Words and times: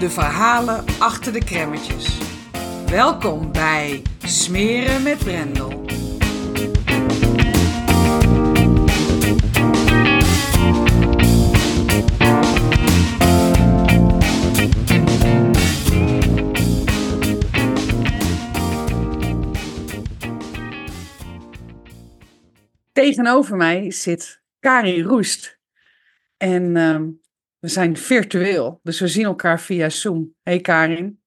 de 0.00 0.10
verhalen 0.10 0.84
achter 0.98 1.32
de 1.32 1.44
kremmetjes. 1.44 2.18
Welkom 2.86 3.52
bij 3.52 4.02
Smeren 4.24 5.02
met 5.02 5.18
Brendel. 5.18 5.84
Tegenover 22.92 23.56
mij 23.56 23.90
zit 23.90 24.42
Karin 24.60 25.02
Roest. 25.02 25.58
En 26.36 26.76
ehm, 26.76 27.10
we 27.64 27.70
zijn 27.70 27.96
virtueel, 27.96 28.80
dus 28.82 29.00
we 29.00 29.08
zien 29.08 29.24
elkaar 29.24 29.60
via 29.60 29.88
Zoom. 29.88 30.34
Hey 30.42 30.60
Karin. 30.60 31.20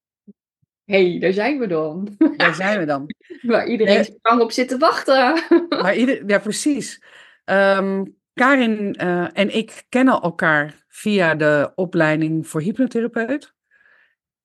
hey, 0.86 1.20
daar 1.20 1.34
zijn 1.34 1.60
we 1.60 1.68
dan. 1.68 2.16
Daar 2.36 2.56
zijn 2.56 2.80
we 2.80 2.86
dan. 2.86 3.06
Waar 3.42 3.68
iedereen 3.68 4.04
zo 4.04 4.14
lang 4.22 4.42
op 4.42 4.52
zit 4.52 4.68
te 4.68 4.78
wachten. 4.78 5.44
Maar 5.82 5.96
ieder, 5.96 6.24
ja, 6.28 6.40
precies. 6.40 7.04
Ehm, 7.44 8.06
Karin 8.34 8.94
eh, 8.94 9.28
en 9.34 9.56
ik 9.56 9.86
kennen 9.90 10.22
elkaar 10.22 10.86
via 10.88 11.36
de 11.36 11.72
opleiding 11.76 12.48
voor 12.48 12.62
hypnotherapeut. 12.62 13.54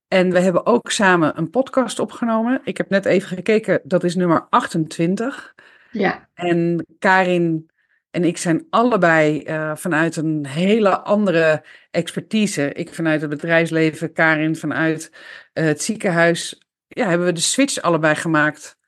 En 0.08 0.30
we 0.30 0.40
hebben 0.40 0.66
ook 0.66 0.90
samen 0.90 1.38
een 1.38 1.50
podcast 1.50 1.98
opgenomen. 1.98 2.60
Ik 2.64 2.76
heb 2.76 2.88
net 2.88 3.04
even 3.04 3.28
gekeken, 3.28 3.80
dat 3.84 4.04
is 4.04 4.14
nummer 4.14 4.46
28. 4.50 5.54
Ja. 5.90 6.28
En 6.34 6.86
Karin 6.98 7.70
en 8.12 8.24
ik 8.24 8.36
zijn 8.36 8.66
allebei 8.70 9.42
eh, 9.42 9.76
vanuit 9.76 10.16
een 10.16 10.46
hele 10.46 11.00
andere 11.00 11.64
expertise. 11.90 12.72
Ik 12.72 12.94
vanuit 12.94 13.20
het 13.20 13.30
bedrijfsleven, 13.30 14.12
Karin 14.12 14.56
vanuit 14.56 15.12
eh, 15.52 15.64
het 15.64 15.82
ziekenhuis. 15.82 16.62
Ja, 16.88 17.08
hebben 17.08 17.26
we 17.26 17.32
de 17.32 17.40
switch 17.40 17.80
allebei 17.80 18.14
gemaakt 18.14 18.78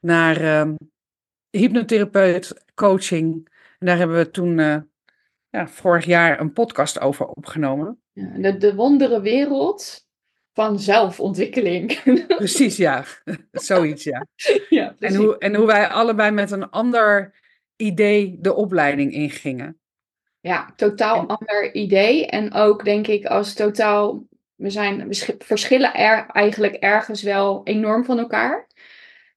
naar 0.00 0.36
ehm, 0.36 0.74
hypnotherapeut, 1.50 2.64
coaching. 2.74 3.48
En 3.78 3.86
daar 3.86 3.98
hebben 3.98 4.16
we 4.16 4.30
toen 4.30 4.58
uh, 4.58 4.76
ja, 5.50 5.68
vorig 5.68 6.04
jaar 6.04 6.40
een 6.40 6.52
podcast 6.52 7.00
over 7.00 7.26
opgenomen. 7.26 8.00
Ja, 8.12 8.30
de, 8.36 8.56
de 8.56 8.74
wondere 8.74 9.20
wereld 9.20 10.06
van 10.52 10.80
zelfontwikkeling. 10.80 12.00
Precies, 12.26 12.76
ja. 12.76 13.04
Zoiets, 13.52 14.04
ja. 14.04 14.26
ja 14.68 14.94
En 14.98 15.14
hoe, 15.14 15.38
en 15.38 15.54
hoe 15.54 15.66
wij 15.66 15.88
allebei 15.88 16.30
met 16.30 16.50
een 16.50 16.70
ander 16.70 17.34
idee 17.76 18.36
de 18.40 18.54
opleiding 18.54 19.12
ingingen. 19.12 19.78
Ja, 20.40 20.72
totaal 20.76 21.20
En- 21.20 21.26
ander 21.26 21.74
idee. 21.74 22.26
En 22.26 22.52
ook 22.52 22.84
denk 22.84 23.06
ik 23.06 23.24
als 23.24 23.54
totaal, 23.54 24.26
we, 24.54 24.70
zijn, 24.70 25.08
we 25.08 25.14
sch- 25.14 25.30
verschillen 25.38 25.94
er 25.94 26.26
eigenlijk 26.26 26.74
ergens 26.74 27.22
wel 27.22 27.60
enorm 27.64 28.04
van 28.04 28.18
elkaar. 28.18 28.66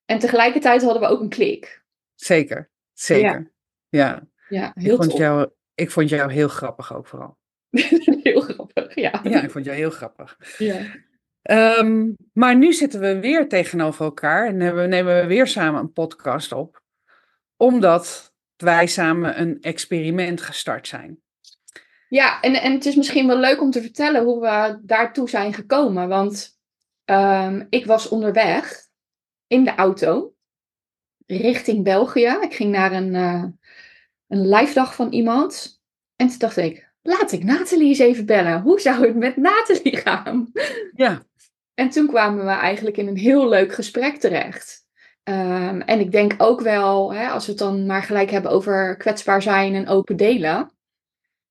En 0.06 0.20
tegelijkertijd 0.20 0.82
hadden 0.84 1.02
we 1.02 1.08
ook 1.08 1.20
een 1.22 1.30
klik. 1.30 1.84
Zeker, 2.16 2.70
zeker. 2.94 3.52
Ja, 3.90 4.28
Ja, 4.50 4.72
Ik, 4.76 4.82
heel 4.84 4.96
vond 4.96 5.10
tof. 5.10 5.20
jou, 5.20 5.50
ik 5.76 5.92
vond 5.92 6.10
jou 6.10 6.32
heel 6.32 6.48
grappig 6.48 6.96
ook 6.96 7.08
vooral. 7.08 7.38
heel 8.24 8.42
grappig, 8.42 8.96
ja. 8.96 9.20
Ja, 9.24 9.42
ik 9.44 9.52
vond 9.52 9.66
jou 9.66 9.78
heel 9.78 9.90
grappig. 9.90 10.38
ja. 10.58 10.82
Ehm, 11.42 12.12
maar 12.34 12.56
nu 12.56 12.74
zitten 12.74 13.00
we 13.00 13.20
weer 13.20 13.48
tegenover 13.48 14.06
elkaar 14.06 14.48
en 14.48 14.60
hebben, 14.60 14.90
nemen 14.90 15.22
we 15.22 15.28
weer 15.28 15.48
samen 15.48 15.80
een 15.82 15.94
podcast 15.94 16.52
op. 16.52 16.82
Omdat 17.58 18.29
wij 18.62 18.88
samen 18.88 19.40
een 19.40 19.62
experiment 19.62 20.42
gestart 20.42 20.88
zijn. 20.88 21.20
Ja, 22.09 22.42
en, 22.42 22.53
en 22.53 22.74
het 22.74 22.86
is 22.86 22.96
misschien 22.96 23.28
wel 23.28 23.38
leuk 23.38 23.62
om 23.62 23.72
te 23.72 23.81
vertellen 23.81 24.24
hoe 24.24 24.42
we 24.42 24.80
daartoe 24.81 25.30
zijn 25.30 25.53
gekomen. 25.53 26.08
Want 26.08 26.59
ehm, 27.06 27.66
ik 27.69 27.86
was 27.86 28.09
onderweg 28.09 28.88
in 29.48 29.64
de 29.64 29.75
auto 29.75 30.34
richting 31.25 31.84
België. 31.84 32.38
Ik 32.42 32.53
ging 32.53 32.72
naar 32.72 32.92
een, 32.92 33.16
eh 33.16 33.44
een 34.28 34.50
live 34.50 34.74
dag 34.74 34.96
van 34.96 35.12
iemand. 35.12 35.81
En 36.16 36.28
toen 36.28 36.38
dacht 36.38 36.58
ik, 36.58 36.92
laat 37.02 37.31
ik 37.31 37.44
Nathalie 37.44 37.88
eens 37.88 38.00
even 38.00 38.25
bellen. 38.25 38.62
Hoe 38.62 38.80
zou 38.80 39.08
het 39.08 39.16
met 39.16 39.38
Nathalie 39.38 39.98
gaan? 40.06 40.52
Ja, 40.96 41.24
En 41.74 41.90
toen 41.90 42.08
kwamen 42.08 42.46
we 42.46 42.52
eigenlijk 42.52 42.98
in 42.98 43.08
een 43.08 43.18
heel 43.18 43.50
leuk 43.50 43.74
gesprek 43.74 44.16
terecht. 44.16 44.88
Ehm, 45.30 45.80
en 45.80 46.00
ik 46.00 46.12
denk 46.12 46.34
ook 46.38 46.62
wel, 46.62 47.14
hè, 47.14 47.28
als 47.28 47.46
we 47.46 47.52
het 47.52 47.60
dan 47.60 47.86
maar 47.86 48.04
gelijk 48.04 48.30
hebben 48.30 48.52
over 48.52 48.98
kwetsbaar 48.98 49.42
zijn 49.42 49.74
en 49.76 49.88
open 49.88 50.16
delen, 50.16 50.72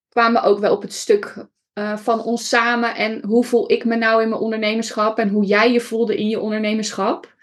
kwamen 0.09 0.43
we 0.43 0.49
ook 0.49 0.59
wel 0.59 0.75
op 0.75 0.83
het 0.83 0.93
stuk 0.93 1.47
eh, 1.73 1.97
van 1.97 2.23
ons 2.23 2.49
samen 2.49 2.95
en 2.95 3.25
hoe 3.25 3.45
voel 3.45 3.73
ik 3.73 3.85
me 3.85 3.97
nou 3.97 4.23
in 4.23 4.29
mijn 4.29 4.41
ondernemerschap 4.41 5.19
en 5.19 5.29
hoe 5.29 5.45
jij 5.45 5.73
je 5.73 5.81
voelde 5.81 6.17
in 6.17 6.29
je 6.29 6.41
ondernemerschap. 6.41 7.37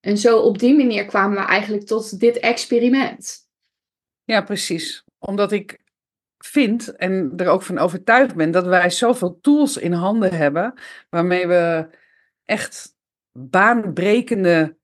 En 0.00 0.18
zo 0.18 0.38
op 0.38 0.58
die 0.58 0.76
manier 0.76 1.04
kwamen 1.04 1.38
we 1.38 1.44
eigenlijk 1.44 1.86
tot 1.86 2.20
dit 2.20 2.38
experiment. 2.38 3.48
ja, 4.24 4.42
precies. 4.42 5.04
Omdat 5.18 5.52
ik 5.52 5.78
vind 6.38 6.96
en 6.96 7.32
er 7.36 7.48
ook 7.48 7.62
van 7.62 7.78
overtuigd 7.78 8.34
ben 8.34 8.50
dat 8.50 8.66
wij 8.66 8.90
zoveel 8.90 9.38
tools 9.40 9.76
in 9.76 9.92
handen 9.92 10.34
hebben 10.34 10.74
waarmee 11.10 11.46
we 11.46 11.88
echt 12.44 12.96
baanbrekende 13.32 14.80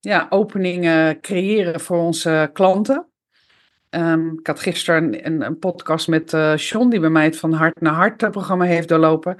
ja, 0.00 0.26
openingen 0.28 1.20
creëren 1.20 1.80
voor 1.80 1.98
onze 1.98 2.50
klanten. 2.52 3.08
Ehm, 3.90 4.32
ik 4.38 4.46
had 4.46 4.60
gisteren 4.60 5.26
een, 5.26 5.42
een 5.42 5.58
podcast 5.58 6.08
met 6.08 6.32
eh 6.32 6.56
John, 6.56 6.88
die 6.88 7.00
bij 7.00 7.10
mij 7.10 7.24
het 7.24 7.38
Van 7.38 7.52
Hart 7.52 7.80
naar 7.80 7.94
Hart 7.94 8.22
eh, 8.22 8.30
programma 8.30 8.64
heeft 8.64 8.88
doorlopen. 8.88 9.36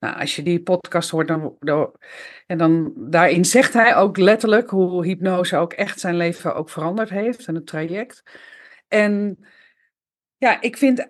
Nou, 0.00 0.20
als 0.20 0.36
je 0.36 0.42
die 0.42 0.62
podcast 0.62 1.10
hoort, 1.10 1.28
dan, 1.28 1.56
dan, 1.60 1.94
en 2.46 2.58
dan 2.58 2.92
daarin 2.96 3.44
zegt 3.44 3.72
hij 3.72 3.96
ook 3.96 4.16
letterlijk 4.16 4.70
hoe 4.70 5.04
hypnose 5.04 5.56
ook 5.56 5.72
echt 5.72 6.00
zijn 6.00 6.16
leven 6.16 6.54
ook 6.54 6.70
veranderd 6.70 7.10
heeft 7.10 7.46
en 7.46 7.54
het 7.54 7.66
traject. 7.66 8.22
En 8.88 9.38
ja, 10.36 10.60
ik 10.60 10.76
vind, 10.76 11.08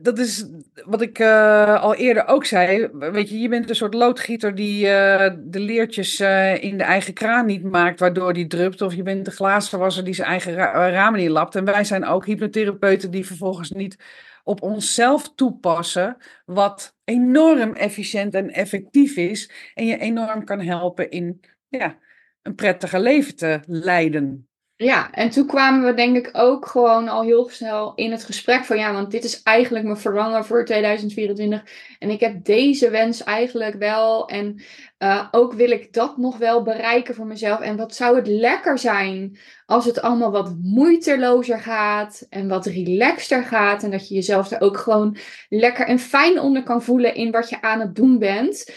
dat 0.00 0.18
is 0.18 0.46
wat 0.84 1.02
ik 1.02 1.18
eh, 1.18 1.82
al 1.82 1.94
eerder 1.94 2.26
ook 2.26 2.44
zei. 2.44 2.88
Weet 2.92 3.28
je, 3.28 3.38
je 3.38 3.48
bent 3.48 3.68
een 3.68 3.76
soort 3.76 3.94
loodgieter 3.94 4.54
die 4.54 4.88
eh, 4.88 5.34
de 5.38 5.60
leertjes 5.60 6.20
eh, 6.20 6.62
in 6.62 6.78
de 6.78 6.84
eigen 6.84 7.14
kraan 7.14 7.46
niet 7.46 7.62
maakt, 7.62 8.00
waardoor 8.00 8.32
die 8.32 8.46
drupt. 8.46 8.82
Of 8.82 8.94
je 8.94 9.02
bent 9.02 9.24
de 9.24 9.30
glazenwasser 9.30 10.04
die 10.04 10.14
zijn 10.14 10.28
eigen 10.28 10.54
ra- 10.54 10.90
ramen 10.90 11.20
niet 11.20 11.28
lapt. 11.28 11.54
En 11.54 11.64
wij 11.64 11.84
zijn 11.84 12.04
ook 12.04 12.26
hypnotherapeuten 12.26 13.10
die 13.10 13.26
vervolgens 13.26 13.70
niet 13.70 13.96
op 14.44 14.62
onszelf 14.62 15.34
toepassen, 15.34 16.16
wat 16.44 16.96
enorm 17.04 17.74
efficiënt 17.74 18.34
en 18.34 18.50
effectief 18.50 19.16
is. 19.16 19.50
En 19.74 19.86
je 19.86 19.98
enorm 19.98 20.44
kan 20.44 20.60
helpen 20.60 21.10
in 21.10 21.40
ja, 21.68 21.98
een 22.42 22.54
prettiger 22.54 23.00
leven 23.00 23.36
te 23.36 23.60
leiden. 23.66 24.47
Ja, 24.78 25.10
en 25.10 25.30
toen 25.30 25.46
kwamen 25.46 25.84
we 25.84 25.94
denk 25.94 26.16
ik 26.16 26.30
ook 26.32 26.66
gewoon 26.66 27.08
al 27.08 27.22
heel 27.22 27.48
snel 27.48 27.92
in 27.94 28.10
het 28.10 28.24
gesprek 28.24 28.64
van 28.64 28.78
ja, 28.78 28.92
want 28.92 29.10
dit 29.10 29.24
is 29.24 29.42
eigenlijk 29.42 29.84
mijn 29.84 29.96
verlangen 29.96 30.44
voor 30.44 30.64
2024. 30.64 31.62
En 31.98 32.10
ik 32.10 32.20
heb 32.20 32.44
deze 32.44 32.90
wens 32.90 33.22
eigenlijk 33.24 33.74
wel. 33.74 34.28
En 34.28 34.62
eh, 34.98 35.28
ook 35.30 35.52
wil 35.52 35.70
ik 35.70 35.92
dat 35.92 36.16
nog 36.16 36.36
wel 36.36 36.62
bereiken 36.62 37.14
voor 37.14 37.26
mezelf. 37.26 37.60
En 37.60 37.76
wat 37.76 37.94
zou 37.94 38.16
het 38.16 38.26
lekker 38.26 38.78
zijn 38.78 39.38
als 39.66 39.84
het 39.84 40.00
allemaal 40.00 40.30
wat 40.30 40.56
moeitelozer 40.62 41.60
gaat 41.60 42.26
en 42.28 42.48
wat 42.48 42.66
relaxter 42.66 43.44
gaat. 43.44 43.82
En 43.82 43.90
dat 43.90 44.08
je 44.08 44.14
jezelf 44.14 44.50
er 44.50 44.60
ook 44.60 44.76
gewoon 44.76 45.16
lekker 45.48 45.86
en 45.86 45.98
fijn 45.98 46.40
onder 46.40 46.62
kan 46.62 46.82
voelen 46.82 47.14
in 47.14 47.30
wat 47.30 47.48
je 47.48 47.62
aan 47.62 47.80
het 47.80 47.94
doen 47.94 48.18
bent. 48.18 48.72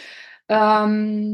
Ehm, 0.46 1.30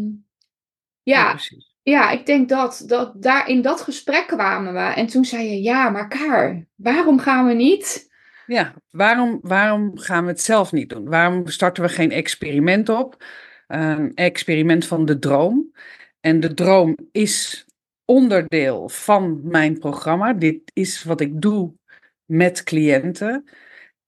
Ja, 1.02 1.30
ja. 1.32 1.67
Ja, 1.88 2.11
ik 2.11 2.26
denk 2.26 2.49
dat, 2.49 2.85
dat 2.87 3.23
daar 3.23 3.49
in 3.49 3.62
dat 3.62 3.81
gesprek 3.81 4.26
kwamen 4.26 4.73
we. 4.73 4.79
En 4.79 5.06
toen 5.06 5.25
zei 5.25 5.49
je, 5.49 5.62
ja, 5.62 5.90
maar 5.90 6.08
Kaar, 6.08 6.67
waarom 6.75 7.19
gaan 7.19 7.46
we 7.46 7.55
niet? 7.55 8.11
Ja, 8.46 8.75
waarom, 8.90 9.38
waarom 9.43 9.99
gaan 9.99 10.25
we 10.25 10.31
het 10.31 10.40
zelf 10.40 10.73
niet 10.73 10.88
doen? 10.88 11.08
Waarom 11.08 11.46
starten 11.46 11.82
we 11.82 11.88
geen 11.88 12.11
experiment 12.11 12.88
op? 12.88 13.25
Een 13.67 14.14
experiment 14.14 14.87
van 14.87 15.05
de 15.05 15.19
droom. 15.19 15.73
En 16.20 16.40
de 16.40 16.55
droom 16.55 16.96
is 17.12 17.67
onderdeel 18.05 18.88
van 18.88 19.40
mijn 19.43 19.79
programma. 19.79 20.32
Dit 20.32 20.70
is 20.73 21.05
wat 21.05 21.20
ik 21.20 21.40
doe 21.43 21.73
met 22.25 22.62
cliënten. 22.62 23.44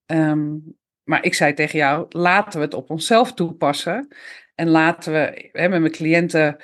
Ehm, 0.06 0.56
maar 1.04 1.24
ik 1.24 1.34
zei 1.34 1.54
tegen 1.54 1.78
jou, 1.78 2.06
laten 2.08 2.58
we 2.58 2.64
het 2.64 2.74
op 2.74 2.90
onszelf 2.90 3.34
toepassen. 3.34 4.08
En 4.54 4.68
laten 4.68 5.12
we, 5.12 5.50
hè, 5.52 5.68
met 5.68 5.80
mijn 5.80 5.92
cliënten 5.92 6.56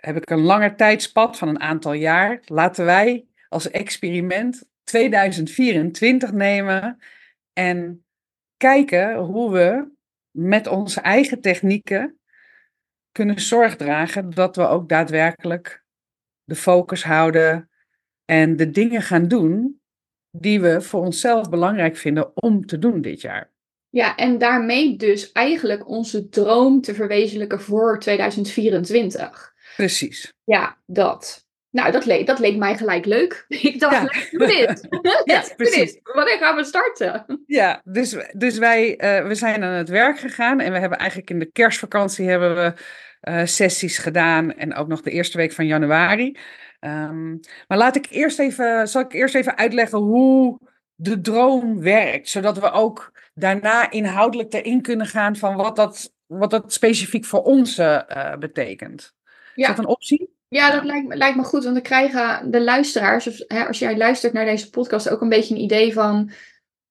heb 0.00 0.16
ik 0.16 0.30
een 0.30 0.40
langer 0.40 0.76
tijdspad 0.76 1.38
van 1.38 1.48
een 1.48 1.60
aantal 1.60 1.92
jaar. 1.92 2.40
Laten 2.44 2.84
wij 2.84 3.26
als 3.48 3.70
experiment 3.70 4.68
2024 4.84 6.32
nemen 6.32 6.98
en 7.52 8.04
kijken 8.56 9.14
hoe 9.14 9.52
we 9.52 9.90
met 10.30 10.66
onze 10.66 11.00
eigen 11.00 11.40
technieken 11.40 12.18
kunnen 13.12 13.40
zorg 13.40 13.76
dragen 13.76 14.30
dat 14.30 14.56
we 14.56 14.66
ook 14.66 14.88
daadwerkelijk 14.88 15.84
de 16.44 16.54
focus 16.54 17.04
houden 17.04 17.70
en 18.24 18.56
de 18.56 18.70
dingen 18.70 19.02
gaan 19.02 19.28
doen 19.28 19.80
die 20.30 20.60
we 20.60 20.80
voor 20.80 21.00
onszelf 21.00 21.48
belangrijk 21.48 21.96
vinden 21.96 22.36
om 22.36 22.66
te 22.66 22.78
doen 22.78 23.00
dit 23.00 23.20
jaar. 23.20 23.50
Ja, 23.90 24.16
en 24.16 24.38
daarmee 24.38 24.96
dus 24.96 25.32
eigenlijk 25.32 25.88
onze 25.88 26.28
droom 26.28 26.80
te 26.80 26.94
verwezenlijken 26.94 27.60
voor 27.60 27.98
2024. 27.98 29.56
Precies. 29.78 30.32
Ja, 30.44 30.76
dat. 30.86 31.46
Nou, 31.70 31.92
dat, 31.92 32.04
leek, 32.04 32.26
dat 32.26 32.38
leek 32.38 32.56
mij 32.56 32.76
gelijk 32.76 33.04
leuk. 33.04 33.44
Ik 33.72 33.80
dacht, 33.80 33.94
Ja. 33.94 34.02
let's 34.02 34.30
do 34.30 34.46
dit. 34.46 34.86
Let's 35.24 35.48
do 35.48 35.54
precies. 35.54 36.00
Wanneer 36.02 36.38
gaan 36.38 36.56
we 36.56 36.64
starten? 36.64 37.42
Ja, 37.46 37.80
dus, 37.84 38.16
dus 38.32 38.58
wij 38.58 38.96
eh, 38.96 39.26
we 39.26 39.34
zijn 39.34 39.62
aan 39.62 39.72
het 39.72 39.88
werk 39.88 40.18
gegaan 40.18 40.60
en 40.60 40.72
we 40.72 40.78
hebben 40.78 40.98
eigenlijk 40.98 41.30
in 41.30 41.38
de 41.38 41.50
kerstvakantie 41.52 42.28
hebben 42.28 42.54
we 42.54 42.72
eh, 43.20 43.44
sessies 43.44 43.98
gedaan 43.98 44.54
en 44.54 44.74
ook 44.74 44.88
nog 44.88 45.00
de 45.00 45.10
eerste 45.10 45.36
week 45.36 45.52
van 45.52 45.66
januari. 45.66 46.36
Ehm, 46.80 47.30
maar 47.66 47.78
laat 47.78 47.96
ik 47.96 48.06
eerst 48.10 48.38
even, 48.38 48.88
zal 48.88 49.02
ik 49.02 49.12
eerst 49.12 49.34
even 49.34 49.56
uitleggen 49.56 49.98
hoe 49.98 50.58
de 50.94 51.20
droom 51.20 51.80
werkt, 51.80 52.28
zodat 52.28 52.58
we 52.58 52.70
ook 52.70 53.12
daarna 53.34 53.90
inhoudelijk 53.90 54.52
erin 54.52 54.82
kunnen 54.82 55.06
gaan 55.06 55.36
van 55.36 55.56
wat 55.56 55.76
dat, 55.76 56.12
wat 56.26 56.50
dat 56.50 56.72
specifiek 56.72 57.24
voor 57.24 57.42
ons 57.42 57.78
eh, 57.78 58.32
eh, 58.32 58.38
betekent. 59.66 59.66
Is 59.66 59.66
Ja. 59.66 59.68
dat 59.68 59.78
een 59.78 59.86
optie? 59.86 60.36
Ja, 60.48 60.70
dat 60.70 60.84
lijkt 60.84 61.08
me, 61.08 61.16
lijkt 61.16 61.36
me 61.36 61.42
goed, 61.42 61.62
want 61.62 61.74
dan 61.74 61.82
krijgen 61.82 62.50
de 62.50 62.62
luisteraars, 62.62 63.26
of, 63.26 63.38
hè, 63.46 63.66
als 63.66 63.78
jij 63.78 63.96
luistert 63.96 64.32
naar 64.32 64.44
deze 64.44 64.70
podcast, 64.70 65.08
ook 65.08 65.20
een 65.20 65.28
beetje 65.28 65.54
een 65.54 65.60
idee 65.60 65.92
van 65.92 66.30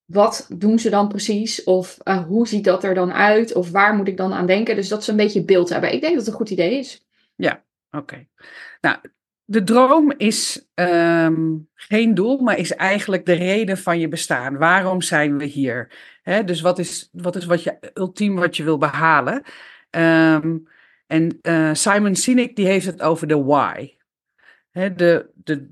wat 0.06 0.48
doen 0.54 0.80
ze 0.80 0.90
dan 0.90 1.08
precies? 1.08 1.64
Of 1.64 1.98
eh, 2.04 2.26
hoe 2.26 2.48
ziet 2.48 2.64
dat 2.64 2.84
er 2.84 2.94
dan 2.94 3.14
uit? 3.14 3.54
Of 3.54 3.72
waar 3.72 3.96
moet 3.96 4.08
ik 4.08 4.18
dan 4.18 4.34
aan 4.34 4.46
denken? 4.46 4.76
Dus 4.76 4.88
dat 4.88 5.04
ze 5.04 5.12
een 5.12 5.18
beetje 5.18 5.44
beeld 5.44 5.70
hebben. 5.70 5.94
Ik 5.94 6.02
denk 6.02 6.14
dat 6.14 6.22
het 6.26 6.32
een 6.32 6.40
goed 6.40 6.50
idee 6.50 6.78
is. 6.78 7.06
Oké. 7.92 8.28
Nou, 8.82 8.98
de 9.46 9.64
droom 9.64 10.14
is 10.18 10.68
ehm, 10.74 11.56
geen 11.74 12.14
doel, 12.14 12.40
maar 12.40 12.58
is 12.58 12.76
eigenlijk 12.76 13.26
de 13.26 13.34
reden 13.34 13.78
van 13.78 14.00
je 14.00 14.08
bestaan. 14.08 14.58
Waarom 14.58 15.02
zijn 15.02 15.38
we 15.38 15.46
hier? 15.46 15.92
Hè, 16.22 16.44
dus 16.44 16.62
wat 16.62 16.80
is, 16.80 17.10
wat 17.12 17.36
is 17.36 17.46
wat 17.46 17.64
je 17.64 17.92
ultiem 17.94 18.36
wat 18.36 18.58
je 18.58 18.64
wil 18.64 18.78
behalen? 18.78 19.44
Ehm, 19.90 20.58
en 21.08 21.40
eh, 21.42 21.74
Simon 21.74 22.16
Sinek 22.16 22.56
die 22.56 22.66
heeft 22.66 22.86
het 22.86 23.02
over 23.02 23.28
de 23.28 23.44
why. 23.44 23.96
De, 24.72 25.30
de, 25.34 25.70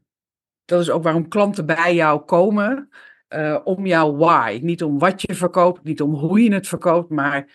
dat 0.66 0.82
is 0.82 0.90
ook 0.90 1.04
waarom 1.04 1.28
klanten 1.28 1.66
bij 1.66 1.96
jou 1.96 2.22
komen. 2.22 2.90
eh, 3.28 3.60
om 3.64 3.86
jouw 3.86 4.16
why. 4.16 4.60
Niet 4.62 4.84
om 4.84 5.00
wat 5.00 5.22
je 5.22 5.36
verkoopt, 5.36 5.84
niet 5.84 6.02
om 6.02 6.14
hoe 6.14 6.44
je 6.44 6.54
het 6.54 6.68
verkoopt, 6.68 7.10
maar 7.10 7.48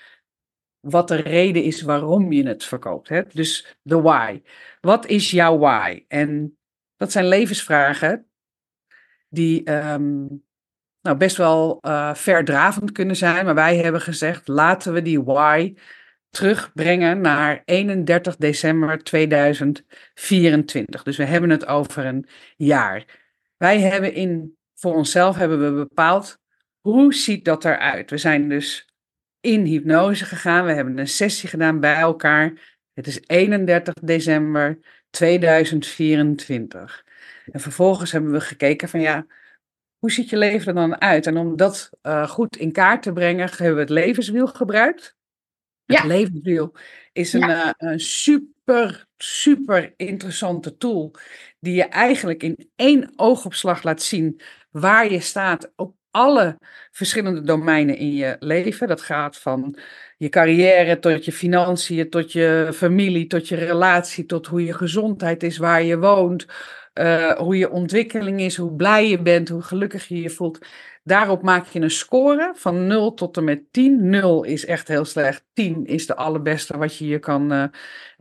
wat 0.80 1.08
de 1.08 1.16
reden 1.16 1.62
is 1.62 1.82
waarom 1.82 2.32
je 2.32 2.46
het 2.46 2.64
verkoopt. 2.64 3.34
Dus 3.34 3.76
de 3.82 4.00
why. 4.00 4.42
Wat 4.80 5.06
is 5.06 5.30
jouw 5.30 5.58
why? 5.58 6.04
En 6.08 6.58
dat 6.96 7.12
zijn 7.12 7.28
levensvragen 7.28 8.26
die 9.28 9.64
ehm, 9.64 10.26
nou, 11.00 11.16
best 11.16 11.36
wel 11.36 11.78
eh, 11.80 12.14
verdravend 12.14 12.92
kunnen 12.92 13.16
zijn. 13.16 13.44
Maar 13.44 13.54
wij 13.54 13.76
hebben 13.76 14.00
gezegd, 14.00 14.48
laten 14.48 14.92
we 14.92 15.02
die 15.02 15.22
why 15.22 15.74
terugbrengen 16.30 17.20
naar 17.20 17.62
31 17.64 18.36
december 18.36 19.02
2024. 19.02 21.02
Dus 21.02 21.16
we 21.16 21.24
hebben 21.24 21.50
het 21.50 21.66
over 21.66 22.04
een 22.04 22.26
jaar. 22.56 23.04
Wij 23.56 23.80
hebben 23.80 24.12
in, 24.12 24.56
voor 24.74 24.94
onszelf 24.94 25.36
hebben 25.36 25.64
we 25.64 25.86
bepaald, 25.88 26.38
hoe 26.80 27.14
ziet 27.14 27.44
dat 27.44 27.64
eruit? 27.64 28.10
We 28.10 28.18
zijn 28.18 28.48
dus 28.48 28.88
in 29.40 29.64
hypnose 29.64 30.24
gegaan. 30.24 30.64
We 30.64 30.72
hebben 30.72 30.98
een 30.98 31.08
sessie 31.08 31.48
gedaan 31.48 31.80
bij 31.80 31.96
elkaar. 31.96 32.78
Het 32.92 33.06
is 33.06 33.20
31 33.26 33.94
december 33.94 34.78
2024. 35.10 37.04
En 37.52 37.60
vervolgens 37.60 38.12
hebben 38.12 38.32
we 38.32 38.40
gekeken 38.40 38.88
van 38.88 39.00
ja, 39.00 39.26
hoe 39.98 40.10
ziet 40.10 40.30
je 40.30 40.36
leven 40.36 40.68
er 40.68 40.74
dan 40.74 41.00
uit? 41.00 41.26
En 41.26 41.36
om 41.36 41.56
dat 41.56 41.90
eh, 42.02 42.28
goed 42.28 42.56
in 42.56 42.72
kaart 42.72 43.02
te 43.02 43.12
brengen, 43.12 43.50
hebben 43.50 43.74
we 43.74 43.80
het 43.80 43.90
levenswiel 43.90 44.46
gebruikt. 44.46 45.18
Ja. 45.92 46.02
Het 47.12 47.24
is 47.24 47.32
een, 47.32 47.50
eh, 47.50 47.70
een 47.78 48.00
super, 48.00 49.06
super 49.16 49.94
interessante 49.96 50.76
tool 50.76 51.14
die 51.60 51.74
je 51.74 51.84
eigenlijk 51.84 52.42
in 52.42 52.70
één 52.76 53.12
oogopslag 53.16 53.82
laat 53.82 54.02
zien 54.02 54.40
waar 54.70 55.12
je 55.12 55.20
staat 55.20 55.72
op 55.76 55.94
alle 56.10 56.58
verschillende 56.90 57.42
domeinen 57.42 57.96
in 57.96 58.14
je 58.14 58.36
leven. 58.40 58.88
Dat 58.88 59.00
gaat 59.00 59.36
van 59.38 59.78
je 60.18 60.28
carrière 60.28 60.98
tot 60.98 61.24
je 61.24 61.32
financiën, 61.32 62.10
tot 62.10 62.32
je 62.32 62.70
familie, 62.74 63.26
tot 63.26 63.48
je 63.48 63.56
relatie, 63.56 64.26
tot 64.26 64.46
hoe 64.46 64.64
je 64.64 64.72
gezondheid 64.74 65.42
is, 65.42 65.56
waar 65.58 65.82
je 65.82 65.98
woont, 65.98 66.46
eh, 66.92 67.32
hoe 67.38 67.56
je 67.56 67.70
ontwikkeling 67.70 68.40
is, 68.40 68.56
hoe 68.56 68.74
blij 68.76 69.08
je 69.08 69.22
bent, 69.22 69.48
hoe 69.48 69.62
gelukkig 69.62 70.08
je 70.08 70.22
je 70.22 70.30
voelt. 70.30 70.58
Daarop 71.02 71.42
maak 71.42 71.66
je 71.66 71.80
een 71.80 71.90
score 71.90 72.52
van 72.56 72.86
0 72.86 73.14
tot 73.14 73.36
en 73.36 73.44
met 73.44 73.72
10. 73.72 74.08
0 74.08 74.44
is 74.44 74.64
echt 74.66 74.88
heel 74.88 75.04
slecht. 75.04 75.44
10 75.52 75.86
is 75.86 76.06
de 76.06 76.16
allerbeste 76.16 76.78
wat 76.78 76.96
je 76.96 77.06
je 77.06 77.18
kan 77.18 77.52
eh, 77.52 77.64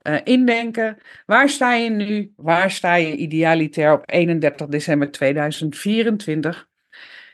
eh, 0.01 0.21
indenken. 0.23 0.97
Waar 1.25 1.49
sta 1.49 1.73
je 1.73 1.89
nu? 1.89 2.33
Waar 2.35 2.71
sta 2.71 2.95
je 2.95 3.15
idealitair 3.15 3.93
op 3.93 4.03
31 4.05 4.67
december 4.67 5.11
2024? 5.11 6.67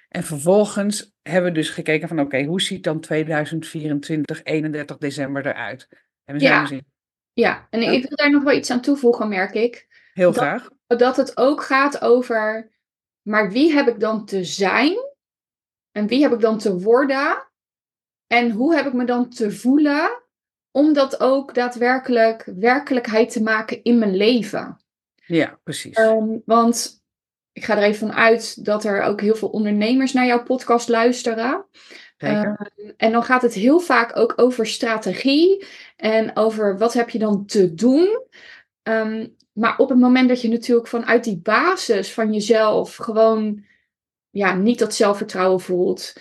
En 0.10 0.24
vervolgens 0.24 1.14
hebben 1.22 1.52
we 1.52 1.58
dus 1.58 1.70
gekeken 1.70 2.08
van 2.08 2.20
oké, 2.20 2.44
hoe 2.44 2.62
ziet 2.62 2.84
dan 2.84 3.00
2024, 3.00 4.44
31 4.44 4.98
december 4.98 5.46
eruit? 5.46 5.88
En 6.25 6.34
we 6.34 6.40
zijn 6.40 6.68
Ja. 6.75 6.80
Ja, 7.34 7.68
en 7.70 7.82
ik 7.82 8.08
wil 8.08 8.18
daar 8.18 8.32
nog 8.32 8.44
wel 8.44 8.54
iets 8.58 8.72
aan 8.72 8.82
toevoegen, 8.82 9.30
merk 9.30 9.54
ik. 9.54 9.88
heel 10.14 10.32
Dat- 10.32 10.44
graag. 10.44 10.70
Dat 10.88 11.16
het 11.16 11.38
ook 11.38 11.64
gaat 11.64 12.02
over, 12.02 12.72
maar 13.22 13.52
wie 13.52 13.74
heb 13.74 13.88
ik 13.88 14.00
dan 14.00 14.25
te 14.25 14.44
zijn? 14.44 15.04
En 15.96 16.08
wie 16.08 16.22
heb 16.22 16.34
ik 16.34 16.40
dan 16.40 16.58
te 16.58 16.80
worden? 16.80 17.48
En 18.28 18.52
hoe 18.52 18.75
heb 18.75 18.86
ik 18.86 18.94
me 18.94 19.06
dan 19.06 19.30
te 19.30 19.52
voelen? 19.52 20.24
Om 20.72 20.94
dat 20.94 21.20
ook 21.20 21.54
daadwerkelijk 21.54 22.44
werkelijkheid 22.60 23.32
te 23.32 23.44
maken 23.44 23.84
in 23.84 24.00
mijn 24.00 24.16
leven. 24.16 24.80
Ja, 25.25 25.60
precies. 25.64 25.96
Ehm, 25.96 26.38
want 26.46 27.04
ik 27.52 27.66
ga 27.66 27.78
er 27.78 27.84
even 27.84 28.08
van 28.08 28.18
uit 28.18 28.66
dat 28.66 28.84
er 28.84 29.02
ook 29.02 29.22
heel 29.22 29.36
veel 29.36 29.50
ondernemers 29.50 30.14
naar 30.14 30.25
jouw 30.25 30.44
podcast 30.44 30.90
luisteren. 30.90 31.66
Zeker. 32.18 32.72
En 32.98 33.12
dan 33.12 33.24
gaat 33.24 33.42
het 33.42 33.54
heel 33.54 33.80
vaak 33.80 34.18
ook 34.18 34.34
over 34.36 34.68
strategie 34.68 35.66
en 35.96 36.36
over 36.36 36.78
wat 36.78 36.94
heb 36.94 37.10
je 37.10 37.20
dan 37.20 37.46
te 37.46 37.74
doen. 37.74 38.22
Ehm, 38.84 39.28
maar 39.54 39.78
op 39.78 39.90
het 39.90 40.00
moment 40.00 40.30
dat 40.30 40.42
je 40.42 40.50
natuurlijk 40.50 40.88
vanuit 40.88 41.24
die 41.24 41.38
basis 41.38 42.14
van 42.14 42.34
jezelf 42.34 42.96
gewoon 42.96 43.66
ja, 44.36 44.56
niet 44.56 44.80
dat 44.80 44.96
zelfvertrouwen 44.96 45.60
voelt, 45.60 46.13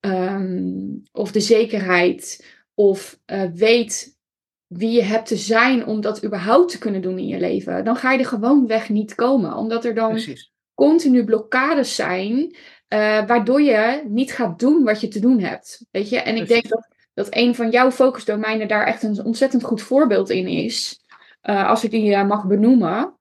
ehm, 0.00 0.88
of 1.12 1.32
de 1.32 1.40
zekerheid, 1.40 2.46
of 2.74 3.18
eh, 3.24 3.42
weet 3.54 4.18
wie 4.66 4.90
je 4.90 5.02
hebt 5.02 5.26
te 5.26 5.36
zijn 5.36 5.86
om 5.86 6.00
dat 6.00 6.24
überhaupt 6.24 6.70
te 6.70 6.78
kunnen 6.78 7.02
doen 7.02 7.18
in 7.18 7.26
je 7.26 7.38
leven, 7.38 7.84
dan 7.84 7.96
ga 7.96 8.12
je 8.12 8.18
er 8.18 8.26
gewoon 8.26 8.66
weg 8.66 8.88
niet 8.88 9.14
komen. 9.14 9.54
Omdat 9.54 9.84
er 9.84 9.94
dan 9.94 10.10
precies. 10.10 10.52
continu 10.74 11.24
blokkades 11.24 11.94
zijn, 11.94 12.56
eh, 12.88 13.26
waardoor 13.26 13.62
je 13.62 14.04
niet 14.08 14.32
gaat 14.32 14.58
doen 14.58 14.84
wat 14.84 15.00
je 15.00 15.08
te 15.08 15.20
doen 15.20 15.40
hebt. 15.40 15.86
Weet 15.90 16.08
je? 16.08 16.18
En 16.20 16.36
ik 16.36 16.48
denk 16.48 16.68
dat, 16.68 16.88
dat 17.14 17.26
een 17.30 17.54
van 17.54 17.70
jouw 17.70 17.90
focusdomeinen 17.90 18.68
daar 18.68 18.86
echt 18.86 19.02
een 19.02 19.24
ontzettend 19.24 19.64
goed 19.64 19.82
voorbeeld 19.82 20.30
in 20.30 20.46
is. 20.46 21.00
Eh, 21.40 21.68
als 21.68 21.84
ik 21.84 21.90
die 21.90 22.24
mag 22.24 22.46
benoemen. 22.46 23.14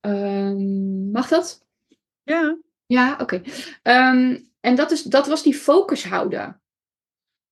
Ehm, 0.00 1.10
mag 1.10 1.28
dat? 1.28 1.66
Ja, 2.22 2.58
Ja, 2.88 3.16
oké. 3.20 3.42
Ehm, 3.82 4.38
en 4.60 4.74
dat, 4.74 4.90
is, 4.90 5.02
dat 5.02 5.26
was 5.26 5.42
die 5.42 5.54
focus 5.54 6.04
houden. 6.04 6.60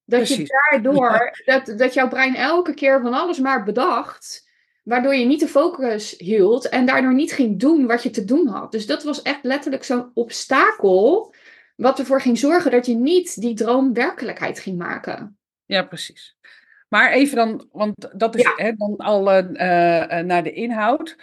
Dat 0.04 0.28
je 0.28 0.60
daardoor, 0.70 1.38
dat, 1.44 1.78
dat 1.78 1.94
jouw 1.94 2.08
brein 2.08 2.34
elke 2.34 2.74
keer 2.74 3.00
van 3.00 3.14
alles 3.14 3.38
maar 3.38 3.64
bedacht, 3.64 4.48
waardoor 4.82 5.14
je 5.14 5.24
niet 5.24 5.40
de 5.40 5.48
focus 5.48 6.14
hield 6.18 6.68
en 6.68 6.86
daardoor 6.86 7.14
niet 7.14 7.32
ging 7.32 7.60
doen 7.60 7.86
wat 7.86 8.02
je 8.02 8.10
te 8.10 8.24
doen 8.24 8.46
had. 8.46 8.72
Dus 8.72 8.86
dat 8.86 9.02
was 9.02 9.22
echt 9.22 9.42
letterlijk 9.42 9.84
zo'n 9.84 10.10
obstakel, 10.14 11.34
wat 11.76 11.98
ervoor 11.98 12.20
ging 12.20 12.38
zorgen 12.38 12.70
dat 12.70 12.86
je 12.86 12.94
niet 12.94 13.40
die 13.40 13.54
droom 13.54 13.92
werkelijkheid 13.92 14.58
ging 14.58 14.78
maken. 14.78 15.38
Ja, 15.64 15.82
precies. 15.82 16.36
Maar 16.88 17.12
even 17.12 17.36
dan, 17.36 17.68
want 17.72 18.08
dat 18.12 18.36
is 18.36 18.52
hè, 18.56 18.72
dan 18.72 18.96
al 18.96 19.20
uh, 19.20 19.52
naar 20.20 20.42
de 20.42 20.52
inhoud. 20.52 21.16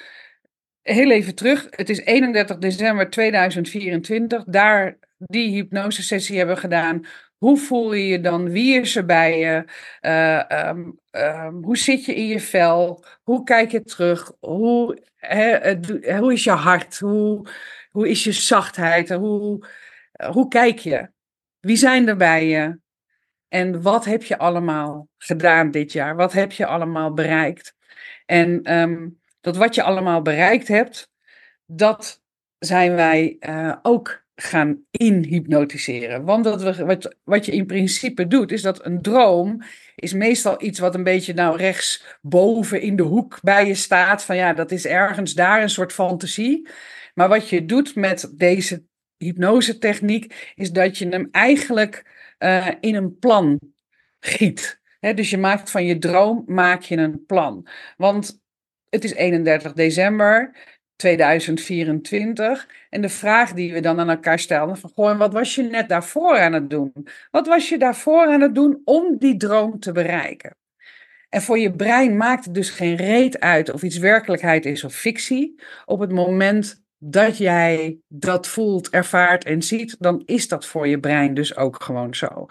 Heel 0.83 1.11
even 1.11 1.35
terug. 1.35 1.67
Het 1.69 1.89
is 1.89 1.99
31 1.99 2.57
december 2.57 3.09
2024. 3.09 4.43
Daar 4.43 4.97
die 5.17 5.49
hypnosesessie 5.49 6.37
hebben 6.37 6.57
gedaan. 6.57 7.05
Hoe 7.37 7.57
voel 7.57 7.93
je 7.93 8.07
je 8.07 8.19
dan? 8.19 8.49
Wie 8.49 8.79
is 8.79 8.95
er 8.95 9.05
bij 9.05 9.39
je? 9.39 9.65
Uh, 10.01 10.67
um, 10.69 10.99
um, 11.11 11.63
hoe 11.63 11.77
zit 11.77 12.05
je 12.05 12.15
in 12.15 12.27
je 12.27 12.39
vel? 12.39 13.03
Hoe 13.23 13.43
kijk 13.43 13.71
je 13.71 13.83
terug? 13.83 14.31
Hoe, 14.39 15.03
hoe 16.19 16.33
is 16.33 16.43
je 16.43 16.51
hart? 16.51 16.99
Hoe, 16.99 17.47
hoe 17.89 18.09
is 18.09 18.23
je 18.23 18.31
zachtheid? 18.31 19.09
Hoe, 19.09 19.67
hoe 20.31 20.47
kijk 20.47 20.79
je? 20.79 21.11
Wie 21.59 21.75
zijn 21.75 22.07
er 22.07 22.17
bij 22.17 22.47
je? 22.47 22.79
En 23.47 23.81
wat 23.81 24.05
heb 24.05 24.23
je 24.23 24.37
allemaal 24.37 25.07
gedaan 25.17 25.71
dit 25.71 25.91
jaar? 25.91 26.15
Wat 26.15 26.33
heb 26.33 26.51
je 26.51 26.65
allemaal 26.65 27.13
bereikt? 27.13 27.75
En 28.25 28.77
um, 28.79 29.21
dat 29.43 29.57
wat 29.57 29.75
je 29.75 29.83
allemaal 29.83 30.21
bereikt 30.21 30.67
hebt, 30.67 31.11
dat 31.65 32.21
zijn 32.59 32.95
wij 32.95 33.37
uh, 33.39 33.75
ook 33.81 34.23
gaan 34.35 34.83
inhypnotiseren. 34.91 36.23
Want 36.23 36.43
dat 36.43 36.61
we, 36.61 36.85
wat, 36.85 37.15
wat 37.23 37.45
je 37.45 37.51
in 37.51 37.65
principe 37.65 38.27
doet, 38.27 38.51
is 38.51 38.61
dat 38.61 38.85
een 38.85 39.01
droom 39.01 39.61
is 39.95 40.13
meestal 40.13 40.63
iets 40.63 40.79
wat 40.79 40.95
een 40.95 41.03
beetje 41.03 41.33
nou 41.33 41.57
rechts 41.57 42.17
boven 42.21 42.81
in 42.81 42.95
de 42.95 43.03
hoek 43.03 43.39
bij 43.41 43.67
je 43.67 43.75
staat. 43.75 44.23
Van 44.23 44.35
ja, 44.35 44.53
dat 44.53 44.71
is 44.71 44.85
ergens 44.85 45.33
daar 45.33 45.61
een 45.61 45.69
soort 45.69 45.93
fantasie. 45.93 46.67
Maar 47.13 47.29
wat 47.29 47.49
je 47.49 47.65
doet 47.65 47.95
met 47.95 48.31
deze 48.35 48.83
hypnose-techniek, 49.17 50.53
is 50.55 50.71
dat 50.71 50.97
je 50.97 51.07
hem 51.07 51.27
eigenlijk 51.31 52.11
uh, 52.39 52.67
in 52.79 52.95
een 52.95 53.17
plan 53.17 53.59
giet. 54.19 54.81
dus 54.99 55.29
je 55.29 55.37
maakt 55.37 55.71
van 55.71 55.85
je 55.85 55.97
droom 55.97 56.43
maak 56.45 56.81
je 56.81 56.97
een 56.97 57.25
plan. 57.25 57.67
Want 57.97 58.42
het 58.93 59.03
is 59.03 59.13
31 59.13 59.73
december 59.73 60.51
2024. 60.95 62.67
En 62.89 63.01
de 63.01 63.09
vraag 63.09 63.53
die 63.53 63.73
we 63.73 63.79
dan 63.79 63.99
aan 63.99 64.09
elkaar 64.09 64.39
stelden: 64.39 64.77
van 64.77 64.89
goh, 64.93 65.17
wat 65.17 65.33
was 65.33 65.55
je 65.55 65.63
net 65.63 65.89
daarvoor 65.89 66.39
aan 66.39 66.53
het 66.53 66.69
doen? 66.69 66.93
Wat 67.31 67.47
was 67.47 67.69
je 67.69 67.77
daarvoor 67.77 68.25
aan 68.25 68.41
het 68.41 68.55
doen 68.55 68.81
om 68.83 69.17
die 69.17 69.37
droom 69.37 69.79
te 69.79 69.91
bereiken? 69.91 70.55
En 71.29 71.41
voor 71.41 71.59
je 71.59 71.71
brein 71.71 72.17
maakt 72.17 72.45
het 72.45 72.53
dus 72.53 72.69
geen 72.69 72.95
reet 72.95 73.39
uit 73.39 73.71
of 73.71 73.83
iets 73.83 73.97
werkelijkheid 73.97 74.65
is 74.65 74.83
of 74.83 74.95
fictie. 74.95 75.61
Op 75.85 75.99
het 75.99 76.11
moment 76.11 76.83
dat 76.97 77.37
jij 77.37 77.99
dat 78.07 78.47
voelt, 78.47 78.89
ervaart 78.89 79.45
en 79.45 79.61
ziet, 79.61 79.95
dan 79.99 80.21
is 80.25 80.47
dat 80.47 80.65
voor 80.65 80.87
je 80.87 80.99
brein 80.99 81.33
dus 81.33 81.55
ook 81.55 81.83
gewoon 81.83 82.15
zo. 82.15 82.45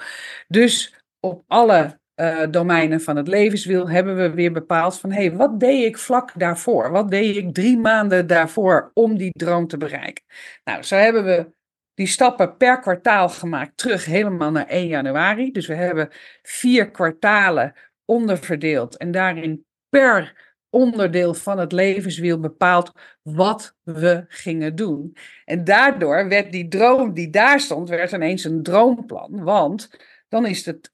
Dus 0.48 1.04
op 1.20 1.44
alle 1.46 2.00
uh, 2.16 2.42
domeinen 2.50 3.00
van 3.00 3.16
het 3.16 3.28
levenswiel 3.28 3.88
hebben 3.88 4.16
we 4.16 4.30
weer 4.30 4.52
bepaald 4.52 4.98
van 4.98 5.12
hé, 5.12 5.26
hey, 5.26 5.36
wat 5.36 5.60
deed 5.60 5.84
ik 5.84 5.98
vlak 5.98 6.32
daarvoor? 6.38 6.90
Wat 6.90 7.10
deed 7.10 7.36
ik 7.36 7.54
drie 7.54 7.78
maanden 7.78 8.26
daarvoor 8.26 8.90
om 8.94 9.16
die 9.16 9.30
droom 9.32 9.66
te 9.66 9.76
bereiken? 9.76 10.24
Nou, 10.64 10.82
zo 10.82 10.96
hebben 10.96 11.24
we 11.24 11.50
die 11.94 12.06
stappen 12.06 12.56
per 12.56 12.80
kwartaal 12.80 13.28
gemaakt 13.28 13.76
terug 13.76 14.04
helemaal 14.04 14.50
naar 14.50 14.66
1 14.66 14.86
januari. 14.86 15.50
Dus 15.50 15.66
we 15.66 15.74
hebben 15.74 16.08
vier 16.42 16.90
kwartalen 16.90 17.74
onderverdeeld 18.04 18.96
en 18.96 19.10
daarin 19.10 19.66
per 19.88 20.50
onderdeel 20.70 21.34
van 21.34 21.58
het 21.58 21.72
levenswiel 21.72 22.40
bepaald 22.40 22.92
wat 23.22 23.76
we 23.82 24.24
gingen 24.28 24.74
doen. 24.74 25.16
En 25.44 25.64
daardoor 25.64 26.28
werd 26.28 26.52
die 26.52 26.68
droom 26.68 27.14
die 27.14 27.30
daar 27.30 27.60
stond, 27.60 27.88
werd 27.88 28.12
ineens 28.12 28.44
een 28.44 28.62
droomplan, 28.62 29.44
want 29.44 29.90
dan 30.28 30.46
is 30.46 30.66
het 30.66 30.92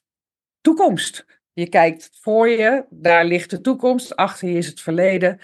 toekomst. 0.68 1.24
Je 1.52 1.68
kijkt 1.68 2.10
voor 2.20 2.48
je, 2.48 2.84
daar 2.90 3.24
ligt 3.24 3.50
de 3.50 3.60
toekomst, 3.60 4.16
achter 4.16 4.48
je 4.48 4.56
is 4.56 4.66
het 4.66 4.80
verleden. 4.80 5.40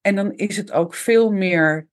En 0.00 0.14
dan 0.14 0.32
is 0.32 0.56
het 0.56 0.72
ook 0.72 0.94
veel 0.94 1.30
meer 1.30 1.88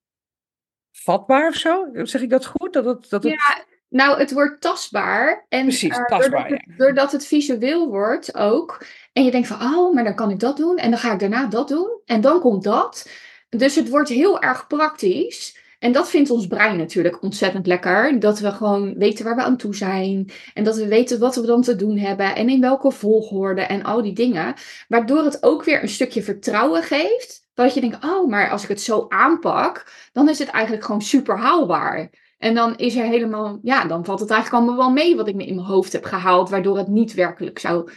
vatbaar 0.92 1.48
of 1.48 1.54
zo. 1.54 1.88
Zeg 1.92 2.20
ik 2.20 2.30
dat 2.30 2.46
goed? 2.46 2.72
Dat 2.72 2.84
het, 2.84 3.10
dat 3.10 3.22
het... 3.22 3.32
Ja, 3.32 3.64
nou, 3.88 4.18
het 4.18 4.32
wordt 4.32 4.60
tastbaar. 4.60 5.46
En, 5.48 5.62
Precies, 5.62 5.98
uh, 5.98 6.04
tastbaar. 6.04 6.48
Doordat 6.48 6.66
het, 6.66 6.78
doordat 6.78 7.12
het 7.12 7.26
visueel 7.26 7.88
wordt 7.88 8.34
ook. 8.34 8.84
En 9.12 9.24
je 9.24 9.30
denkt 9.30 9.48
van, 9.48 9.74
oh, 9.74 9.94
maar 9.94 10.04
dan 10.04 10.14
kan 10.14 10.30
ik 10.30 10.40
dat 10.40 10.56
doen. 10.56 10.76
En 10.76 10.90
dan 10.90 10.98
ga 10.98 11.12
ik 11.12 11.18
daarna 11.18 11.46
dat 11.46 11.68
doen. 11.68 12.00
En 12.04 12.20
dan 12.20 12.40
komt 12.40 12.64
dat. 12.64 13.10
Dus 13.48 13.74
het 13.74 13.88
wordt 13.88 14.08
heel 14.08 14.40
erg 14.40 14.66
praktisch. 14.66 15.58
En 15.78 15.92
dat 15.92 16.10
vindt 16.10 16.30
ons 16.30 16.46
brein 16.46 16.76
natuurlijk 16.76 17.22
ontzettend 17.22 17.66
lekker. 17.66 18.20
Dat 18.20 18.38
we 18.38 18.52
gewoon 18.52 18.94
weten 18.98 19.24
waar 19.24 19.36
we 19.36 19.42
aan 19.42 19.56
toe 19.56 19.74
zijn. 19.74 20.30
En 20.54 20.64
dat 20.64 20.76
we 20.76 20.88
weten 20.88 21.18
wat 21.18 21.36
we 21.36 21.46
dan 21.46 21.62
te 21.62 21.76
doen 21.76 21.98
hebben. 21.98 22.34
En 22.34 22.48
in 22.48 22.60
welke 22.60 22.90
volgorde 22.90 23.60
en 23.60 23.82
al 23.82 24.02
die 24.02 24.14
dingen. 24.14 24.54
Waardoor 24.88 25.24
het 25.24 25.42
ook 25.42 25.64
weer 25.64 25.82
een 25.82 25.88
stukje 25.88 26.22
vertrouwen 26.22 26.82
geeft. 26.82 27.44
Dat 27.54 27.74
je 27.74 27.80
denkt, 27.80 28.04
oh, 28.04 28.28
maar 28.28 28.50
als 28.50 28.62
ik 28.62 28.68
het 28.68 28.80
zo 28.80 29.06
aanpak, 29.08 29.92
dan 30.12 30.28
is 30.28 30.38
het 30.38 30.48
eigenlijk 30.48 30.84
gewoon 30.84 31.02
super 31.02 31.38
haalbaar. 31.38 32.10
En 32.38 32.54
dan 32.54 32.76
is 32.76 32.96
er 32.96 33.04
helemaal, 33.04 33.58
ja, 33.62 33.84
dan 33.84 34.04
valt 34.04 34.20
het 34.20 34.30
eigenlijk 34.30 34.62
allemaal 34.62 34.84
wel 34.84 34.94
mee 34.94 35.16
wat 35.16 35.28
ik 35.28 35.34
me 35.34 35.46
in 35.46 35.54
mijn 35.54 35.66
hoofd 35.66 35.92
heb 35.92 36.04
gehaald, 36.04 36.50
waardoor 36.50 36.76
het 36.76 36.88
niet 36.88 37.14
werkelijk 37.14 37.58
zou, 37.58 37.90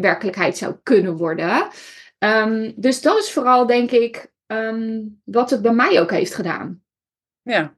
werkelijkheid 0.00 0.56
zou 0.56 0.74
kunnen 0.82 1.16
worden. 1.16 1.68
Um, 2.18 2.72
dus 2.76 3.02
dat 3.02 3.18
is 3.18 3.32
vooral, 3.32 3.66
denk 3.66 3.90
ik, 3.90 4.32
um, 4.46 5.20
wat 5.24 5.50
het 5.50 5.62
bij 5.62 5.72
mij 5.72 6.00
ook 6.00 6.10
heeft 6.10 6.34
gedaan. 6.34 6.81
Ja, 7.42 7.76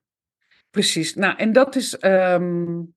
precies. 0.70 1.14
Nou, 1.14 1.36
en 1.36 1.52
dat 1.52 1.76
is 1.76 2.02
um, 2.02 2.94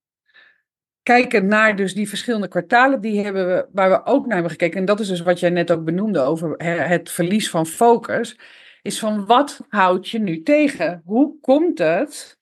kijken 1.03 1.47
naar 1.47 1.75
dus 1.75 1.93
die 1.93 2.09
verschillende 2.09 2.47
kwartalen, 2.47 3.01
die 3.01 3.23
hebben 3.23 3.47
we, 3.47 3.67
waar 3.71 3.89
we 3.89 4.05
ook 4.05 4.25
naar 4.25 4.33
hebben 4.33 4.51
gekeken. 4.51 4.79
En 4.79 4.85
dat 4.85 4.99
is 4.99 5.07
dus 5.07 5.21
wat 5.21 5.39
jij 5.39 5.49
net 5.49 5.71
ook 5.71 5.83
benoemde 5.83 6.19
over 6.19 6.53
het 6.83 7.11
verlies 7.11 7.49
van 7.49 7.65
focus. 7.65 8.39
Is 8.81 8.99
van 8.99 9.25
wat 9.25 9.59
houd 9.69 10.09
je 10.09 10.19
nu 10.19 10.43
tegen? 10.43 11.01
Hoe 11.05 11.39
komt 11.39 11.77
het 11.77 12.39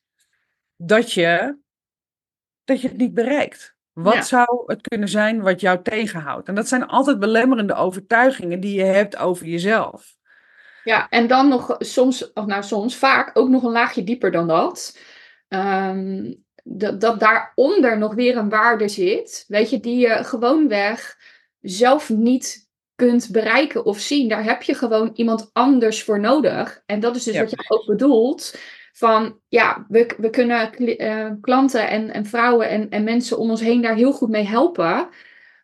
dat 0.75 1.11
je, 1.11 1.57
dat 2.63 2.81
je 2.81 2.87
het 2.87 2.97
niet 2.97 3.13
bereikt? 3.13 3.75
Wat 3.93 4.27
zou 4.27 4.63
het 4.65 4.87
kunnen 4.87 5.09
zijn 5.09 5.41
wat 5.41 5.61
jou 5.61 5.81
tegenhoudt? 5.81 6.47
En 6.47 6.55
dat 6.55 6.67
zijn 6.67 6.85
altijd 6.85 7.19
belemmerende 7.19 7.73
overtuigingen 7.73 8.59
die 8.59 8.75
je 8.75 8.83
hebt 8.83 9.17
over 9.17 9.45
jezelf. 9.45 10.14
Ja, 10.85 11.09
en 11.09 11.27
dan 11.27 11.47
nog 11.47 11.75
soms, 11.79 12.33
of 12.33 12.45
nou 12.45 12.63
soms, 12.63 12.95
vaak 12.95 13.31
ook 13.33 13.49
nog 13.49 13.63
een 13.63 13.71
laagje 13.71 14.03
dieper 14.03 14.31
dan 14.31 14.47
dat. 14.47 14.99
Um, 15.47 16.43
dat, 16.63 17.01
dat 17.01 17.19
daaronder 17.19 17.97
nog 17.97 18.13
weer 18.13 18.37
een 18.37 18.49
waarde 18.49 18.87
zit, 18.87 19.45
weet 19.47 19.69
je, 19.69 19.79
die 19.79 19.97
je 19.97 20.23
gewoonweg 20.23 21.17
zelf 21.61 22.09
niet 22.09 22.69
kunt 22.95 23.29
bereiken 23.31 23.85
of 23.85 23.99
zien. 23.99 24.29
Daar 24.29 24.43
heb 24.43 24.61
je 24.61 24.73
gewoon 24.73 25.11
iemand 25.13 25.49
anders 25.53 26.03
voor 26.03 26.19
nodig. 26.19 26.81
En 26.85 26.99
dat 26.99 27.15
is 27.15 27.23
dus 27.23 27.37
wat 27.37 27.49
je 27.49 27.65
ook 27.67 27.85
bedoelt. 27.85 28.55
Van 28.93 29.39
ja, 29.47 29.85
we, 29.87 30.13
we 30.17 30.29
kunnen 30.29 30.71
uh, 30.77 31.31
klanten 31.41 31.89
en, 31.89 32.13
en 32.13 32.25
vrouwen 32.25 32.69
en, 32.69 32.89
en 32.89 33.03
mensen 33.03 33.37
om 33.37 33.49
ons 33.49 33.61
heen 33.61 33.81
daar 33.81 33.95
heel 33.95 34.13
goed 34.13 34.29
mee 34.29 34.45
helpen. 34.45 35.09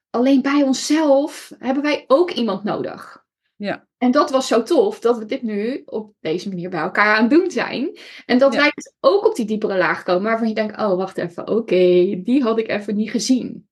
Alleen 0.09 0.41
bij 0.41 0.63
onszelf 0.63 1.51
hebben 1.59 1.83
wij 1.83 2.03
ook 2.07 2.31
iemand 2.31 2.63
nodig. 2.63 3.23
Ja. 3.55 3.89
En 4.01 4.12
dat 4.12 4.31
was 4.31 4.48
zo 4.48 4.63
tof 4.63 5.00
dat 5.00 5.17
we 5.17 5.25
dit 5.25 5.41
nu 5.41 5.81
op 5.86 6.13
deze 6.20 6.50
manier 6.50 6.70
bij 6.70 6.79
elkaar 6.79 7.15
aan 7.15 7.22
het 7.22 7.31
doen 7.31 7.51
zijn. 7.51 7.98
En 8.25 8.38
dat 8.38 8.55
wij 8.55 8.72
dus 8.75 8.93
ook 9.00 9.25
op 9.25 9.36
die 9.36 9.46
diepere 9.46 9.77
laag 9.77 10.03
komen 10.03 10.24
waarvan 10.24 10.48
je 10.48 10.53
denkt, 10.53 10.77
oh 10.77 10.96
wacht 10.96 11.17
even, 11.17 11.48
oké, 11.48 11.75
die 12.24 12.41
had 12.41 12.60
ik 12.60 12.67
even 12.67 12.96
niet 12.96 13.12
gezien. 13.12 13.67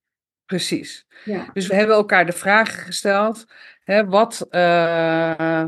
Precies. 0.46 1.06
Ja. 1.26 1.50
Dus 1.54 1.68
we 1.68 1.76
hebben 1.76 1.96
elkaar 1.96 2.26
de 2.26 2.32
vraag 2.32 2.86
gesteld, 2.86 3.46
hè, 3.84 4.06
wat, 4.06 4.48
uh, 4.52 5.66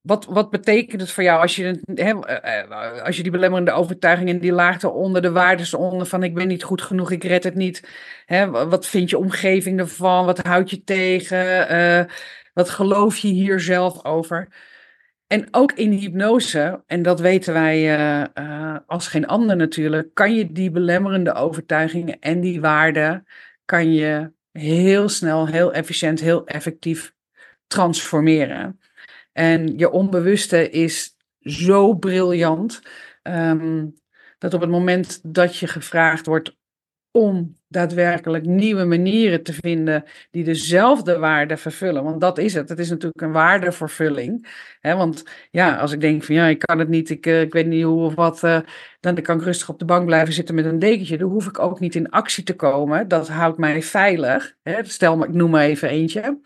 wat, 0.00 0.24
wat 0.24 0.50
betekent 0.50 1.00
het 1.00 1.10
voor 1.10 1.22
jou 1.22 1.40
als 1.40 1.56
je, 1.56 1.80
hè, 1.94 2.20
eh, 2.20 2.58
eh, 2.60 3.02
als 3.02 3.16
je 3.16 3.22
die 3.22 3.32
belemmerende 3.32 3.72
overtuigingen, 3.72 4.40
die 4.40 4.52
laag 4.52 4.84
onder 4.84 5.22
de 5.22 5.32
waardes 5.32 5.74
onder 5.74 6.06
van 6.06 6.22
ik 6.22 6.34
ben 6.34 6.48
niet 6.48 6.62
goed 6.62 6.82
genoeg, 6.82 7.10
ik 7.10 7.24
red 7.24 7.44
het 7.44 7.54
niet. 7.54 7.88
Hè, 8.26 8.50
wat 8.50 8.86
vindt 8.86 9.10
je 9.10 9.18
omgeving 9.18 9.78
ervan? 9.78 10.26
Wat 10.26 10.38
houdt 10.38 10.70
je 10.70 10.84
tegen? 10.84 11.72
Uh, 11.72 12.04
wat 12.58 12.70
geloof 12.70 13.16
je 13.16 13.28
hier 13.28 13.60
zelf 13.60 14.04
over? 14.04 14.48
En 15.26 15.48
ook 15.50 15.72
in 15.72 15.90
hypnose, 15.90 16.82
en 16.86 17.02
dat 17.02 17.20
weten 17.20 17.52
wij 17.52 17.98
uh, 17.98 18.24
uh, 18.34 18.76
als 18.86 19.08
geen 19.08 19.26
ander 19.26 19.56
natuurlijk, 19.56 20.14
kan 20.14 20.34
je 20.34 20.52
die 20.52 20.70
belemmerende 20.70 21.32
overtuigingen 21.32 22.18
en 22.20 22.40
die 22.40 22.60
waarden, 22.60 23.26
kan 23.64 23.92
je 23.92 24.32
heel 24.52 25.08
snel, 25.08 25.46
heel 25.46 25.72
efficiënt, 25.72 26.20
heel 26.20 26.46
effectief 26.46 27.12
transformeren. 27.66 28.80
En 29.32 29.78
je 29.78 29.90
onbewuste 29.90 30.70
is 30.70 31.16
zo 31.40 31.94
briljant 31.94 32.82
um, 33.22 33.94
dat 34.38 34.54
op 34.54 34.60
het 34.60 34.70
moment 34.70 35.20
dat 35.22 35.56
je 35.56 35.66
gevraagd 35.66 36.26
wordt 36.26 36.56
om 37.10 37.56
daadwerkelijk 37.68 38.46
nieuwe 38.46 38.84
manieren 38.84 39.42
te 39.42 39.52
vinden 39.52 40.04
die 40.30 40.44
dezelfde 40.44 41.18
waarde 41.18 41.56
vervullen. 41.56 42.04
Want 42.04 42.20
dat 42.20 42.38
is 42.38 42.54
het. 42.54 42.68
Het 42.68 42.78
is 42.78 42.88
natuurlijk 42.90 43.22
een 43.22 43.32
waardevervulling. 43.32 44.48
Want 44.80 45.24
ja, 45.50 45.76
als 45.76 45.92
ik 45.92 46.00
denk 46.00 46.24
van 46.24 46.34
ja, 46.34 46.46
ik 46.46 46.58
kan 46.58 46.78
het 46.78 46.88
niet, 46.88 47.10
ik, 47.10 47.26
uh, 47.26 47.40
ik 47.40 47.52
weet 47.52 47.66
niet 47.66 47.84
hoe 47.84 48.04
of 48.04 48.14
wat, 48.14 48.42
uh, 48.42 48.60
dan 49.00 49.22
kan 49.22 49.36
ik 49.36 49.44
rustig 49.44 49.68
op 49.68 49.78
de 49.78 49.84
bank 49.84 50.06
blijven 50.06 50.34
zitten 50.34 50.54
met 50.54 50.64
een 50.64 50.78
dekentje. 50.78 51.18
Dan 51.18 51.30
hoef 51.30 51.46
ik 51.46 51.58
ook 51.58 51.80
niet 51.80 51.94
in 51.94 52.10
actie 52.10 52.44
te 52.44 52.56
komen. 52.56 53.08
Dat 53.08 53.28
houdt 53.28 53.58
mij 53.58 53.82
veilig. 53.82 54.56
Stel, 54.82 55.24
ik 55.24 55.32
noem 55.32 55.50
maar 55.50 55.64
even 55.64 55.88
eentje. 55.88 56.40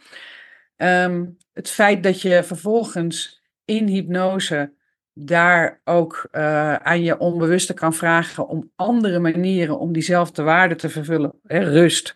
Um, 0.76 1.37
het 1.52 1.71
feit 1.71 2.02
dat 2.02 2.21
je 2.21 2.42
vervolgens 2.42 3.42
in 3.64 3.87
hypnose 3.87 4.73
daar 5.14 5.81
ook 5.85 6.28
uh, 6.33 6.75
aan 6.75 7.02
je 7.02 7.19
onbewuste 7.19 7.75
kan 7.75 7.95
vragen 7.95 8.49
om 8.49 8.71
andere 8.76 9.19
manieren 9.19 9.78
om 9.78 9.92
diezelfde 9.92 10.42
waarde 10.42 10.75
te 10.75 10.88
vervullen, 10.88 11.33
hè, 11.47 11.59
rust, 11.59 12.12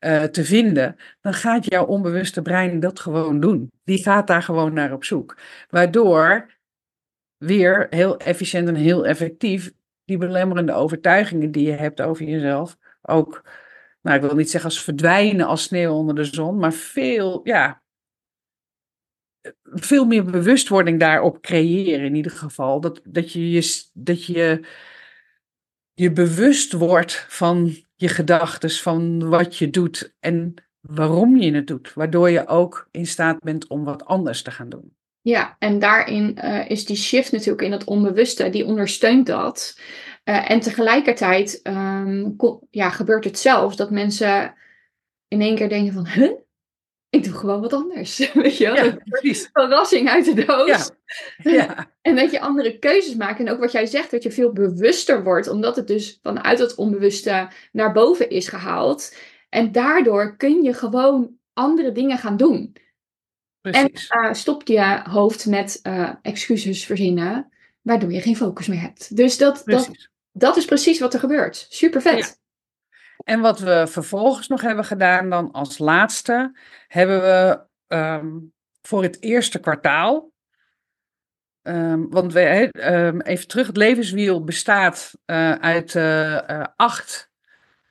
uh, 0.00 0.22
te 0.22 0.44
vinden, 0.44 0.96
dan 1.20 1.34
gaat 1.34 1.70
jouw 1.70 1.86
onbewuste 1.86 2.42
brein 2.42 2.80
dat 2.80 3.00
gewoon 3.00 3.40
doen. 3.40 3.70
Die 3.84 4.02
gaat 4.02 4.26
daar 4.26 4.42
gewoon 4.42 4.72
naar 4.72 4.92
op 4.92 5.04
zoek. 5.04 5.38
Waardoor 5.68 6.54
weer 7.36 7.86
heel 7.90 8.16
efficiënt 8.16 8.68
en 8.68 8.74
heel 8.74 9.06
effectief 9.06 9.72
die 10.04 10.18
belemmerende 10.18 10.72
overtuigingen 10.72 11.50
die 11.50 11.66
je 11.66 11.72
hebt 11.72 12.00
over 12.00 12.24
jezelf 12.24 12.76
ook, 13.02 13.42
nou 14.02 14.16
ik 14.16 14.22
wil 14.22 14.34
niet 14.34 14.50
zeggen 14.50 14.70
als 14.70 14.82
verdwijnen 14.82 15.46
als 15.46 15.62
sneeuw 15.62 15.92
onder 15.92 16.14
de 16.14 16.24
zon, 16.24 16.58
maar 16.58 16.72
veel, 16.72 17.40
ja, 17.44 17.82
veel 19.62 20.04
meer 20.04 20.24
bewustwording 20.24 21.00
daarop 21.00 21.40
creëren 21.40 22.04
in 22.04 22.14
ieder 22.14 22.32
geval. 22.32 22.80
Dat, 22.80 23.00
dat 23.04 23.32
je 23.32 23.50
je, 23.50 23.90
dat 23.92 24.24
je, 24.24 24.60
je 25.94 26.12
bewust 26.12 26.72
wordt 26.72 27.26
van 27.28 27.76
je 27.94 28.08
gedachten, 28.08 28.70
van 28.70 29.28
wat 29.28 29.56
je 29.56 29.70
doet 29.70 30.14
en 30.20 30.54
waarom 30.80 31.36
je 31.36 31.54
het 31.54 31.66
doet. 31.66 31.94
Waardoor 31.94 32.30
je 32.30 32.46
ook 32.46 32.88
in 32.90 33.06
staat 33.06 33.40
bent 33.42 33.66
om 33.66 33.84
wat 33.84 34.04
anders 34.04 34.42
te 34.42 34.50
gaan 34.50 34.68
doen. 34.68 34.94
Ja, 35.20 35.56
en 35.58 35.78
daarin 35.78 36.38
uh, 36.44 36.70
is 36.70 36.86
die 36.86 36.96
shift 36.96 37.32
natuurlijk 37.32 37.62
in 37.62 37.72
het 37.72 37.84
onbewuste, 37.84 38.50
die 38.50 38.64
ondersteunt 38.64 39.26
dat. 39.26 39.80
Uh, 40.24 40.50
en 40.50 40.60
tegelijkertijd 40.60 41.60
um, 41.62 42.36
ja, 42.70 42.90
gebeurt 42.90 43.24
het 43.24 43.38
zelfs 43.38 43.76
dat 43.76 43.90
mensen 43.90 44.54
in 45.28 45.40
één 45.40 45.56
keer 45.56 45.68
denken 45.68 45.92
van, 45.92 46.06
huh? 46.06 46.32
Ik 47.10 47.24
doe 47.24 47.34
gewoon 47.34 47.60
wat 47.60 47.72
anders. 47.72 48.18
Weet 48.32 48.56
je 48.56 48.64
wel? 48.64 48.84
Ja, 48.84 48.96
precies. 49.04 49.48
Verrassing 49.52 50.08
uit 50.08 50.24
de 50.24 50.44
doos. 50.44 50.68
Ja. 50.68 50.90
ja. 51.52 51.90
En 52.02 52.16
dat 52.16 52.30
je 52.30 52.40
andere 52.40 52.78
keuzes 52.78 53.14
maakt. 53.14 53.40
En 53.40 53.50
ook 53.50 53.60
wat 53.60 53.72
jij 53.72 53.86
zegt, 53.86 54.10
dat 54.10 54.22
je 54.22 54.30
veel 54.30 54.52
bewuster 54.52 55.24
wordt, 55.24 55.48
omdat 55.48 55.76
het 55.76 55.86
dus 55.86 56.18
vanuit 56.22 56.58
het 56.58 56.74
onbewuste 56.74 57.48
naar 57.72 57.92
boven 57.92 58.30
is 58.30 58.48
gehaald. 58.48 59.16
En 59.48 59.72
daardoor 59.72 60.36
kun 60.36 60.62
je 60.62 60.74
gewoon 60.74 61.34
andere 61.52 61.92
dingen 61.92 62.18
gaan 62.18 62.36
doen. 62.36 62.76
Precies. 63.60 64.08
En 64.08 64.24
uh, 64.24 64.32
stop 64.32 64.66
je 64.66 65.00
hoofd 65.04 65.46
met 65.46 65.80
uh, 65.82 66.10
excuses 66.22 66.86
verzinnen, 66.86 67.52
waardoor 67.82 68.12
je 68.12 68.20
geen 68.20 68.36
focus 68.36 68.66
meer 68.66 68.80
hebt. 68.80 69.16
Dus 69.16 69.38
dat, 69.38 69.62
dat, 69.64 69.90
dat 70.32 70.56
is 70.56 70.64
precies 70.64 71.00
wat 71.00 71.14
er 71.14 71.20
gebeurt. 71.20 71.66
Super 71.68 72.02
vet. 72.02 72.40
En 73.24 73.40
wat 73.40 73.58
we 73.60 73.86
vervolgens 73.86 74.48
nog 74.48 74.60
hebben 74.60 74.84
gedaan 74.84 75.30
dan 75.30 75.52
als 75.52 75.78
laatste, 75.78 76.58
hebben 76.88 77.20
we 77.20 77.64
um, 77.96 78.52
voor 78.82 79.02
het 79.02 79.22
eerste 79.22 79.58
kwartaal, 79.58 80.32
um, 81.62 82.10
want 82.10 82.32
we, 82.32 82.70
um, 82.92 83.20
even 83.20 83.48
terug, 83.48 83.66
het 83.66 83.76
levenswiel 83.76 84.44
bestaat 84.44 85.12
uh, 85.26 85.52
uit 85.52 85.94
uh, 85.94 86.64
acht 86.76 87.30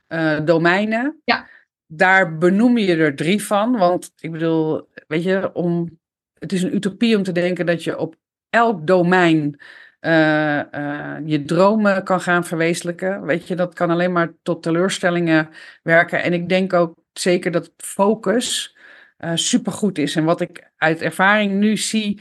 uh, 0.08 0.40
domeinen. 0.44 1.20
Ja. 1.24 1.46
Daar 1.86 2.38
benoem 2.38 2.78
je 2.78 2.96
er 2.96 3.16
drie 3.16 3.44
van, 3.44 3.76
want 3.76 4.12
ik 4.16 4.32
bedoel, 4.32 4.88
weet 5.06 5.22
je, 5.22 5.52
om, 5.52 5.98
het 6.38 6.52
is 6.52 6.62
een 6.62 6.74
utopie 6.74 7.16
om 7.16 7.22
te 7.22 7.32
denken 7.32 7.66
dat 7.66 7.84
je 7.84 7.98
op 7.98 8.16
elk 8.50 8.86
domein 8.86 9.60
uh, 10.06 10.60
uh, 10.72 11.16
je 11.24 11.42
dromen 11.46 12.04
kan 12.04 12.20
gaan 12.20 12.44
verwezenlijken. 12.44 13.22
Weet 13.22 13.48
je, 13.48 13.54
dat 13.54 13.74
kan 13.74 13.90
alleen 13.90 14.12
maar 14.12 14.32
tot 14.42 14.62
teleurstellingen 14.62 15.48
werken. 15.82 16.22
En 16.22 16.32
ik 16.32 16.48
denk 16.48 16.72
ook 16.72 16.94
zeker 17.12 17.50
dat 17.50 17.72
focus 17.76 18.76
uh, 19.18 19.30
supergoed 19.34 19.98
is. 19.98 20.16
En 20.16 20.24
wat 20.24 20.40
ik 20.40 20.70
uit 20.76 21.00
ervaring 21.00 21.52
nu 21.52 21.76
zie, 21.76 22.20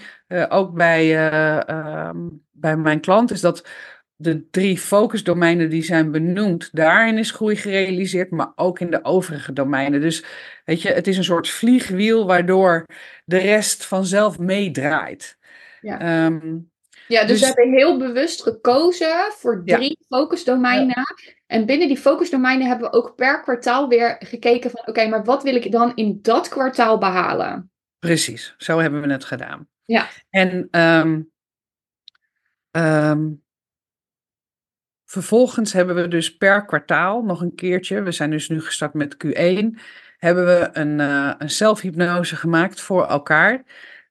ook 0.49 0.73
bij, 0.73 1.27
ehm, 1.29 2.17
bij 2.51 2.77
mijn 2.77 2.99
klant, 2.99 3.31
is 3.31 3.41
dat 3.41 3.67
de 4.15 4.49
drie 4.49 4.77
focusdomeinen 4.77 5.69
die 5.69 5.83
zijn 5.83 6.11
benoemd, 6.11 6.69
daarin 6.71 7.17
is 7.17 7.31
groei 7.31 7.55
gerealiseerd, 7.55 8.31
maar 8.31 8.51
ook 8.55 8.79
in 8.79 8.91
de 8.91 9.03
overige 9.03 9.53
domeinen. 9.53 10.01
Dus 10.01 10.23
weet 10.65 10.81
je, 10.81 10.89
het 10.89 11.07
is 11.07 11.17
een 11.17 11.23
soort 11.23 11.49
vliegwiel 11.49 12.25
waardoor 12.25 12.85
de 13.25 13.37
rest 13.37 13.85
vanzelf 13.85 14.39
meedraait. 14.39 15.37
Ja. 15.81 16.25
Um, 16.25 16.73
ja, 17.07 17.21
dus, 17.21 17.29
dus, 17.29 17.39
we 17.39 17.45
hebben 17.45 17.77
heel 17.77 17.97
bewust 17.97 18.41
gekozen 18.41 19.31
voor 19.31 19.61
drie 19.65 19.99
focusdomeinen. 20.09 21.03
En 21.47 21.65
binnen 21.65 21.87
die 21.87 21.97
focusdomeinen 21.97 22.67
hebben 22.67 22.91
we 22.91 22.97
ook 22.97 23.15
per 23.15 23.41
kwartaal 23.41 23.87
weer 23.87 24.15
gekeken 24.19 24.69
van 24.71 24.87
oké, 24.87 25.07
maar 25.07 25.23
wat 25.23 25.43
wil 25.43 25.55
ik 25.55 25.71
dan 25.71 25.91
in 25.95 26.19
dat 26.21 26.47
kwartaal 26.47 26.97
behalen? 26.97 27.71
Precies, 27.99 28.53
zo 28.57 28.79
hebben 28.79 29.01
we 29.01 29.11
het 29.11 29.25
gedaan. 29.25 29.67
Ja. 29.85 30.07
En 30.29 30.67
um, 30.71 31.31
um, 32.71 33.43
vervolgens 35.05 35.73
hebben 35.73 35.95
we 35.95 36.07
dus 36.07 36.37
per 36.37 36.65
kwartaal 36.65 37.23
nog 37.23 37.41
een 37.41 37.55
keertje, 37.55 38.01
we 38.01 38.11
zijn 38.11 38.31
dus 38.31 38.49
nu 38.49 38.61
gestart 38.61 38.93
met 38.93 39.15
Q1, 39.25 39.79
hebben 40.17 40.45
we 40.45 40.69
een, 40.73 40.99
uh, 40.99 41.33
een 41.37 41.49
zelfhypnose 41.49 42.35
gemaakt 42.35 42.81
voor 42.81 43.05
elkaar. 43.07 43.63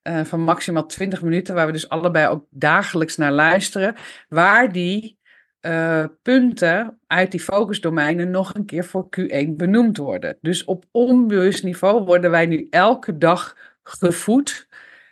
Uh, 0.07 0.23
van 0.23 0.41
maximaal 0.41 0.85
20 0.85 1.21
minuten, 1.21 1.55
waar 1.55 1.65
we 1.65 1.71
dus 1.71 1.89
allebei 1.89 2.27
ook 2.27 2.45
dagelijks 2.49 3.17
naar 3.17 3.31
luisteren, 3.31 3.95
waar 4.29 4.71
die 4.71 5.19
uh, 5.61 6.05
punten 6.21 6.99
uit 7.07 7.31
die 7.31 7.39
focusdomeinen 7.39 8.31
nog 8.31 8.53
een 8.53 8.65
keer 8.65 8.85
voor 8.85 9.07
Q1 9.19 9.49
benoemd 9.49 9.97
worden. 9.97 10.37
Dus 10.41 10.63
op 10.63 10.85
onbewust 10.91 11.63
niveau 11.63 12.03
worden 12.03 12.31
wij 12.31 12.45
nu 12.45 12.67
elke 12.69 13.17
dag 13.17 13.57
gevoed 13.83 14.67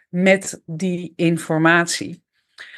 met 0.09 0.61
die 0.65 1.13
informatie. 1.15 2.23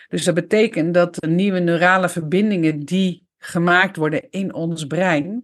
Dus 0.07 0.23
dat 0.23 0.35
betekent 0.35 0.93
dat 0.93 1.15
de 1.15 1.27
nieuwe 1.27 1.59
neurale 1.59 2.09
verbindingen 2.09 2.79
die 2.79 3.27
gemaakt 3.37 3.95
worden 3.95 4.29
in 4.29 4.53
ons 4.53 4.87
brein, 4.87 5.41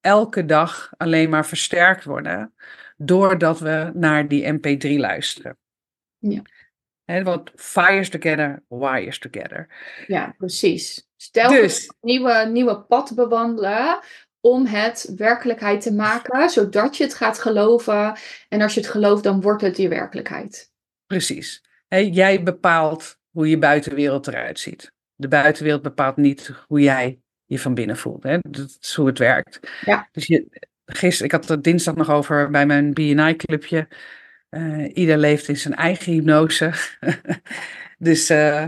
elke 0.00 0.44
dag 0.44 0.90
alleen 0.96 1.30
maar 1.30 1.46
versterkt 1.46 2.04
worden 2.04 2.54
doordat 2.96 3.58
we 3.58 3.90
naar 3.94 4.28
die 4.28 4.52
MP3 4.52 4.98
luisteren. 4.98 5.58
Ja. 6.18 6.42
He, 7.04 7.22
want 7.22 7.50
fires 7.54 8.08
together, 8.08 8.62
wires 8.68 9.18
together. 9.18 9.68
Ja, 10.06 10.34
precies. 10.38 11.08
Stel 11.16 11.50
dus, 11.50 11.86
een 11.86 11.94
nieuwe, 12.00 12.48
nieuwe 12.52 12.80
pad 12.80 13.14
bewandelen 13.14 13.98
om 14.40 14.66
het 14.66 15.12
werkelijkheid 15.16 15.80
te 15.80 15.92
maken, 15.92 16.50
zodat 16.50 16.96
je 16.96 17.04
het 17.04 17.14
gaat 17.14 17.38
geloven. 17.38 18.16
En 18.48 18.60
als 18.60 18.74
je 18.74 18.80
het 18.80 18.88
gelooft, 18.88 19.22
dan 19.22 19.40
wordt 19.40 19.62
het 19.62 19.76
je 19.76 19.88
werkelijkheid. 19.88 20.70
Precies. 21.06 21.64
He, 21.88 21.96
jij 21.98 22.42
bepaalt 22.42 23.18
hoe 23.30 23.48
je 23.48 23.58
buitenwereld 23.58 24.26
eruit 24.26 24.58
ziet. 24.58 24.92
De 25.14 25.28
buitenwereld 25.28 25.82
bepaalt 25.82 26.16
niet 26.16 26.52
hoe 26.66 26.80
jij 26.80 27.20
je 27.44 27.58
van 27.58 27.74
binnen 27.74 27.96
voelt. 27.96 28.22
Hè? 28.22 28.38
Dat 28.40 28.78
is 28.80 28.94
hoe 28.94 29.06
het 29.06 29.18
werkt. 29.18 29.60
Ja. 29.84 30.08
Dus 30.12 30.26
je, 30.26 30.46
gisteren, 30.86 31.26
ik 31.26 31.32
had 31.32 31.48
het 31.48 31.64
dinsdag 31.64 31.94
nog 31.94 32.10
over 32.10 32.50
bij 32.50 32.66
mijn 32.66 32.92
BNI-clubje. 32.92 33.88
Uh, 34.50 34.84
eh, 34.84 34.90
ieder 34.96 35.18
leeft 35.18 35.48
in 35.48 35.56
zijn 35.56 35.74
eigen 35.74 36.12
hypnose. 36.12 36.72
dus 37.98 38.30
uh, 38.30 38.66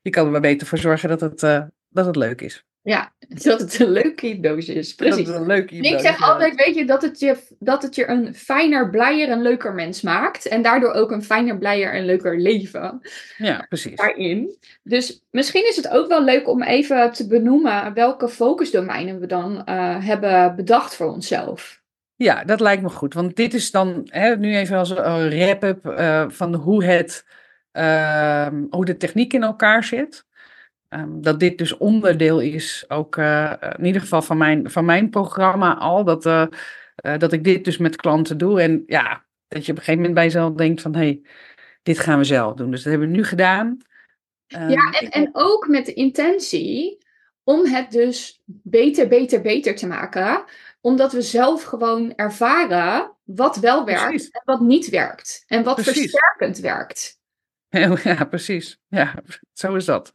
je 0.00 0.10
kan 0.10 0.24
er 0.24 0.30
maar 0.30 0.40
beter 0.40 0.66
voor 0.66 0.78
zorgen 0.78 1.08
dat 1.08 1.20
het, 1.20 1.42
uh, 1.42 1.64
dat 1.88 2.06
het 2.06 2.16
leuk 2.16 2.40
is. 2.40 2.64
Ja, 2.92 3.12
dat 3.28 3.60
het 3.60 3.80
een 3.80 3.90
leuke 3.90 4.26
hypnose 4.26 4.74
is. 4.74 4.94
Precies. 4.94 5.16
Dat 5.16 5.26
het 5.26 5.36
een 5.36 5.46
leuke 5.46 5.74
hypnose 5.74 5.94
Ik 5.94 6.00
zeg 6.00 6.22
altijd, 6.22 6.54
weet 6.64 6.74
je, 6.74 6.84
dat 6.84 7.02
het 7.02 7.18
je, 7.18 7.36
dat 7.58 7.82
het 7.82 7.94
je 7.94 8.08
een 8.08 8.34
fijner, 8.34 8.90
blijer 8.90 9.28
en 9.28 9.42
leuker 9.42 9.74
mens 9.74 10.00
maakt. 10.00 10.48
En 10.48 10.62
daardoor 10.62 10.92
ook 10.92 11.10
een 11.10 11.22
fijner, 11.22 11.58
blijer 11.58 11.92
en 11.92 12.04
leuker 12.04 12.40
leven. 12.40 13.00
Ja, 13.36 13.66
precies. 13.68 13.96
Daarin. 13.96 14.56
Dus 14.82 15.24
misschien 15.30 15.68
is 15.68 15.76
het 15.76 15.88
ook 15.88 16.08
wel 16.08 16.24
leuk 16.24 16.48
om 16.48 16.62
even 16.62 17.12
te 17.12 17.26
benoemen 17.26 17.94
welke 17.94 18.28
focusdomeinen 18.28 19.20
we 19.20 19.26
dan 19.26 19.52
uh, 19.68 20.06
hebben 20.06 20.56
bedacht 20.56 20.94
voor 20.96 21.12
onszelf. 21.12 21.82
Ja, 22.16 22.44
dat 22.44 22.60
lijkt 22.60 22.82
me 22.82 22.88
goed. 22.88 23.14
Want 23.14 23.36
dit 23.36 23.54
is 23.54 23.70
dan 23.70 24.08
hè, 24.10 24.36
nu 24.36 24.56
even 24.56 24.78
als 24.78 24.90
een 24.90 25.30
wrap-up 25.30 25.86
uh, 25.86 26.24
van 26.28 26.54
hoe, 26.54 26.84
het, 26.84 27.24
uh, 27.72 28.48
hoe 28.70 28.84
de 28.84 28.96
techniek 28.96 29.32
in 29.32 29.42
elkaar 29.42 29.84
zit. 29.84 30.26
Um, 30.94 31.22
dat 31.22 31.40
dit 31.40 31.58
dus 31.58 31.76
onderdeel 31.76 32.40
is, 32.40 32.84
ook 32.88 33.16
uh, 33.16 33.52
in 33.78 33.84
ieder 33.84 34.00
geval 34.00 34.22
van 34.22 34.36
mijn, 34.36 34.70
van 34.70 34.84
mijn 34.84 35.10
programma 35.10 35.74
al, 35.74 36.04
dat, 36.04 36.26
uh, 36.26 36.46
uh, 37.06 37.18
dat 37.18 37.32
ik 37.32 37.44
dit 37.44 37.64
dus 37.64 37.76
met 37.76 37.96
klanten 37.96 38.38
doe. 38.38 38.60
En 38.60 38.82
ja, 38.86 39.24
dat 39.48 39.66
je 39.66 39.72
op 39.72 39.78
een 39.78 39.84
gegeven 39.84 39.94
moment 39.94 40.14
bij 40.14 40.24
jezelf 40.24 40.52
denkt 40.52 40.82
van, 40.82 40.94
hé, 40.94 41.00
hey, 41.00 41.22
dit 41.82 41.98
gaan 41.98 42.18
we 42.18 42.24
zelf 42.24 42.54
doen. 42.54 42.70
Dus 42.70 42.82
dat 42.82 42.92
hebben 42.92 43.10
we 43.10 43.16
nu 43.16 43.24
gedaan. 43.24 43.78
Um, 44.48 44.68
ja, 44.68 44.90
en, 45.00 45.10
en 45.10 45.30
ook 45.32 45.68
met 45.68 45.86
de 45.86 45.92
intentie 45.92 46.98
om 47.44 47.66
het 47.66 47.90
dus 47.90 48.42
beter, 48.46 49.08
beter, 49.08 49.40
beter 49.40 49.74
te 49.74 49.86
maken. 49.86 50.44
Omdat 50.80 51.12
we 51.12 51.22
zelf 51.22 51.62
gewoon 51.62 52.14
ervaren 52.14 53.12
wat 53.24 53.56
wel 53.56 53.84
werkt 53.84 54.06
Precies. 54.06 54.30
en 54.30 54.42
wat 54.44 54.60
niet 54.60 54.88
werkt. 54.88 55.44
En 55.46 55.62
wat 55.62 55.74
Precies. 55.74 56.00
versterkend 56.00 56.58
werkt. 56.58 57.22
Ja, 58.02 58.24
precies. 58.24 58.78
Ja, 58.88 59.14
zo 59.52 59.74
is 59.74 59.84
dat. 59.84 60.12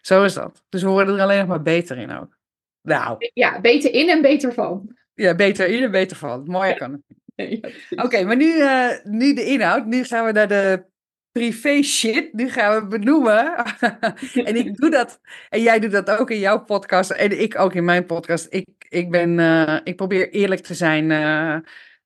Zo 0.00 0.24
is 0.24 0.34
dat. 0.34 0.62
Dus 0.68 0.82
we 0.82 0.88
worden 0.88 1.14
er 1.16 1.22
alleen 1.22 1.38
nog 1.38 1.48
maar 1.48 1.62
beter 1.62 1.98
in 1.98 2.10
ook. 2.18 2.38
Nou, 2.82 3.30
Ja, 3.34 3.60
beter 3.60 3.92
in 3.92 4.08
en 4.08 4.22
beter 4.22 4.52
van. 4.54 4.96
ja, 5.14 5.34
beter 5.34 5.66
in 5.68 5.82
en 5.82 5.90
beter 5.90 6.16
van. 6.16 6.44
Mooier 6.46 6.76
kan 6.76 6.92
het. 6.92 7.02
Oké, 8.04 8.24
maar 8.24 8.36
nu, 8.36 8.60
eh, 8.60 8.88
nu 9.04 9.34
de 9.34 9.44
inhoud. 9.44 9.86
Nu 9.86 10.04
gaan 10.04 10.24
we 10.26 10.32
naar 10.32 10.48
de 10.48 10.84
privé 11.32 11.82
shit. 11.82 12.32
Nu 12.32 12.48
gaan 12.50 12.80
we 12.80 12.86
benoemen. 12.86 13.54
en 14.48 14.56
ik 14.56 14.76
doe 14.76 14.90
dat. 14.90 15.20
En 15.48 15.62
jij 15.62 15.78
doet 15.80 15.90
dat 15.90 16.10
ook 16.10 16.30
in 16.30 16.38
jouw 16.38 16.64
podcast. 16.64 17.10
En 17.10 17.40
ik 17.40 17.58
ook 17.58 17.74
in 17.74 17.84
mijn 17.84 18.06
podcast. 18.06 18.46
Ik, 18.50 18.68
ik, 18.88 19.10
ben, 19.10 19.38
eh, 19.38 19.78
ik 19.84 19.96
probeer 19.96 20.30
eerlijk 20.30 20.60
te 20.60 20.74
zijn 20.74 21.10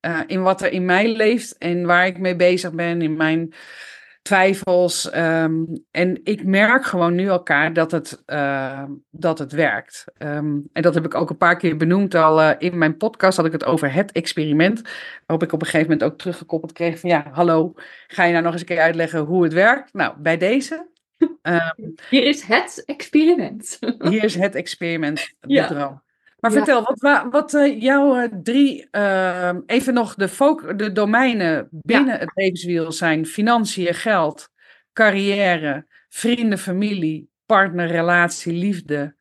eh, 0.01 0.21
in 0.27 0.43
wat 0.43 0.63
er 0.63 0.73
in 0.73 0.85
mij 0.85 1.09
leeft. 1.09 1.59
En 1.59 1.87
waar 1.87 2.07
ik 2.07 2.19
mee 2.19 2.37
bezig 2.37 2.73
ben. 2.73 3.03
In 3.03 3.17
mijn 3.17 3.53
twijfels. 4.25 5.11
ehm, 5.11 5.55
en 5.91 6.21
ik 6.25 6.45
merk 6.45 6.85
gewoon 6.85 7.15
nu 7.15 7.27
elkaar 7.27 7.73
dat 7.73 7.91
het, 7.91 8.23
eh, 8.27 8.85
dat 9.11 9.39
het 9.39 9.53
werkt. 9.53 10.05
Ehm, 10.17 10.59
en 10.73 10.83
dat 10.83 10.95
heb 10.95 11.05
ik 11.05 11.15
ook 11.15 11.31
een 11.31 11.37
paar 11.37 11.57
keer 11.57 11.77
benoemd 11.77 12.15
al 12.15 12.41
eh, 12.41 12.51
in 12.59 12.79
mijn 12.79 12.97
podcast. 12.97 13.37
Had 13.37 13.47
ik 13.47 13.53
het 13.53 13.65
over 13.65 13.93
het 13.93 14.13
experiment. 14.13 14.83
Waarop 15.27 15.47
ik 15.47 15.53
op 15.53 15.61
een 15.61 15.67
gegeven 15.67 15.91
moment 15.93 16.11
ook 16.13 16.19
teruggekoppeld 16.19 16.73
kreeg 16.73 16.99
van 17.01 17.11
ja, 17.11 17.27
hallo, 17.33 17.73
ga 18.07 18.25
je 18.25 18.33
nou 18.33 18.43
nog 18.45 18.53
eens 18.53 18.61
een 18.61 18.67
keer 18.67 18.81
uitleggen 18.81 19.21
hoe 19.21 19.43
het 19.43 19.53
werkt? 19.53 19.93
Nou, 19.93 20.15
bij 20.19 20.37
deze. 20.37 20.89
ehm, 21.43 21.91
Hier 22.11 22.25
is 22.25 22.43
het 22.43 22.83
experiment. 22.87 23.79
hier 23.99 24.25
is 24.25 24.35
het 24.35 24.55
experiment, 24.55 25.33
de 25.41 25.53
Ja. 25.53 25.67
droom. 25.67 26.03
Maar 26.45 26.53
Ja. 26.53 26.59
vertel, 26.65 26.83
wat, 26.83 27.01
wa- 27.01 27.29
wat 27.29 27.55
eh, 27.55 27.81
jouw 27.81 28.17
eh, 28.17 28.29
drie, 28.43 28.89
ehm, 28.91 29.61
even 29.67 29.95
nog 29.95 30.15
de, 30.15 30.73
de 30.77 30.93
domeinen 30.93 31.69
binnen 31.71 32.19
het 32.19 32.31
levenswiel 32.35 32.93
zijn 32.93 33.27
financiën, 33.27 33.95
geld, 33.95 34.49
carrière, 34.93 35.87
vrienden, 36.09 36.59
familie, 36.59 37.29
partner, 37.47 37.87
relatie, 37.87 38.53
liefde. 38.53 39.15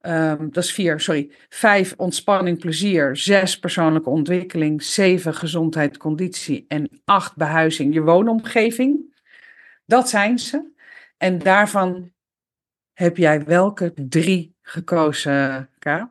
Ehm, 0.00 0.48
dat 0.50 0.64
is 0.64 0.72
vier, 0.72 1.00
sorry. 1.00 1.30
Vijf, 1.48 1.94
ontspanning, 1.96 2.58
plezier. 2.58 3.16
Zes, 3.16 3.58
persoonlijke 3.58 4.10
ontwikkeling. 4.10 4.82
Zeven, 4.82 5.34
gezondheid, 5.34 5.96
conditie. 5.96 6.64
En 6.68 7.00
acht, 7.04 7.36
behuizing, 7.36 7.94
je 7.94 8.00
woonomgeving. 8.02 9.20
Dat 9.86 10.08
zijn 10.08 10.38
ze. 10.38 10.70
En 11.16 11.38
daarvan 11.38 12.12
heb 12.92 13.16
jij 13.16 13.44
welke 13.44 13.92
drie 14.08 14.56
gekozen, 14.62 15.70
K? 15.78 16.10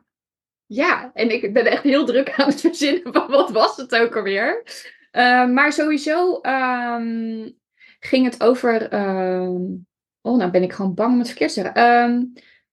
Ja, 0.72 1.10
en 1.14 1.30
ik 1.30 1.52
ben 1.52 1.66
echt 1.66 1.82
heel 1.82 2.04
druk 2.04 2.32
aan 2.36 2.48
het 2.48 2.60
verzinnen 2.70 3.12
van 3.12 3.26
wat 3.30 3.50
was 3.50 3.76
het 3.76 3.96
ook 3.96 4.16
alweer. 4.16 4.62
Eh, 5.10 5.46
maar 5.46 5.72
sowieso 5.72 6.40
ehm, 6.40 7.48
ging 8.00 8.24
het 8.24 8.42
over. 8.42 8.88
ehm, 8.88 9.60
oh, 10.20 10.36
nou 10.36 10.50
ben 10.50 10.62
ik 10.62 10.72
gewoon 10.72 10.94
bang 10.94 11.12
om 11.12 11.18
het 11.18 11.28
verkeerd 11.28 11.54
te 11.54 11.60
zeggen. 11.60 11.74
Ehm, 11.74 12.24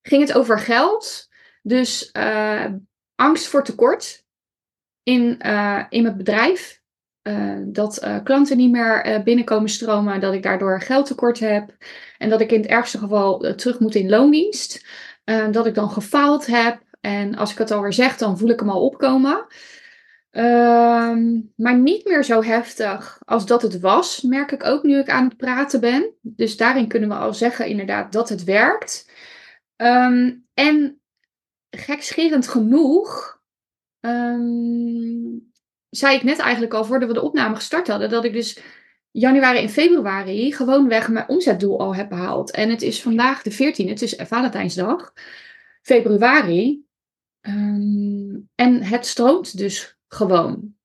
ging 0.01 0.27
het 0.27 0.37
over 0.37 0.59
geld. 0.59 1.27
Dus 1.61 2.11
eh, 2.11 2.65
angst 3.15 3.47
voor 3.47 3.63
tekort 3.63 4.25
in, 5.03 5.39
eh, 5.39 5.83
in 5.89 6.03
mijn 6.03 6.17
bedrijf. 6.17 6.81
Eh, 7.21 7.57
dat 7.65 8.21
klanten 8.23 8.57
niet 8.57 8.71
meer 8.71 9.21
binnenkomen 9.23 9.69
stromen, 9.69 10.19
dat 10.19 10.33
ik 10.33 10.43
daardoor 10.43 10.81
geldtekort 10.81 11.39
heb. 11.39 11.75
En 12.17 12.29
dat 12.29 12.41
ik 12.41 12.51
in 12.51 12.61
het 12.61 12.69
ergste 12.69 12.97
geval 12.97 13.55
terug 13.55 13.79
moet 13.79 13.95
in 13.95 14.09
loondienst. 14.09 14.85
Dat 15.51 15.65
ik 15.65 15.73
dan 15.75 15.89
gefaald 15.89 16.45
heb. 16.45 16.87
En 16.99 17.35
als 17.35 17.51
ik 17.51 17.57
het 17.57 17.71
alweer 17.71 17.93
zeg, 17.93 18.17
dan 18.17 18.37
voel 18.37 18.49
ik 18.49 18.59
hem 18.59 18.69
al 18.69 18.85
opkomen. 18.85 19.45
Ehm, 20.31 21.41
maar 21.55 21.77
niet 21.77 22.05
meer 22.05 22.23
zo 22.23 22.43
heftig 22.43 23.19
als 23.25 23.45
dat 23.45 23.61
het 23.61 23.79
was, 23.79 24.21
merk 24.21 24.51
ik 24.51 24.65
ook 24.65 24.83
nu 24.83 24.99
ik 24.99 25.09
aan 25.09 25.23
het 25.23 25.37
praten 25.37 25.79
ben. 25.79 26.13
Dus 26.21 26.57
daarin 26.57 26.87
kunnen 26.87 27.09
we 27.09 27.15
al 27.15 27.33
zeggen 27.33 27.67
inderdaad 27.67 28.11
dat 28.11 28.29
het 28.29 28.43
werkt. 28.43 29.11
Ehm, 29.75 30.35
en 30.53 31.01
gekscherend 31.69 32.47
genoeg, 32.47 33.39
ehm, 33.99 35.37
zei 35.89 36.15
ik 36.15 36.23
net 36.23 36.39
eigenlijk 36.39 36.73
al 36.73 36.85
voordat 36.85 37.07
we 37.07 37.13
de 37.13 37.21
opname 37.21 37.55
gestart 37.55 37.87
hadden, 37.87 38.09
dat 38.09 38.23
ik 38.23 38.33
dus 38.33 38.59
januari 39.11 39.59
en 39.59 39.69
februari 39.69 40.53
gewoonweg 40.53 41.09
mijn 41.09 41.29
omzetdoel 41.29 41.79
al 41.79 41.95
heb 41.95 42.09
behaald. 42.09 42.51
En 42.51 42.69
het 42.69 42.81
is 42.81 43.01
vandaag 43.01 43.41
de 43.41 43.51
14e, 43.51 43.89
het 43.89 44.01
is 44.01 44.15
Valentijnsdag, 44.17 45.13
februari. 45.81 46.87
Ehm, 47.41 48.35
en 48.55 48.83
het 48.83 49.05
stroomt 49.05 49.57
dus 49.57 49.97
gewoon. 50.07 50.77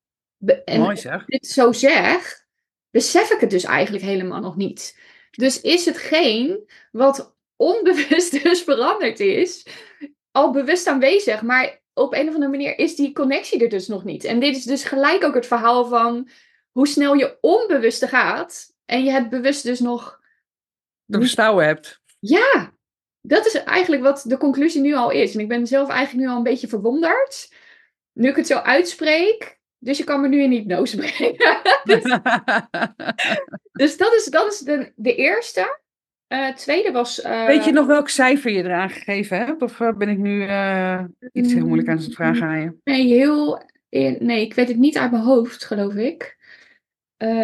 En 0.65 0.81
Mooi 0.81 0.97
zeg. 0.97 1.13
als 1.13 1.23
ik 1.23 1.29
dit 1.29 1.47
zo 1.47 1.73
zeg, 1.73 2.47
besef 2.91 3.31
ik 3.31 3.41
het 3.41 3.51
dus 3.51 3.65
eigenlijk 3.65 4.05
helemaal 4.05 4.41
nog 4.41 4.57
niet. 4.57 4.99
Dus 5.31 5.61
is 5.61 5.85
hetgeen 5.85 6.71
wat 6.93 7.37
onbewust 7.57 8.33
dus 8.43 8.63
veranderd 8.63 9.21
is, 9.21 9.67
al 10.31 10.53
bewust 10.53 10.87
aanwezig, 10.87 11.43
maar 11.43 11.83
op 11.93 12.13
een 12.15 12.29
of 12.29 12.35
andere 12.35 12.51
manier 12.51 12.79
is 12.79 12.97
die 12.97 13.13
connectie 13.13 13.63
er 13.63 13.69
dus 13.69 13.87
nog 13.87 14.05
niet. 14.05 14.25
En 14.25 14.41
dit 14.41 14.57
is 14.57 14.65
dus 14.65 14.85
gelijk 14.85 15.25
ook 15.25 15.35
het 15.35 15.47
verhaal 15.47 15.87
van 15.87 16.29
hoe 16.71 16.89
snel 16.89 17.15
je 17.15 17.39
onbewuste 17.41 18.09
gaat 18.09 18.75
en 18.85 19.05
je 19.05 19.11
het 19.11 19.29
bewust 19.29 19.63
dus 19.63 19.81
nog 19.81 20.21
te 21.07 21.19
verstouwen 21.19 21.67
hebt. 21.67 22.01
ja, 22.19 22.74
dat 23.27 23.47
is 23.47 23.55
eigenlijk 23.63 24.03
wat 24.03 24.25
de 24.27 24.37
conclusie 24.37 24.81
nu 24.81 24.95
al 24.95 25.11
is. 25.11 25.35
En 25.35 25.41
ik 25.41 25.49
ben 25.49 25.67
zelf 25.67 25.89
eigenlijk 25.89 26.27
nu 26.27 26.33
al 26.33 26.37
een 26.37 26.43
beetje 26.43 26.69
verwonderd. 26.69 27.53
Nu 28.13 28.29
ik 28.29 28.37
het 28.37 28.47
zo 28.47 28.57
uitspreek. 28.59 29.59
Dus 29.79 29.99
je 29.99 30.05
kan 30.05 30.21
me 30.21 30.29
nu 30.29 30.43
in 30.43 30.51
hypnose 30.51 30.97
brengen. 31.03 31.61
dus 33.73 33.97
dat 33.97 34.15
is, 34.15 34.25
dat 34.25 34.53
is 34.53 34.59
de, 34.59 34.93
de 34.97 35.15
eerste. 35.15 35.79
Eh 36.27 36.49
tweede 36.49 36.93
was... 36.93 37.21
eh, 37.21 37.47
Weet 37.47 37.65
je 37.65 37.73
nog 37.73 37.87
welk 37.87 38.09
cijfer 38.09 38.51
je 38.51 38.63
eraan 38.63 38.91
gegeven 38.91 39.39
hebt? 39.39 39.63
Of 39.63 39.81
eh, 39.81 39.93
ben 39.97 40.09
ik 40.09 40.19
nu 40.19 40.41
iets 41.33 41.53
heel 41.53 41.67
moeilijk 41.67 41.89
aan 41.89 41.97
het 41.97 42.15
vragen 42.15 42.47
aan 42.47 42.61
je? 42.61 42.73
Nee, 42.85 43.07
heel... 43.07 43.63
Nee, 44.19 44.41
ik 44.41 44.55
weet 44.55 44.69
het 44.69 44.77
niet 44.77 44.99
uit 44.99 45.11
mijn 45.11 45.23
hoofd, 45.23 45.65
geloof 45.65 45.95
ik. 45.95 46.37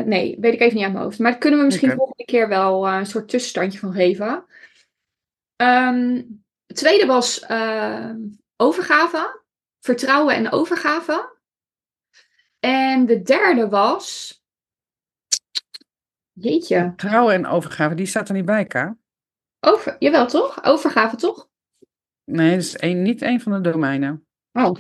Nee, 0.05 0.37
weet 0.41 0.53
ik 0.53 0.61
even 0.61 0.75
niet 0.75 0.85
uit 0.85 0.93
mijn 0.93 1.05
hoofd. 1.05 1.19
Maar 1.19 1.31
daar 1.31 1.41
kunnen 1.41 1.59
we 1.59 1.65
misschien 1.65 1.91
volgende 1.91 2.25
keer 2.25 2.49
wel 2.49 2.89
een 2.89 3.07
soort 3.07 3.29
tussenstandje 3.29 3.79
van 3.79 3.93
geven. 3.93 4.45
Ehm, 5.61 6.23
het 6.67 6.77
tweede 6.77 7.07
was 7.07 7.41
eh, 7.41 8.11
overgave. 8.57 9.43
Vertrouwen 9.81 10.35
en 10.35 10.51
overgave. 10.51 11.39
En 12.59 13.07
de 13.07 13.23
derde 13.23 13.69
was... 13.69 14.35
Jeetje. 16.33 16.93
Trouwen 16.97 17.35
en 17.35 17.47
overgave, 17.47 17.95
die 17.95 18.07
staat 18.07 18.29
er 18.29 18.35
niet 18.35 18.45
bij, 18.45 18.65
K. 18.65 18.95
Over, 19.61 19.97
jawel, 19.99 20.27
toch? 20.27 20.65
Overgave, 20.65 21.17
toch? 21.17 21.49
Nee, 22.25 22.51
dat 22.51 22.59
is 22.59 22.77
één, 22.77 23.03
niet 23.03 23.23
één 23.23 23.41
van 23.41 23.53
de 23.53 23.71
domeinen. 23.71 24.27
Oh. 24.53 24.77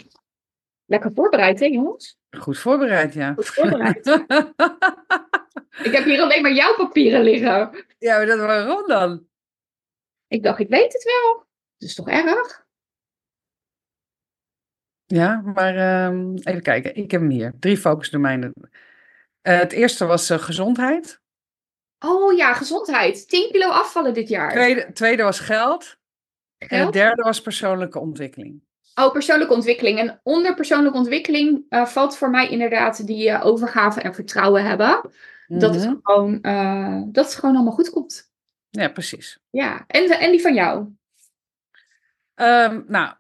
Lekker 0.85 1.13
voorbereid, 1.15 1.61
hè, 1.61 1.67
jongens? 1.67 2.19
Goed 2.39 2.59
voorbereid, 2.59 3.15
ja. 3.15 3.35
Goed 3.35 3.47
voorbereid. 3.47 4.07
Ik 5.87 5.93
heb 5.93 6.05
hier 6.05 6.21
alleen 6.21 6.43
maar 6.43 6.53
jouw 6.53 6.75
papieren 6.75 7.23
liggen. 7.23 7.85
ja, 7.99 8.17
maar 8.17 8.27
dat 8.27 8.39
waarom 8.39 8.87
dan? 8.87 9.29
Ik 10.31 10.43
dacht, 10.43 10.59
ik 10.59 10.69
weet 10.69 10.93
het 10.93 11.03
wel. 11.05 11.35
Dat 11.79 11.89
is 11.89 11.95
toch 11.95 12.09
erg? 12.09 12.67
Ja, 15.07 15.41
maar 15.41 15.77
ehm, 15.77 16.35
even 16.37 16.63
kijken. 16.63 16.95
Ik 16.97 17.11
heb 17.11 17.21
hem 17.21 17.31
hier. 17.31 17.53
Drie 17.61 17.77
focusdomeinen. 17.77 18.53
Eh, 19.43 19.59
het 19.59 19.73
eerste 19.73 20.05
was 20.07 20.31
eh, 20.31 20.39
gezondheid. 20.39 21.21
Oh 21.99 22.37
ja, 22.37 22.55
gezondheid. 22.55 23.29
10 23.29 23.51
kilo 23.51 23.69
afvallen 23.69 24.15
dit 24.15 24.29
jaar. 24.29 24.51
Tweede, 24.51 24.93
tweede 24.93 25.23
was 25.23 25.41
geld. 25.41 25.97
En 26.59 26.67
het 26.69 26.79
Geld? 26.79 26.93
derde 26.93 27.23
was 27.23 27.43
persoonlijke 27.43 27.99
ontwikkeling. 27.99 28.63
Oh, 28.95 29.13
persoonlijke 29.13 29.55
ontwikkeling. 29.55 29.99
En 29.99 30.21
onder 30.23 30.55
persoonlijke 30.55 30.99
ontwikkeling 30.99 31.65
eh, 31.69 31.87
valt 31.87 32.17
voor 32.17 32.31
mij 32.31 32.49
inderdaad 32.49 33.07
die 33.07 33.43
overgave 33.43 34.01
en 34.01 34.15
vertrouwen 34.15 34.65
hebben. 34.65 35.11
Dat, 35.47 35.75
het 35.75 35.85
Mhm. 35.85 35.97
gewoon, 36.03 36.41
dat 37.13 37.25
het 37.25 37.35
gewoon 37.35 37.55
allemaal 37.55 37.73
goed 37.75 37.91
komt. 37.91 38.30
Ja, 38.71 38.89
precies. 38.89 39.39
Ja, 39.51 39.85
en, 39.87 40.11
en 40.11 40.31
die 40.31 40.41
van 40.41 40.55
jou? 40.55 40.89
Ehm, 42.35 42.83
nou, 42.87 43.15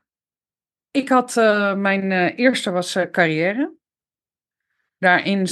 ik 0.90 1.08
had 1.08 1.36
eh, 1.36 1.74
mijn 1.74 2.12
eh, 2.12 2.38
eerste 2.38 2.70
was 2.70 2.94
eh, 2.94 3.10
carrière. 3.10 3.74
Daarin 4.98 5.46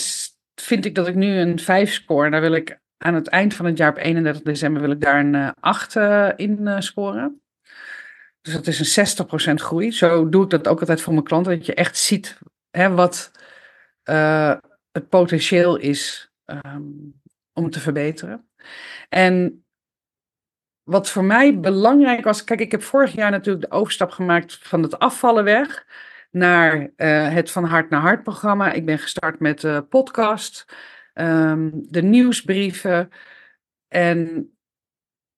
vind 0.54 0.84
ik 0.84 0.94
dat 0.94 1.08
ik 1.08 1.14
nu 1.14 1.38
een 1.38 1.58
5 1.58 1.92
score. 1.92 2.30
Daar 2.30 2.40
wil 2.40 2.52
ik 2.52 2.80
aan 2.98 3.14
het 3.14 3.28
eind 3.28 3.54
van 3.54 3.66
het 3.66 3.78
jaar 3.78 3.90
op 3.90 3.96
31 3.96 4.42
december 4.42 4.82
wil 4.82 4.90
ik 4.90 5.00
daar 5.00 5.20
een 5.20 5.34
eh 5.34 5.50
8 5.60 5.96
eh, 5.96 6.30
in 6.36 6.82
scoren. 6.82 7.42
Dus 8.40 8.52
dat 8.52 8.66
is 8.66 8.96
een 8.96 9.52
60% 9.52 9.54
groei. 9.54 9.92
Zo 9.92 10.28
doe 10.28 10.44
ik 10.44 10.50
dat 10.50 10.68
ook 10.68 10.80
altijd 10.80 11.00
voor 11.00 11.12
mijn 11.12 11.24
klanten. 11.24 11.56
Dat 11.56 11.66
je 11.66 11.74
echt 11.74 11.96
ziet 11.98 12.38
hè, 12.70 12.90
wat 12.90 13.30
het 14.90 15.08
potentieel 15.08 15.76
is 15.76 16.30
ehm, 16.44 16.82
om 17.52 17.70
te 17.70 17.80
verbeteren. 17.80 18.48
En 19.08 19.64
wat 20.88 21.10
voor 21.10 21.24
mij 21.24 21.60
belangrijk 21.60 22.24
was. 22.24 22.44
Kijk, 22.44 22.60
ik 22.60 22.70
heb 22.70 22.82
vorig 22.82 23.12
jaar 23.12 23.30
natuurlijk 23.30 23.70
de 23.70 23.76
overstap 23.76 24.10
gemaakt 24.10 24.58
van 24.62 24.82
het 24.82 24.98
afvallen 24.98 25.44
weg 25.44 25.86
naar 26.30 26.90
uh, 26.96 27.32
het 27.32 27.50
Van 27.50 27.64
Hart 27.64 27.90
naar 27.90 28.00
Hart 28.00 28.22
programma. 28.22 28.72
Ik 28.72 28.84
ben 28.86 28.98
gestart 28.98 29.40
met 29.40 29.60
de 29.60 29.86
podcast, 29.88 30.64
um, 31.14 31.70
de 31.74 32.02
nieuwsbrieven. 32.02 33.10
En 33.88 34.50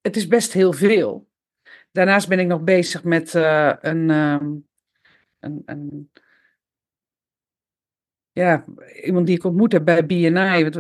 het 0.01 0.17
is 0.17 0.27
best 0.27 0.53
heel 0.53 0.73
veel. 0.73 1.29
Daarnaast 1.93 2.29
ben 2.29 2.39
ik 2.39 2.47
nog 2.47 2.63
bezig 2.63 3.05
met 3.05 3.35
uh, 3.35 3.73
een, 3.81 4.11
um, 4.11 4.67
een, 5.41 5.63
een 5.67 6.11
ja, 8.41 8.65
iemand 9.03 9.27
die 9.27 9.37
ik 9.37 9.45
ontmoet 9.45 9.73
heb 9.73 9.85
bij 9.85 10.07
BNI. 10.07 10.71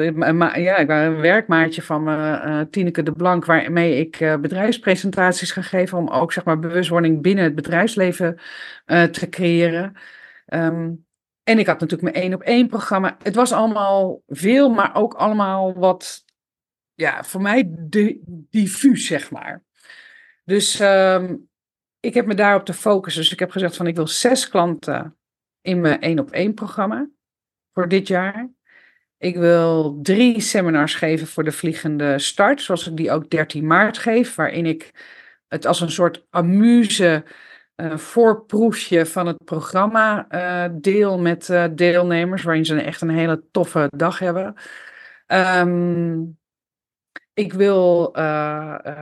Ja, 0.62 0.76
ik 0.76 0.86
was 0.86 1.04
een 1.04 1.20
werkmaatje 1.20 1.82
van 1.82 2.02
me, 2.02 2.16
uh, 2.16 2.60
Tineke 2.70 3.02
de 3.02 3.12
Blank, 3.12 3.44
waarmee 3.44 3.98
ik 3.98 4.20
uh, 4.20 4.36
bedrijfspresentaties 4.36 5.52
ga 5.52 5.62
geven 5.62 5.98
om 5.98 6.08
ook 6.08 6.32
zeg 6.32 6.44
maar, 6.44 6.58
bewustwording 6.58 7.22
binnen 7.22 7.44
het 7.44 7.54
bedrijfsleven 7.54 8.40
uh, 8.86 9.02
te 9.02 9.28
creëren. 9.28 9.96
Um, 10.46 11.06
en 11.42 11.58
ik 11.58 11.66
had 11.66 11.80
natuurlijk 11.80 12.12
mijn 12.12 12.24
één 12.24 12.34
op 12.34 12.42
één 12.42 12.68
programma. 12.68 13.16
Het 13.22 13.34
was 13.34 13.52
allemaal 13.52 14.22
veel, 14.26 14.70
maar 14.70 14.94
ook 14.94 15.14
allemaal 15.14 15.74
wat, 15.74 16.24
ja, 16.94 17.24
voor 17.24 17.42
mij 17.42 17.74
diffuus, 18.50 19.06
zeg 19.06 19.30
maar. 19.30 19.62
Dus 20.44 20.80
um, 20.80 21.48
ik 22.00 22.14
heb 22.14 22.26
me 22.26 22.34
daarop 22.34 22.64
te 22.64 22.74
focussen. 22.74 23.22
Dus 23.22 23.32
ik 23.32 23.38
heb 23.38 23.50
gezegd 23.50 23.76
van 23.76 23.86
ik 23.86 23.96
wil 23.96 24.06
zes 24.06 24.48
klanten 24.48 25.16
in 25.60 25.80
mijn 25.80 26.00
één 26.00 26.18
op 26.18 26.30
één 26.30 26.54
programma 26.54 27.08
voor 27.72 27.88
dit 27.88 28.08
jaar. 28.08 28.48
Ik 29.18 29.36
wil 29.36 29.98
drie 30.02 30.40
seminars 30.40 30.94
geven 30.94 31.26
voor 31.26 31.44
de 31.44 31.52
vliegende 31.52 32.18
start, 32.18 32.62
zoals 32.62 32.86
ik 32.86 32.96
die 32.96 33.10
ook 33.10 33.30
13 33.30 33.66
maart 33.66 33.98
geef, 33.98 34.34
waarin 34.34 34.66
ik 34.66 34.90
het 35.48 35.66
als 35.66 35.80
een 35.80 35.90
soort 35.90 36.26
amuse 36.30 37.24
uh, 37.76 37.96
voorproefje 37.96 39.06
van 39.06 39.26
het 39.26 39.44
programma 39.44 40.26
uh, 40.30 40.74
deel 40.80 41.18
met 41.18 41.48
uh, 41.48 41.64
deelnemers, 41.72 42.42
waarin 42.42 42.64
ze 42.64 42.80
echt 42.80 43.00
een 43.00 43.10
hele 43.10 43.42
toffe 43.50 43.88
dag 43.96 44.18
hebben. 44.18 44.54
Um, 45.26 46.38
ik 47.34 47.52
wil 47.52 48.14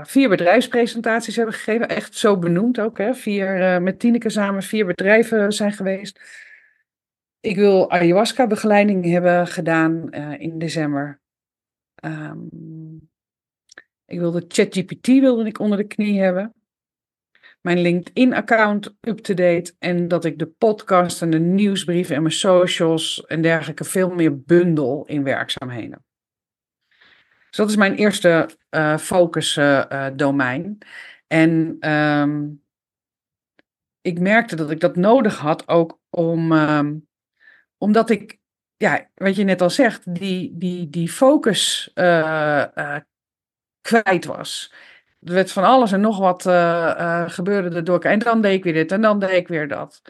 vier 0.03 0.29
bedrijfspresentaties 0.29 1.37
hebben 1.37 1.55
gegeven, 1.55 1.89
echt 1.89 2.15
zo 2.15 2.39
benoemd 2.39 2.81
ook. 2.81 2.99
Hè? 2.99 3.15
Vier, 3.15 3.83
met 3.83 3.99
Tineke 3.99 4.31
samen 4.31 4.63
vier 4.63 4.87
bedrijven 4.87 5.53
zijn 5.53 5.73
geweest. 5.73 6.21
Ik 7.41 7.57
wil 7.57 7.91
ayahuasca-begeleiding 7.91 9.05
hebben 9.05 9.47
gedaan 9.47 10.07
uh, 10.11 10.41
in 10.41 10.59
december. 10.59 11.21
Um, 12.05 13.11
ik 14.05 14.19
wilde 14.19 14.45
ChatGPT 14.49 15.07
wilde 15.07 15.45
ik 15.45 15.59
onder 15.59 15.79
de 15.79 15.87
knie 15.87 16.21
hebben. 16.21 16.55
Mijn 17.61 17.79
LinkedIn-account 17.79 18.97
up-to-date. 19.01 19.75
En 19.79 20.09
dat 20.09 20.25
ik 20.25 20.39
de 20.39 20.47
podcast 20.47 21.23
en 21.23 21.31
de 21.31 21.39
nieuwsbrieven 21.39 22.17
en 22.17 22.23
mijn 22.23 22.35
socials 22.35 23.27
en 23.27 23.43
dergelijke 23.43 23.85
veel 23.85 24.11
meer 24.11 24.43
bundel 24.43 25.07
in 25.07 25.23
werkzaamheden. 25.23 26.05
Dus 27.49 27.57
dat 27.57 27.69
is 27.69 27.77
mijn 27.77 27.95
eerste 27.95 28.49
uh, 28.71 28.99
focus-domein. 28.99 30.79
Uh, 30.79 30.89
en 31.27 31.77
um, 31.91 32.63
ik 34.01 34.21
merkte 34.21 34.57
dat 34.57 34.71
ik 34.71 34.81
dat 34.81 34.97
nodig 34.97 35.39
had 35.39 35.69
ook 35.69 36.01
om 36.11 36.53
um, 36.53 37.08
omdat 37.79 38.11
ik, 38.11 38.39
ja, 38.77 39.09
wat 39.15 39.37
je 39.37 39.45
net 39.45 39.63
al 39.63 39.71
zegt, 39.71 40.15
die, 40.15 40.53
die, 40.57 40.91
die 40.91 41.09
focus 41.09 41.91
uh, 41.95 42.65
uh, 42.75 42.97
kwijt 43.81 44.25
was. 44.25 44.73
Er 45.23 45.33
werd 45.35 45.53
van 45.53 45.65
alles 45.65 45.93
en 45.93 46.01
nog 46.01 46.19
wat 46.19 46.47
uh, 46.47 47.29
gebeurde 47.29 47.77
er 47.77 47.85
door. 47.85 48.01
En 48.01 48.19
dan 48.19 48.41
deed 48.41 48.55
ik 48.55 48.65
weer 48.65 48.73
dit 48.73 48.93
en 48.93 49.01
dan 49.01 49.19
deed 49.19 49.31
ik 49.31 49.49
weer 49.49 49.69
dat. 49.69 50.03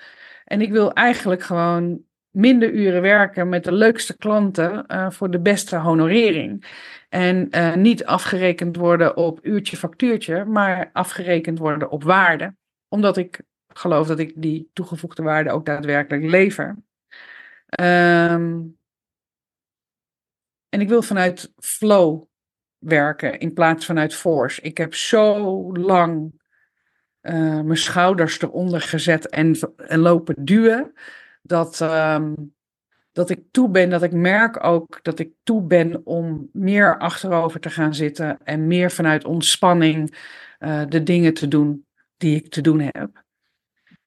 En 0.44 0.61
ik 0.61 0.70
wil 0.70 0.92
eigenlijk 0.92 1.42
gewoon 1.42 2.02
minder 2.31 2.70
uren 2.70 3.02
werken 3.02 3.48
met 3.48 3.64
de 3.64 3.72
leukste 3.72 4.16
klanten 4.16 4.85
voor 5.12 5.31
de 5.31 5.40
beste 5.40 5.76
honorering. 5.76 6.64
En 7.09 7.50
niet 7.81 8.04
afgerekend 8.04 8.76
worden 8.76 9.16
op 9.16 9.38
uurtje 9.42 9.76
factuurtje, 9.76 10.44
maar 10.44 10.90
afgerekend 10.92 11.59
worden 11.59 11.90
op 11.90 12.02
waarde. 12.02 12.54
Omdat 12.88 13.16
ik 13.16 13.40
geloof 13.68 14.07
dat 14.07 14.18
ik 14.18 14.33
die 14.37 14.70
toegevoegde 14.72 15.22
waarde 15.22 15.50
ook 15.50 15.66
daadwerkelijk 15.66 16.24
lever. 16.24 16.76
Um, 17.81 18.78
en 20.68 20.81
ik 20.81 20.88
wil 20.88 21.02
vanuit 21.02 21.52
flow 21.57 22.24
werken 22.78 23.38
in 23.38 23.52
plaats 23.52 23.87
vanuit 23.87 24.14
force. 24.14 24.61
Ik 24.61 24.78
heb 24.78 24.94
zo 24.94 25.72
lang 25.72 26.40
uh, 27.22 27.61
mijn 27.61 27.76
schouders 27.76 28.40
eronder 28.40 28.81
gezet 28.81 29.28
en, 29.28 29.59
en 29.76 29.98
lopen 29.98 30.44
duwen. 30.44 30.92
Dat, 31.42 31.81
um, 31.81 32.54
dat 33.12 33.31
ik 33.31 33.42
toe 33.50 33.70
ben, 33.70 33.90
dat 33.90 34.02
ik 34.02 34.12
merk 34.12 34.64
ook 34.64 34.98
dat 35.02 35.18
ik 35.18 35.33
toe 35.42 35.62
ben 35.62 36.07
om 36.07 36.48
meer 36.52 36.98
achterover 36.98 37.61
te 37.61 37.70
gaan 37.70 37.94
zitten. 37.94 38.38
En 38.44 38.66
meer 38.66 38.90
vanuit 38.90 39.24
ontspanning 39.24 40.16
uh, 40.59 40.83
de 40.88 41.02
dingen 41.02 41.35
te 41.35 41.48
doen 41.48 41.87
die 42.16 42.37
ik 42.37 42.50
te 42.50 42.61
doen 42.61 42.81
heb. 42.81 43.24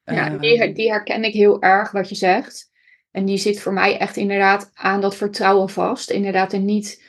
Ja, 0.03 0.29
die, 0.29 0.73
die 0.73 0.89
herken 0.89 1.23
ik 1.23 1.33
heel 1.33 1.61
erg 1.61 1.91
wat 1.91 2.09
je 2.09 2.15
zegt. 2.15 2.70
En 3.11 3.25
die 3.25 3.37
zit 3.37 3.61
voor 3.61 3.73
mij 3.73 3.97
echt 3.97 4.17
inderdaad 4.17 4.71
aan 4.73 5.01
dat 5.01 5.15
vertrouwen 5.15 5.69
vast. 5.69 6.09
Inderdaad, 6.09 6.53
en 6.53 6.65
niet 6.65 7.03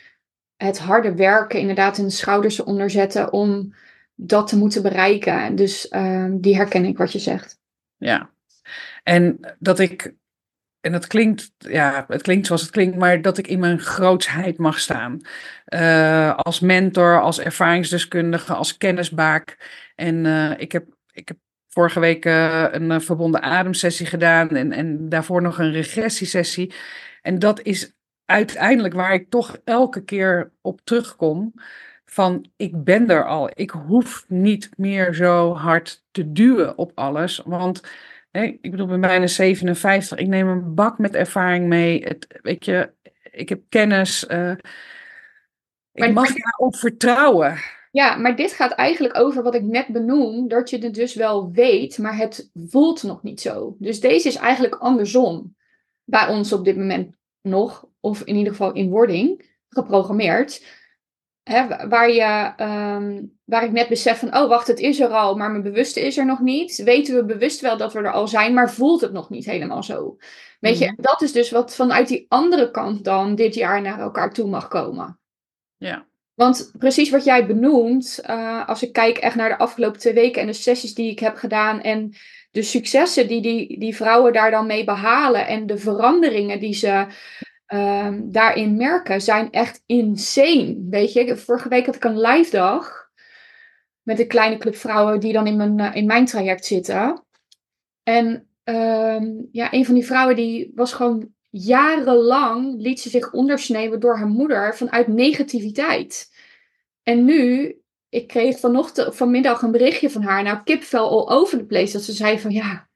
het 0.57 0.79
harde 0.79 1.15
werken, 1.15 1.61
inderdaad 1.61 1.99
in 1.99 2.05
de 2.05 2.11
schouders 2.11 2.63
onderzetten 2.63 3.33
om 3.33 3.75
dat 4.15 4.49
te 4.49 4.57
moeten 4.57 4.83
bereiken. 4.83 5.55
Dus 5.55 5.87
uh, 5.91 6.27
die 6.31 6.57
herken 6.57 6.85
ik 6.85 6.97
wat 6.97 7.13
je 7.13 7.19
zegt. 7.19 7.61
Ja, 7.97 8.31
en 9.03 9.55
dat 9.59 9.79
ik, 9.79 10.15
en 10.81 10.93
dat 10.93 11.07
klinkt, 11.07 11.53
ja, 11.59 12.05
het 12.09 12.23
klinkt 12.23 12.47
zoals 12.47 12.63
het 12.63 12.71
klinkt, 12.71 12.97
maar 12.97 13.23
dat 13.23 13.39
ik 13.39 13.47
in 13.47 13.59
mijn 13.59 13.81
grootsheid 13.81 14.59
mag 14.59 14.79
staan. 14.79 15.21
Uh, 15.69 16.35
als 16.37 16.61
mentor, 16.61 17.21
als 17.21 17.41
ervaringsdeskundige, 17.41 18.55
als 18.55 18.77
kennisbaak. 18.77 19.57
En 19.95 20.25
uh, 20.25 20.59
ik, 20.59 20.73
heb, 20.73 20.87
ik 21.13 21.29
heb 21.29 21.37
vorige 21.73 22.01
week 22.01 22.25
uh, 22.25 22.67
een 22.71 22.91
uh, 22.91 23.01
verbonden 23.01 23.43
ademsessie 23.43 24.07
gedaan 24.07 24.49
en, 24.49 24.73
en 24.73 25.09
daarvoor 25.09 25.43
nog 25.43 25.59
een 25.59 25.73
regressiesessie. 25.73 26.75
En 27.23 27.39
dat 27.39 27.63
is 27.63 27.93
uiteindelijk 28.25 28.95
waar 28.95 29.15
ik 29.15 29.31
toch 29.31 29.59
elke 29.65 30.05
keer 30.05 30.53
op 30.61 30.81
terugkom. 30.85 31.55
Van 32.05 32.51
ik 32.57 32.85
ben 32.85 33.11
er 33.11 33.27
al. 33.27 33.51
Ik 33.55 33.71
hoef 33.71 34.25
niet 34.29 34.71
meer 34.77 35.15
zo 35.15 35.55
hard 35.55 36.05
te 36.11 36.33
duwen 36.33 36.79
op 36.79 36.93
alles. 36.95 37.43
Want 37.45 37.81
ik 38.31 38.71
bedoel, 38.71 38.85
ik 38.85 38.91
ben 38.91 39.01
bijna 39.01 39.27
57. 39.27 40.19
Ik 40.19 40.27
neem 40.27 40.49
een 40.49 40.75
bak 40.75 40.99
met 40.99 41.15
ervaring 41.15 41.67
mee. 41.67 42.03
Het, 42.05 42.39
weet 42.43 42.65
je, 42.65 42.93
ik 43.31 43.49
heb 43.49 43.61
kennis. 43.69 44.25
Uh, 44.29 44.55
ik 45.93 46.13
mag 46.13 46.33
daarop 46.33 46.77
vertrouwen. 46.77 47.59
Ja, 47.93 48.17
maar 48.17 48.37
dit 48.37 48.53
gaat 48.53 48.73
eigenlijk 48.73 49.19
over 49.19 49.43
wat 49.43 49.55
ik 49.55 49.63
net 49.63 49.87
benoem, 49.87 50.49
dat 50.49 50.71
je 50.71 50.79
het 50.79 50.95
dus 50.95 51.15
wel 51.15 51.51
weet, 51.51 51.99
maar 51.99 52.17
het 52.17 52.51
voelt 52.55 53.03
nog 53.03 53.23
niet 53.23 53.41
zo. 53.41 53.77
Dus 53.79 54.01
deze 54.01 54.29
is 54.29 54.37
eigenlijk 54.37 54.75
andersom 54.75 55.57
bij 56.05 56.29
ons 56.29 56.53
op 56.53 56.65
dit 56.65 56.77
moment 56.77 57.15
nog, 57.41 57.87
of 58.01 58.23
in 58.23 58.37
ieder 58.37 58.53
geval 58.53 58.73
in 58.73 58.91
wording, 58.91 59.51
geprogrammeerd. 59.69 60.81
Hè, 61.43 61.89
waar, 61.89 62.11
je, 62.11 62.53
um, 62.65 63.39
waar 63.45 63.65
ik 63.65 63.73
net 63.73 63.89
besef 63.89 64.19
van, 64.19 64.37
oh 64.37 64.49
wacht, 64.49 64.67
het 64.67 64.79
is 64.79 65.01
er 65.01 65.09
al, 65.09 65.37
maar 65.37 65.51
mijn 65.51 65.63
bewuste 65.63 66.01
is 66.01 66.19
er 66.19 66.27
nog 66.27 66.41
niet. 66.41 66.83
Weten 66.83 67.15
we 67.15 67.25
bewust 67.25 67.61
wel 67.61 67.77
dat 67.77 67.93
we 67.93 67.99
er 67.99 68.13
al 68.13 68.29
zijn, 68.29 68.55
maar 68.55 68.73
voelt 68.73 69.01
het 69.01 69.13
nog 69.13 69.31
niet 69.31 69.45
helemaal 69.45 69.83
zo. 69.83 70.17
Weet 70.61 70.79
je, 70.79 70.93
mhm. 70.93 71.03
dat 71.03 71.23
is 71.23 71.33
dus 71.33 71.51
wat 71.51 71.75
vanuit 71.75 72.09
die 72.09 72.27
andere 72.29 72.71
kant 72.71 73.05
dan 73.05 73.35
dit 73.35 73.55
jaar 73.55 73.83
naar 73.83 74.01
elkaar 74.01 74.33
toe 74.33 74.49
mag 74.49 74.69
komen. 74.69 75.19
Ja. 75.77 76.07
Want 76.43 76.73
precies 76.79 77.11
wat 77.11 77.25
jij 77.25 77.47
benoemt, 77.47 78.21
uh, 78.27 78.69
als 78.69 78.83
ik 78.83 78.93
kijk 78.93 79.19
echt 79.19 79.35
naar 79.35 79.49
de 79.49 79.59
afgelopen 79.59 80.01
twee 80.01 80.13
weken 80.15 80.41
en 80.41 80.47
de 80.47 80.53
sessies 80.53 80.95
die 80.95 81.11
ik 81.11 81.19
heb 81.19 81.37
gedaan 81.37 81.81
en 81.81 82.15
de 82.51 82.63
successen 82.63 83.29
die 83.29 83.43
die, 83.43 83.79
die 83.79 83.97
vrouwen 83.97 84.33
daar 84.33 84.51
dan 84.51 84.67
mee 84.67 84.85
behalen 84.85 85.47
en 85.47 85.67
de 85.67 85.79
veranderingen 85.79 86.61
die 86.61 86.75
ze 86.75 87.07
uh, 87.75 88.09
daarin 88.23 88.77
merken, 88.77 89.21
zijn 89.21 89.51
echt 89.51 89.83
insane. 89.87 90.87
Weet 90.91 91.13
je, 91.13 91.37
vorige 91.37 91.69
week 91.69 91.87
had 91.87 91.95
ik 91.95 92.05
een 92.05 92.21
live 92.21 92.51
dag 92.51 93.09
met 94.03 94.21
een 94.21 94.29
kleine 94.29 94.57
club 94.57 94.77
vrouwen 94.77 95.21
die 95.21 95.33
dan 95.33 95.47
in 95.47 95.57
mijn, 95.57 95.79
uh, 95.79 95.91
in 95.95 96.07
mijn 96.07 96.25
traject 96.25 96.65
zitten. 96.65 97.25
En 98.03 98.49
uh, 98.65 99.23
ja, 99.53 99.73
een 99.73 99.85
van 99.85 99.95
die 99.95 100.07
vrouwen 100.07 100.37
die 100.37 100.73
was 100.75 100.93
gewoon 100.93 101.29
jarenlang 101.51 102.81
liet 102.81 103.01
ze 103.01 103.09
zich 103.09 103.33
ondersneeuwen 103.33 104.01
door 104.01 104.17
haar 104.17 104.29
moeder 104.29 104.77
vanuit 104.77 105.07
negativiteit. 105.07 106.32
En 107.03 107.25
nu, 107.25 107.77
ik 108.09 108.27
kreeg 108.27 108.59
vanochtend, 108.59 109.17
vanmiddag 109.17 109.63
een 109.63 109.71
berichtje 109.71 110.11
van 110.11 110.23
haar, 110.23 110.43
nou 110.43 110.63
kipvel 110.65 111.29
all 111.29 111.37
over 111.39 111.59
the 111.59 111.65
place, 111.65 111.93
dat 111.93 112.03
ze 112.03 112.13
zei 112.13 112.39
van 112.41 112.51
ja, 112.51 112.89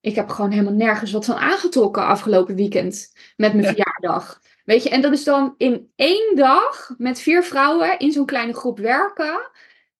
ik 0.00 0.14
heb 0.14 0.28
gewoon 0.28 0.50
helemaal 0.50 0.72
nergens 0.72 1.12
wat 1.12 1.24
van 1.24 1.34
aangetrokken 1.34 2.06
afgelopen 2.06 2.54
weekend 2.54 3.12
met 3.36 3.54
mijn 3.54 3.66
verjaardag. 3.66 4.40
Weet 4.64 4.82
je, 4.82 4.90
en 4.90 5.00
dat 5.00 5.12
is 5.12 5.24
dan 5.24 5.54
in 5.56 5.92
één 5.96 6.36
dag 6.36 6.94
met 6.98 7.20
vier 7.20 7.42
vrouwen 7.42 7.98
in 7.98 8.12
zo'n 8.12 8.26
kleine 8.26 8.54
groep 8.54 8.78
werken. 8.78 9.50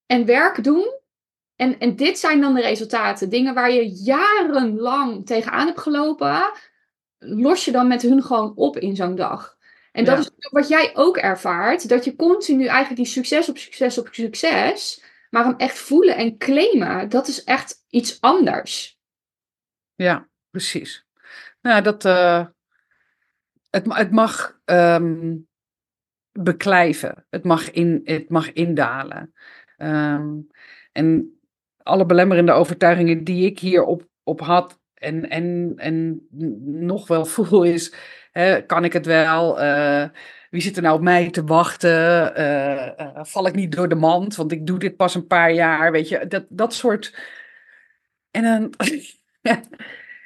en 0.06 0.24
werk 0.24 0.64
doen. 0.64 0.94
En, 1.56 1.78
en 1.78 1.96
dit 1.96 2.18
zijn 2.18 2.40
dan 2.40 2.54
de 2.54 2.60
resultaten. 2.60 3.28
Dingen 3.28 3.54
waar 3.54 3.72
je 3.72 3.88
jarenlang 3.88 5.26
tegenaan 5.26 5.66
hebt 5.66 5.80
gelopen, 5.80 6.50
los 7.18 7.64
je 7.64 7.72
dan 7.72 7.86
met 7.86 8.02
hun 8.02 8.22
gewoon 8.22 8.52
op 8.56 8.76
in 8.76 8.96
zo'n 8.96 9.14
dag. 9.14 9.55
En 9.96 10.04
dat 10.04 10.16
Ja. 10.16 10.20
is 10.38 10.48
wat 10.50 10.68
jij 10.68 10.90
ook 10.94 11.16
ervaart, 11.16 11.88
dat 11.88 12.04
je 12.04 12.16
continu 12.16 12.66
eigenlijk 12.66 12.96
die 12.96 13.06
succes 13.12 13.48
op 13.48 13.58
succes 13.58 13.98
op 13.98 14.08
succes, 14.10 15.04
maar 15.30 15.44
hem 15.44 15.56
echt 15.56 15.78
voelen 15.78 16.16
en 16.16 16.38
claimen, 16.38 17.08
dat 17.08 17.28
is 17.28 17.44
echt 17.44 17.84
iets 17.88 18.20
anders. 18.20 18.98
Ja, 19.94 20.28
precies. 20.50 21.06
Nou, 21.60 21.82
dat, 21.82 22.04
eh, 22.04 22.46
het 23.70 24.10
mag 24.10 24.58
ehm, 24.64 25.36
beklijven. 26.32 27.26
Het 27.30 27.44
mag, 27.44 27.70
in, 27.70 28.00
het 28.04 28.28
mag 28.28 28.52
indalen. 28.52 29.34
Ehm, 29.76 30.34
en 30.92 31.38
alle 31.82 32.06
belemmerende 32.06 32.52
overtuigingen 32.52 33.24
die 33.24 33.46
ik 33.46 33.58
hierop 33.58 34.08
op 34.22 34.40
had 34.40 34.80
en, 34.94 35.30
en, 35.30 35.72
en 35.76 36.26
nog 36.64 37.06
wel 37.06 37.24
voel 37.24 37.62
is, 37.62 37.94
hè, 38.36 38.62
kan 38.62 38.84
ik 38.84 38.92
het 38.92 39.06
wel? 39.06 39.60
Eh, 39.60 40.04
wie 40.50 40.60
zit 40.60 40.76
er 40.76 40.82
nou 40.82 40.94
op 40.96 41.02
mij 41.02 41.30
te 41.30 41.44
wachten? 41.44 42.34
Eh, 42.34 43.00
eh, 43.00 43.24
val 43.24 43.46
ik 43.46 43.54
niet 43.54 43.72
door 43.72 43.88
de 43.88 43.94
mand? 43.94 44.36
Want 44.36 44.52
ik 44.52 44.66
doe 44.66 44.78
dit 44.78 44.96
pas 44.96 45.14
een 45.14 45.26
paar 45.26 45.52
jaar, 45.52 45.92
weet 45.92 46.08
je. 46.08 46.26
Dat, 46.26 46.44
dat 46.48 46.74
soort... 46.74 47.18
En 48.30 48.42
dan... 48.42 48.72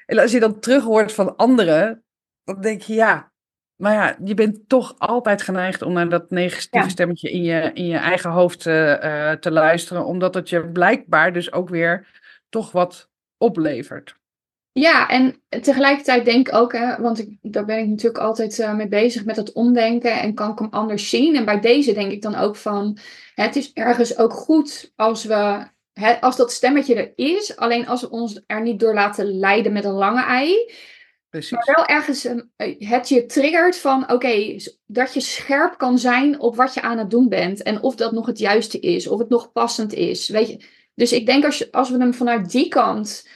en 0.07 0.19
als 0.19 0.33
je 0.33 0.41
dan 0.41 0.61
terug 0.61 0.85
hoort 0.85 1.13
van 1.13 1.37
anderen, 1.37 2.05
dan 2.45 2.61
denk 2.61 2.83
je, 2.83 2.95
ja, 2.95 3.33
maar 3.77 3.93
ja, 3.93 4.17
je 4.25 4.35
bent 4.35 4.69
toch 4.69 4.95
altijd 4.99 5.43
geneigd 5.43 5.83
om 5.83 5.93
naar 5.93 6.09
dat 6.09 6.31
negatieve 6.31 6.87
Ja. 6.87 6.89
stemmetje 6.89 7.31
in 7.31 7.43
je, 7.43 7.71
in 7.75 7.87
je 7.87 7.97
eigen 7.97 8.31
hoofd 8.31 8.61
te 8.61 9.49
luisteren, 9.51 10.05
omdat 10.05 10.35
het 10.35 10.49
je 10.49 10.71
blijkbaar 10.71 11.33
dus 11.33 11.53
ook 11.53 11.69
weer 11.69 12.21
toch 12.49 12.73
wat 12.73 13.11
oplevert. 13.39 14.20
Ja, 14.73 15.09
en 15.09 15.43
tegelijkertijd 15.61 16.25
denk 16.25 16.49
ik 16.49 16.55
ook, 16.55 16.73
hè, 16.73 16.97
want 17.01 17.19
ik, 17.19 17.39
daar 17.43 17.65
ben 17.65 17.79
ik 17.79 17.87
natuurlijk 17.87 18.25
altijd 18.25 18.59
eh, 18.59 18.75
mee 18.75 18.89
bezig 18.89 19.25
met 19.25 19.37
het 19.37 19.53
omdenken 19.53 20.21
en 20.21 20.35
kan 20.35 20.51
ik 20.51 20.59
hem 20.59 20.69
anders 20.71 21.09
zien. 21.09 21.37
En 21.37 21.45
bij 21.45 21.61
deze 21.61 21.93
denk 21.93 22.13
ik 22.13 22.23
dan 22.23 22.35
ook 22.35 22.57
van, 22.57 22.99
hè, 23.35 23.45
het 23.45 23.57
is 23.57 23.73
ergens 23.73 24.19
ook 24.19 24.33
goed 24.33 24.93
als 24.97 25.25
we, 25.25 25.65
hè, 25.93 26.21
als 26.21 26.37
dat 26.37 26.53
stemmetje 26.53 26.95
er 26.95 27.13
is, 27.17 27.57
alleen 27.57 27.87
als 27.87 28.01
we 28.01 28.11
ons 28.11 28.43
er 28.47 28.63
niet 28.63 28.81
door 28.81 28.95
laten 28.95 29.39
leiden 29.39 29.73
met 29.73 29.85
een 29.85 29.93
lange 29.93 30.25
ei, 30.25 30.73
Precies. 31.29 31.51
maar 31.51 31.75
wel 31.77 31.87
ergens 31.87 32.25
een- 32.25 32.51
het 32.79 33.09
je 33.09 33.27
triggert 33.27 33.77
van, 33.79 34.13
oké, 34.13 34.57
dat 34.87 35.15
je 35.15 35.21
scherp 35.21 35.79
kan 35.79 35.99
zijn 35.99 36.41
op 36.41 36.57
wat 36.57 36.75
je 36.75 36.83
aan 36.83 36.99
het 36.99 37.11
doen 37.11 37.29
bent 37.29 37.63
en 37.63 37.83
of 37.83 37.95
dat 37.95 38.13
nog 38.13 38.27
het 38.27 38.39
juiste 38.39 38.81
is, 38.81 39.09
of 39.09 39.19
het 39.19 39.29
nog 39.29 39.53
passend 39.53 39.93
is, 39.93 40.29
weet 40.29 40.49
je. 40.49 40.65
Dus 40.95 41.13
ik 41.13 41.27
denk 41.27 41.45
als, 41.45 41.73
als 41.73 41.91
we 41.91 41.99
hem 41.99 42.15
vanuit 42.15 42.51
die 42.51 42.69
kant 42.69 43.29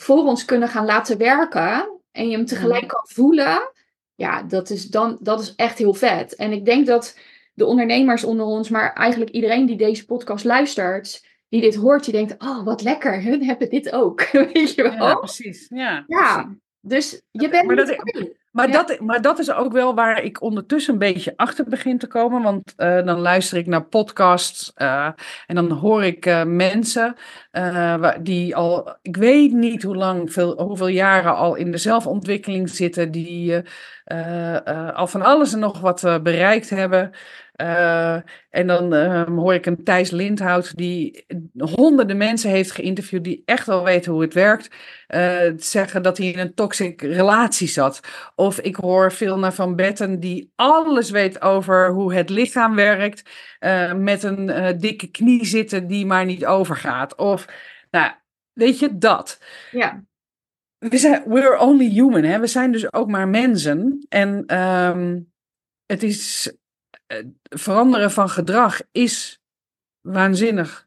voor 0.00 0.24
ons 0.24 0.44
kunnen 0.44 0.68
gaan 0.68 0.84
laten 0.84 1.18
werken 1.18 2.00
en 2.10 2.28
je 2.28 2.36
hem 2.36 2.46
tegelijk 2.46 2.86
kan 2.88 3.04
voelen, 3.04 3.72
ja, 4.14 4.42
dat 4.42 4.70
is, 4.70 4.86
dan, 4.86 5.18
dat 5.20 5.40
is 5.40 5.54
echt 5.54 5.78
heel 5.78 5.94
vet. 5.94 6.36
En 6.36 6.52
ik 6.52 6.64
denk 6.64 6.86
dat 6.86 7.18
de 7.54 7.64
ondernemers 7.64 8.24
onder 8.24 8.46
ons, 8.46 8.68
maar 8.68 8.92
eigenlijk 8.92 9.30
iedereen 9.30 9.66
die 9.66 9.76
deze 9.76 10.04
podcast 10.04 10.44
luistert, 10.44 11.26
die 11.48 11.60
dit 11.60 11.74
hoort, 11.74 12.04
die 12.04 12.12
denkt, 12.12 12.42
oh, 12.42 12.64
wat 12.64 12.82
lekker, 12.82 13.22
hun 13.28 13.44
hebben 13.44 13.70
dit 13.70 13.92
ook. 13.92 14.30
Weet 14.52 14.74
je 14.74 14.82
wel? 14.82 14.92
Ja, 14.92 15.14
precies. 15.14 15.66
Ja, 15.68 16.04
precies. 16.06 16.24
Ja, 16.24 16.56
dus 16.80 17.22
je 17.30 17.48
bent 17.48 17.66
maar 17.66 17.76
dat-. 17.76 18.36
Maar, 18.58 18.68
Ja. 18.68 18.82
dat, 18.82 19.00
maar 19.00 19.22
dat 19.22 19.38
is 19.38 19.52
ook 19.52 19.72
wel 19.72 19.94
waar 19.94 20.22
ik 20.22 20.42
ondertussen 20.42 20.92
een 20.92 20.98
beetje 20.98 21.32
achter 21.36 21.64
begin 21.64 21.98
te 21.98 22.06
komen. 22.06 22.42
Want 22.42 22.72
eh, 22.76 23.04
dan 23.04 23.18
luister 23.18 23.58
ik 23.58 23.66
naar 23.66 23.84
podcasts 23.84 24.72
eh, 24.74 25.08
en 25.46 25.54
dan 25.54 25.70
hoor 25.70 26.04
ik 26.04 26.26
eh, 26.26 26.44
mensen 26.44 27.14
die 28.22 28.56
al, 28.56 28.96
ik 29.02 29.16
weet 29.16 29.52
niet 29.52 29.82
hoe 29.82 29.96
lang, 29.96 30.32
veel, 30.32 30.62
hoeveel 30.62 30.88
jaren 30.88 31.36
al 31.36 31.54
in 31.54 31.70
de 31.70 31.78
zelfontwikkeling 31.78 32.70
zitten. 32.70 33.10
Die 33.10 33.62
al 34.94 35.06
van 35.06 35.22
alles 35.22 35.52
en 35.52 35.58
nog 35.58 35.80
wat 35.80 36.20
bereikt 36.22 36.70
hebben. 36.70 37.10
Eh, 37.58 38.14
en 38.50 38.66
dan 38.66 38.94
eh, 38.94 39.22
hoor 39.26 39.54
ik 39.54 39.66
een 39.66 39.84
Thijs 39.84 40.10
Lindhout 40.10 40.76
die 40.76 41.24
honderden 41.58 42.16
mensen 42.16 42.50
heeft 42.50 42.70
geïnterviewd 42.70 43.24
die 43.24 43.42
echt 43.44 43.66
wel 43.66 43.84
weten 43.84 44.12
hoe 44.12 44.22
het 44.22 44.34
werkt. 44.34 44.68
eh, 45.06 45.52
zeggen 45.56 46.02
dat 46.02 46.18
hij 46.18 46.26
in 46.26 46.38
een 46.38 46.54
toxic 46.54 47.00
relatie 47.02 47.68
zat. 47.68 48.00
Of 48.34 48.60
ik 48.60 48.76
hoor 48.76 49.12
veel 49.12 49.38
naar 49.38 49.52
Van 49.54 49.76
Betten 49.76 50.20
die 50.20 50.52
alles 50.56 51.10
weet 51.10 51.40
over 51.42 51.90
hoe 51.90 52.14
het 52.14 52.30
lichaam 52.30 52.74
werkt. 52.74 53.22
eh, 53.58 53.92
met 53.92 54.22
een 54.22 54.78
dikke 54.78 55.10
knie 55.10 55.44
zitten 55.46 55.86
die 55.86 56.06
maar 56.06 56.24
niet 56.24 56.46
overgaat. 56.46 57.14
Of, 57.16 57.46
nou, 57.90 58.12
weet 58.52 58.78
je, 58.78 58.98
dat. 58.98 59.40
Ja, 59.70 60.04
We 60.78 60.98
zijn, 60.98 61.22
we're 61.26 61.58
only 61.60 61.88
human, 61.88 62.22
hè. 62.22 62.38
We 62.40 62.46
zijn 62.46 62.72
dus 62.72 62.92
ook 62.92 63.08
maar 63.08 63.28
mensen. 63.28 64.06
En 64.08 64.42
ehm, 64.46 65.20
het 65.86 66.02
is, 66.02 66.52
veranderen 67.42 68.10
van 68.10 68.28
gedrag 68.30 68.80
is 68.92 69.40
waanzinnig 70.00 70.86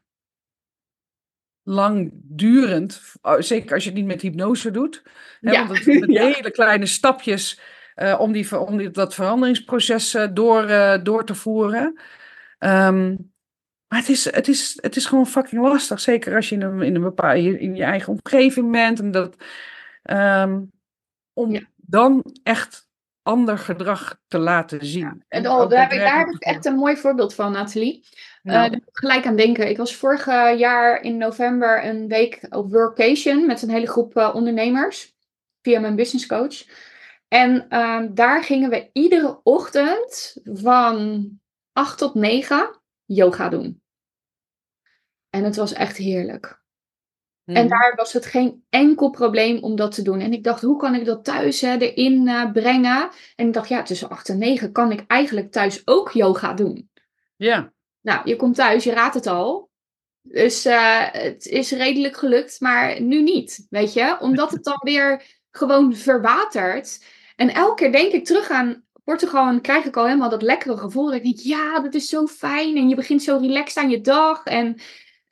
langdurend. 1.62 3.02
Oh, 3.22 3.40
Zeker 3.40 3.74
als 3.74 3.82
je 3.84 3.88
het 3.90 3.98
niet 3.98 4.06
met 4.08 4.20
hypnose 4.22 4.70
doet. 4.70 5.02
Hè, 5.40 5.50
Ja. 5.50 5.66
Want 5.66 5.84
het 5.84 6.00
met 6.00 6.10
Ja. 6.10 6.24
hele 6.26 6.50
kleine 6.50 6.86
stapjes 6.86 7.60
eh, 7.94 8.16
om, 8.20 8.32
die, 8.32 8.58
om 8.58 8.76
die, 8.76 8.90
dat 8.90 9.14
veranderingsproces 9.14 10.14
eh, 10.14 10.28
door, 10.32 10.64
eh, 10.64 11.02
door 11.02 11.24
te 11.24 11.34
voeren. 11.34 12.00
Ehm, 12.58 13.08
maar 13.88 13.98
het 13.98 14.08
is, 14.08 14.24
het, 14.32 14.48
is, 14.48 14.78
het 14.80 14.96
is 14.96 15.06
gewoon 15.06 15.26
fucking 15.26 15.62
lastig. 15.62 16.00
Zeker 16.00 16.34
als 16.34 16.48
je 16.48 16.54
in 16.54 16.62
een, 16.62 16.82
in 16.82 16.94
een 16.94 17.02
bepaalde, 17.02 17.58
in 17.60 17.74
je 17.76 17.82
eigen 17.84 18.12
omgeving 18.12 18.70
bent. 18.72 19.00
En 19.00 19.10
dat, 19.10 19.36
ehm, 20.02 20.60
om 21.32 21.52
Ja. 21.52 21.60
dan 21.76 22.24
echt 22.42 22.88
ander 23.22 23.58
gedrag 23.58 24.18
te 24.28 24.38
laten 24.38 24.86
zien. 24.86 25.24
en 25.28 25.42
daar, 25.42 25.80
heb 25.80 25.92
ik, 25.92 25.98
daar 25.98 26.18
heb 26.18 26.28
ik 26.28 26.42
echt 26.42 26.64
een 26.64 26.74
mooi 26.74 26.96
voorbeeld 26.96 27.34
van, 27.34 27.52
Nathalie. 27.52 28.06
Nou. 28.42 28.56
Eh, 28.56 28.62
daar 28.62 28.70
moet 28.70 28.88
ik 28.88 28.98
gelijk 28.98 29.26
aan 29.26 29.36
denken. 29.36 29.68
Ik 29.68 29.76
was 29.76 29.96
vorig 29.96 30.26
jaar 30.58 31.02
in 31.02 31.16
november 31.16 31.84
een 31.84 32.08
week 32.08 32.46
op 32.50 32.72
workation 32.72 33.46
met 33.46 33.62
een 33.62 33.70
hele 33.70 33.86
groep 33.86 34.16
eh, 34.16 34.34
ondernemers 34.34 35.14
via 35.62 35.80
mijn 35.80 35.96
business 35.96 36.26
coach. 36.26 36.64
En 37.28 37.68
ehm, 37.68 38.14
daar 38.14 38.44
gingen 38.44 38.70
we 38.70 38.90
iedere 38.92 39.40
ochtend 39.42 40.36
van 40.44 41.28
8 41.72 41.98
tot 41.98 42.14
9 42.14 42.80
yoga 43.04 43.48
doen. 43.48 43.82
En 45.30 45.44
het 45.44 45.56
was 45.56 45.72
echt 45.72 45.96
heerlijk. 45.96 46.61
En 47.44 47.54
Mhm. 47.54 47.68
daar 47.68 47.92
was 47.96 48.12
het 48.12 48.26
geen 48.26 48.64
enkel 48.70 49.10
probleem 49.10 49.58
om 49.62 49.76
dat 49.76 49.94
te 49.94 50.02
doen. 50.02 50.20
En 50.20 50.32
ik 50.32 50.44
dacht, 50.44 50.62
hoe 50.62 50.76
kan 50.78 50.94
ik 50.94 51.04
dat 51.04 51.24
thuis 51.24 51.60
hè, 51.60 51.76
erin 51.76 52.28
eh, 52.28 52.52
brengen? 52.52 53.08
En 53.36 53.46
ik 53.46 53.52
dacht, 53.52 53.68
ja, 53.68 53.82
tussen 53.82 54.08
8 54.08 54.28
en 54.28 54.38
9 54.38 54.72
kan 54.72 54.92
ik 54.92 55.04
eigenlijk 55.06 55.52
thuis 55.52 55.82
ook 55.84 56.10
yoga 56.10 56.54
doen. 56.54 56.90
Ja, 57.36 57.72
Nou, 58.00 58.20
je 58.24 58.36
komt 58.36 58.54
thuis, 58.54 58.84
je 58.84 58.92
raadt 58.92 59.14
het 59.14 59.26
al. 59.26 59.70
Dus 60.22 60.64
eh, 60.64 61.00
het 61.10 61.46
is 61.46 61.70
redelijk 61.70 62.16
gelukt, 62.16 62.60
maar 62.60 63.00
nu 63.00 63.22
niet, 63.22 63.66
weet 63.70 63.92
je? 63.92 64.16
Omdat 64.20 64.50
het 64.50 64.64
dan 64.64 64.80
weer 64.82 65.22
gewoon 65.50 65.96
verwatert. 65.96 67.04
En 67.36 67.54
elke 67.54 67.74
keer 67.74 67.92
denk 67.92 68.12
ik 68.12 68.24
terug 68.24 68.50
aan 68.50 68.84
Portugal 69.04 69.48
en 69.48 69.60
krijg 69.60 69.84
ik 69.84 69.96
al 69.96 70.04
helemaal 70.06 70.28
dat 70.30 70.42
lekkere 70.42 70.76
gevoel. 70.76 71.04
Dat 71.04 71.14
ik 71.14 71.22
denk, 71.22 71.38
ja, 71.38 71.80
dat 71.80 71.94
is 71.94 72.08
zo 72.08 72.26
fijn. 72.26 72.76
En 72.76 72.88
je 72.88 72.94
begint 72.94 73.22
zo 73.22 73.36
relaxed 73.36 73.82
aan 73.82 73.90
je 73.90 74.00
dag. 74.00 74.44
En 74.44 74.76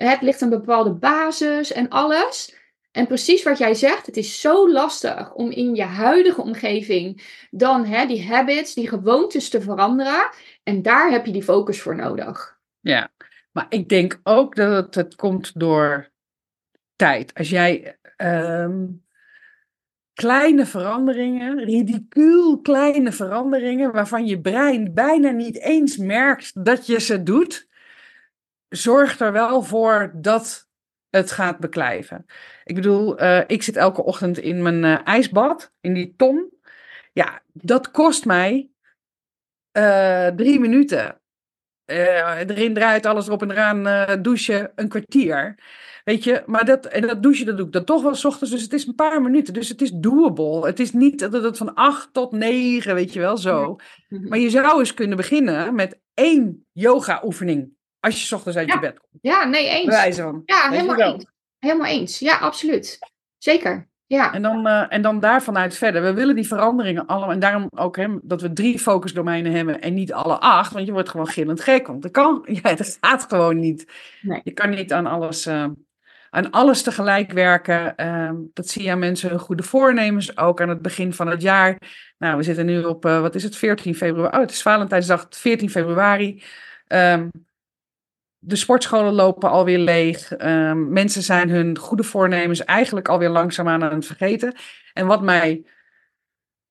het 0.08 0.22
ligt 0.22 0.40
een 0.40 0.50
bepaalde 0.50 0.92
basis 0.92 1.72
en 1.72 1.88
alles. 1.88 2.58
En 2.92 3.06
precies 3.06 3.42
wat 3.42 3.58
jij 3.58 3.74
zegt, 3.74 4.06
het 4.06 4.16
is 4.16 4.40
zo 4.40 4.70
lastig 4.70 5.34
om 5.34 5.50
in 5.50 5.74
je 5.74 5.82
huidige 5.82 6.40
omgeving 6.40 7.22
dan 7.50 7.84
hè, 7.84 8.06
die 8.06 8.26
habits, 8.26 8.74
die 8.74 8.88
gewoontes 8.88 9.48
te 9.48 9.60
veranderen. 9.60 10.30
En 10.62 10.82
daar 10.82 11.10
heb 11.10 11.26
je 11.26 11.32
die 11.32 11.42
focus 11.42 11.82
voor 11.82 11.96
nodig. 11.96 12.58
ja. 12.80 13.10
Maar 13.52 13.66
ik 13.68 13.88
denk 13.88 14.20
ook 14.22 14.56
dat 14.56 14.94
het, 14.94 15.14
komt 15.14 15.60
door 15.60 16.10
tijd. 16.96 17.34
Als 17.34 17.50
jij 17.50 17.98
ehm, 18.16 18.86
kleine 20.14 20.66
veranderingen, 20.66 21.64
ridicuul 21.64 22.60
kleine 22.60 23.12
veranderingen, 23.12 23.92
waarvan 23.92 24.26
je 24.26 24.40
brein 24.40 24.94
bijna 24.94 25.30
niet 25.30 25.60
eens 25.60 25.96
merkt 25.96 26.64
dat 26.64 26.86
je 26.86 27.00
ze 27.00 27.22
doet, 27.22 27.68
zorgt 28.70 29.20
er 29.20 29.32
wel 29.32 29.62
voor 29.62 30.12
dat 30.14 30.68
het 31.10 31.30
gaat 31.30 31.58
beklijven. 31.58 32.26
Ik 32.64 32.74
bedoel, 32.74 33.18
eh, 33.18 33.40
ik 33.46 33.62
zit 33.62 33.76
elke 33.76 34.02
ochtend 34.02 34.38
in 34.38 34.62
mijn 34.62 34.84
eh, 34.84 35.06
ijsbad, 35.06 35.72
in 35.80 35.94
die 35.94 36.14
ton. 36.16 36.50
Ja, 37.12 37.42
dat 37.52 37.90
kost 37.90 38.24
mij 38.24 38.70
eh, 39.70 40.26
drie 40.26 40.60
minuten. 40.60 41.20
Erin 41.84 42.74
draait 42.74 43.06
alles 43.06 43.26
erop 43.26 43.42
en 43.42 43.50
eraan, 43.50 44.22
douchen, 44.22 44.72
een 44.74 44.88
kwartier. 44.88 45.58
Weet 46.04 46.24
je, 46.24 46.42
maar 46.46 46.64
dat, 46.64 46.86
en 46.86 47.06
dat 47.06 47.22
douchen, 47.22 47.46
dat 47.46 47.56
doe 47.56 47.66
ik 47.66 47.72
dan 47.72 47.84
toch 47.84 48.02
wel 48.02 48.14
's 48.14 48.24
ochtends, 48.24 48.52
dus 48.52 48.62
het 48.62 48.72
is 48.72 48.86
een 48.86 48.94
paar 48.94 49.22
minuten. 49.22 49.54
Dus 49.54 49.68
het 49.68 49.82
is 49.82 49.90
doable. 49.90 50.66
Het 50.66 50.80
is 50.80 50.92
niet 50.92 51.18
dat 51.18 51.32
het 51.32 51.56
van 51.56 51.74
acht 51.74 52.12
tot 52.12 52.32
negen, 52.32 52.94
weet 52.94 53.12
je 53.12 53.20
wel, 53.20 53.36
zo. 53.36 53.76
Maar 54.08 54.38
je 54.38 54.50
zou 54.50 54.78
eens 54.78 54.94
kunnen 54.94 55.16
beginnen 55.16 55.74
met 55.74 56.00
één 56.14 56.66
yoga-oefening 56.72 57.78
als 58.00 58.20
je 58.20 58.26
's 58.26 58.32
ochtends 58.32 58.58
uit 58.58 58.68
Ja. 58.68 58.74
je 58.74 58.80
bed 58.80 58.98
komt. 58.98 59.22
Ja, 59.22 59.44
nee, 59.44 59.68
eens. 59.68 59.86
wijze 59.86 60.22
van. 60.22 60.42
Ja, 60.44 60.70
Weet 60.70 60.80
helemaal 60.80 61.12
eens. 61.12 61.24
Helemaal 61.58 61.86
eens. 61.86 62.18
Ja, 62.18 62.36
absoluut. 62.36 62.98
Zeker. 63.38 63.88
Ja. 64.06 64.32
En 64.32 64.42
dan, 64.42 64.66
eh, 64.66 64.84
en 64.88 65.02
dan 65.02 65.20
daarvan 65.20 65.58
uit 65.58 65.74
verder. 65.76 66.02
We 66.02 66.12
willen 66.12 66.34
die 66.34 66.46
veranderingen 66.46 67.06
allemaal. 67.06 67.30
En 67.30 67.38
daarom 67.38 67.66
ook 67.76 67.96
hè, 67.96 68.06
dat 68.22 68.40
we 68.40 68.52
drie 68.52 68.78
focusdomeinen 68.78 69.52
hebben 69.52 69.80
en 69.80 69.94
niet 69.94 70.12
alle 70.12 70.38
acht. 70.40 70.72
Want 70.72 70.86
je 70.86 70.92
wordt 70.92 71.08
gewoon 71.08 71.26
gillend 71.26 71.60
gek. 71.60 71.86
Want 71.86 72.02
dat 72.02 72.10
kan. 72.10 72.46
Ja, 72.62 72.74
dat 72.74 72.98
gaat 73.00 73.26
gewoon 73.28 73.58
niet. 73.58 73.92
Nee. 74.22 74.40
Je 74.44 74.52
kan 74.52 74.70
niet 74.70 74.92
aan 74.92 75.06
alles, 75.06 75.46
eh, 75.46 75.66
aan 76.30 76.50
alles 76.50 76.82
tegelijk 76.82 77.32
werken. 77.32 77.96
Ehm, 77.96 78.34
dat 78.52 78.68
zie 78.68 78.82
je 78.82 78.90
aan 78.90 78.98
mensen 78.98 79.28
hun 79.30 79.38
goede 79.38 79.62
voornemens. 79.62 80.36
Ook 80.36 80.60
aan 80.60 80.68
het 80.68 80.82
begin 80.82 81.12
van 81.14 81.26
het 81.26 81.42
jaar. 81.42 81.78
Nou, 82.18 82.36
we 82.36 82.42
zitten 82.42 82.66
nu 82.66 82.82
op, 82.84 83.04
eh, 83.04 83.20
wat 83.20 83.34
is 83.34 83.42
het, 83.42 83.56
14 83.56 83.94
februari. 83.94 84.34
Oh, 84.34 84.40
het 84.40 84.50
is 84.50 84.62
Valentijnsdag, 84.62 85.26
14 85.30 85.70
februari. 85.70 86.42
Ehm, 86.86 87.28
de 88.42 88.56
sportscholen 88.56 89.12
lopen 89.12 89.50
alweer 89.50 89.78
leeg. 89.78 90.32
Ehm, 90.32 90.92
mensen 90.92 91.22
zijn 91.22 91.50
hun 91.50 91.78
goede 91.78 92.02
voornemens 92.02 92.64
eigenlijk 92.64 93.08
alweer 93.08 93.28
langzaamaan 93.28 93.82
aan 93.82 93.94
het 93.94 94.06
vergeten. 94.06 94.54
En 94.92 95.06
wat 95.06 95.22
mij 95.22 95.66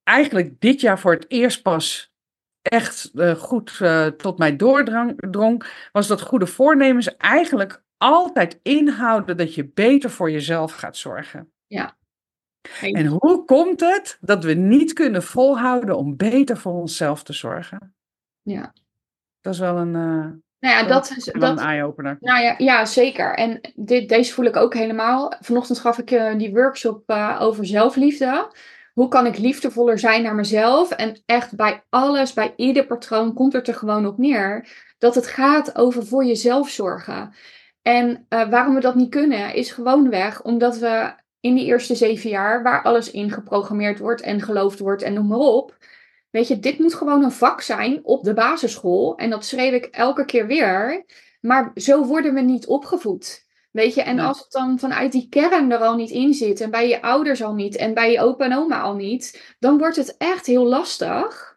eigenlijk 0.03 0.59
dit 0.59 0.81
jaar 0.81 0.99
voor 0.99 1.11
het 1.11 1.25
eerst 1.27 1.61
pas 1.61 2.13
echt 2.61 3.11
eh, 3.13 3.35
goed 3.35 3.77
eh, 3.81 4.07
tot 4.07 4.37
mij 4.37 4.55
doordrong, 4.55 5.13
drong, 5.31 5.87
was 5.91 6.07
dat 6.07 6.21
goede 6.21 6.47
voornemens 6.47 7.17
eigenlijk 7.17 7.83
altijd 7.97 8.59
inhouden 8.63 9.37
dat 9.37 9.55
je 9.55 9.67
beter 9.67 10.09
voor 10.09 10.31
jezelf 10.31 10.73
gaat 10.73 10.97
zorgen. 10.97 11.51
En 12.81 13.05
hoe 13.05 13.45
komt 13.45 13.79
het 13.79 14.17
dat 14.21 14.43
we 14.43 14.53
niet 14.53 14.93
kunnen 14.93 15.23
volhouden 15.23 15.97
om 15.97 16.17
beter 16.17 16.57
voor 16.57 16.73
onszelf 16.73 17.23
te 17.23 17.33
zorgen? 17.33 17.95
Ja. 18.41 18.73
Dat 19.41 19.53
is 19.53 19.59
wel 19.59 19.77
een, 19.77 19.95
eh, 19.95 20.31
Nou 20.59 20.75
ja, 20.75 20.81
dat 20.83 21.07
dat 21.07 21.17
is. 21.17 21.25
wel 21.25 21.49
een 21.49 21.55
Dat, 21.55 21.65
eye-opener. 21.65 22.17
nou 22.19 22.43
ja, 22.43 22.55
ja, 22.57 22.85
zeker. 22.85 23.35
En 23.35 23.59
dit, 23.75 24.09
deze 24.09 24.33
voel 24.33 24.45
ik 24.45 24.55
ook 24.55 24.73
helemaal. 24.73 25.33
Vanochtend 25.39 25.79
gaf 25.79 25.97
ik 25.97 26.11
eh, 26.11 26.37
die 26.37 26.53
workshop 26.53 27.03
eh, 27.05 27.37
over 27.41 27.65
zelfliefde. 27.65 28.51
Hoe 28.93 29.07
kan 29.07 29.25
ik 29.25 29.37
liefdevoller 29.37 29.99
zijn 29.99 30.23
naar 30.23 30.35
mezelf? 30.35 30.91
En 30.91 31.21
echt 31.25 31.55
bij 31.55 31.83
alles, 31.89 32.33
bij 32.33 32.53
ieder 32.55 32.85
patroon 32.85 33.33
komt 33.33 33.53
het 33.53 33.67
er 33.67 33.73
gewoon 33.75 34.05
op 34.05 34.17
neer 34.17 34.67
dat 34.97 35.15
het 35.15 35.27
gaat 35.27 35.75
over 35.77 36.05
voor 36.05 36.25
jezelf 36.25 36.69
zorgen. 36.69 37.33
En 37.81 38.25
eh, 38.29 38.49
waarom 38.49 38.73
we 38.75 38.81
dat 38.81 38.95
niet 38.95 39.09
kunnen, 39.09 39.53
is 39.53 39.71
gewoonweg 39.71 40.41
omdat 40.41 40.77
we 40.77 41.13
in 41.39 41.55
die 41.55 41.65
eerste 41.65 41.95
zeven 41.95 42.29
jaar, 42.29 42.63
waar 42.63 42.83
alles 42.83 43.11
in 43.11 43.31
geprogrammeerd 43.31 43.99
wordt 43.99 44.21
en 44.21 44.41
geloofd 44.41 44.79
wordt 44.79 45.01
en 45.01 45.13
noem 45.13 45.27
maar 45.27 45.37
op. 45.37 45.77
Weet 46.31 46.47
je, 46.47 46.59
dit 46.59 46.79
moet 46.79 46.93
gewoon 46.93 47.23
een 47.23 47.31
vak 47.31 47.61
zijn 47.61 47.99
op 48.03 48.23
de 48.23 48.33
basisschool. 48.33 49.17
En 49.17 49.29
dat 49.29 49.45
schreef 49.45 49.73
ik 49.73 49.85
elke 49.85 50.25
keer 50.25 50.47
weer. 50.47 51.05
Maar 51.41 51.71
zo 51.75 52.05
worden 52.05 52.33
we 52.33 52.41
niet 52.41 52.67
opgevoed. 52.67 53.47
Weet 53.71 53.93
je, 53.93 54.01
en 54.01 54.19
als 54.19 54.39
het 54.39 54.51
dan 54.51 54.79
vanuit 54.79 55.11
die 55.11 55.29
kern 55.29 55.71
er 55.71 55.79
al 55.79 55.95
niet 55.95 56.09
in 56.09 56.33
zit, 56.33 56.61
en 56.61 56.71
bij 56.71 56.87
je 56.87 57.01
ouders 57.01 57.43
al 57.43 57.53
niet, 57.53 57.75
en 57.75 57.93
bij 57.93 58.11
je 58.11 58.21
opa 58.21 58.45
en 58.45 58.57
oma 58.57 58.81
al 58.81 58.95
niet, 58.95 59.55
dan 59.59 59.77
wordt 59.77 59.95
het 59.95 60.15
echt 60.17 60.45
heel 60.45 60.65
lastig. 60.65 61.48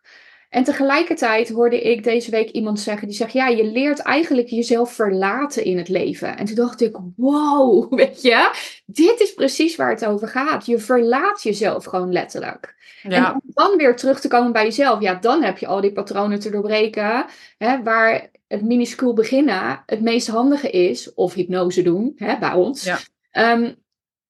En 0.53 0.65
tegelijkertijd 0.65 1.49
hoorde 1.49 1.81
ik 1.81 2.05
deze 2.05 2.31
week 2.31 2.51
iemand 2.51 2.81
zeggen, 2.81 3.09
die 3.09 3.17
zegt, 3.17 3.33
ja, 3.33 3.49
je 3.49 3.65
leert 3.65 3.99
eigenlijk 3.99 4.49
jezelf 4.49 4.93
verlaten 4.93 5.65
in 5.65 5.79
het 5.79 5.89
leven. 5.89 6.37
En 6.37 6.45
toen 6.45 6.55
dacht 6.55 6.81
ik, 6.81 6.97
wow, 7.17 7.93
weet 7.99 8.23
je, 8.23 8.51
dit 8.87 9.21
is 9.21 9.35
precies 9.35 9.77
waar 9.77 9.91
het 9.91 10.05
over 10.05 10.29
gaat. 10.29 10.67
Je 10.67 10.79
verlaat 10.79 11.43
jezelf 11.43 11.85
gewoon 11.85 12.13
letterlijk. 12.13 12.75
En 13.03 13.33
om 13.33 13.41
dan 13.45 13.77
weer 13.77 13.97
terug 13.97 14.21
te 14.21 14.29
komen 14.29 14.53
bij 14.53 14.65
jezelf, 14.65 15.01
ja, 15.01 15.15
dan 15.15 15.43
heb 15.43 15.59
je 15.59 15.67
al 15.67 15.81
die 15.81 15.93
patronen 15.93 16.41
te 16.41 16.51
doorbreken, 16.51 17.25
hè, 17.59 17.83
waar 17.83 18.31
het 18.49 18.63
minuscuul 18.63 19.13
beginnen 19.13 19.83
het 19.87 20.01
meest 20.01 20.29
handige 20.29 20.71
is, 20.71 21.15
of 21.15 21.35
hypnose 21.35 21.83
doen, 21.83 22.13
hè, 22.17 22.39
bij 22.39 22.53
ons. 22.53 22.85
Ja. 22.85 22.99
Ehm, 23.31 23.73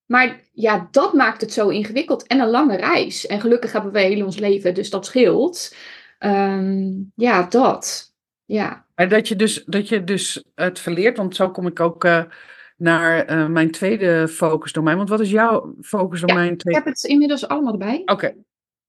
maar 0.07 0.41
ja, 0.53 0.89
dat 0.91 1.13
maakt 1.13 1.41
het 1.41 1.53
zo 1.53 1.69
ingewikkeld 1.69 2.27
en 2.27 2.41
een 2.41 2.51
lange 2.51 2.77
reis. 2.77 3.27
En 3.27 3.41
gelukkig 3.41 3.73
hebben 3.73 3.93
we 3.93 4.01
heel 4.01 4.25
ons 4.25 4.39
leven, 4.39 4.75
dus 4.75 4.91
dat 4.91 5.07
scheelt. 5.07 5.75
Ehm, 6.23 6.91
ja, 7.15 7.43
dat. 7.43 8.13
Ja, 8.45 8.87
maar 8.95 9.09
dat 9.09 9.29
je 9.29 9.37
dus, 9.37 9.65
dat 9.65 9.89
je 9.89 10.05
dus 10.05 10.45
het 10.55 10.79
verleert, 10.79 11.17
want 11.17 11.37
zo 11.37 11.51
kom 11.51 11.67
ik 11.67 11.81
ook 11.81 12.05
eh, 12.05 12.23
naar 12.77 13.25
eh, 13.25 13.47
mijn 13.47 13.71
tweede 13.71 14.29
focusdomein. 14.29 14.97
Want 14.97 15.09
wat 15.09 15.21
is 15.21 15.31
jouw 15.31 15.75
focusdomein? 15.81 16.53
ik 16.53 16.59
twee? 16.59 16.75
heb 16.75 16.85
het 16.85 17.05
inmiddels 17.05 17.49
allemaal 17.49 17.73
erbij. 17.73 18.03
Oké, 18.05 18.35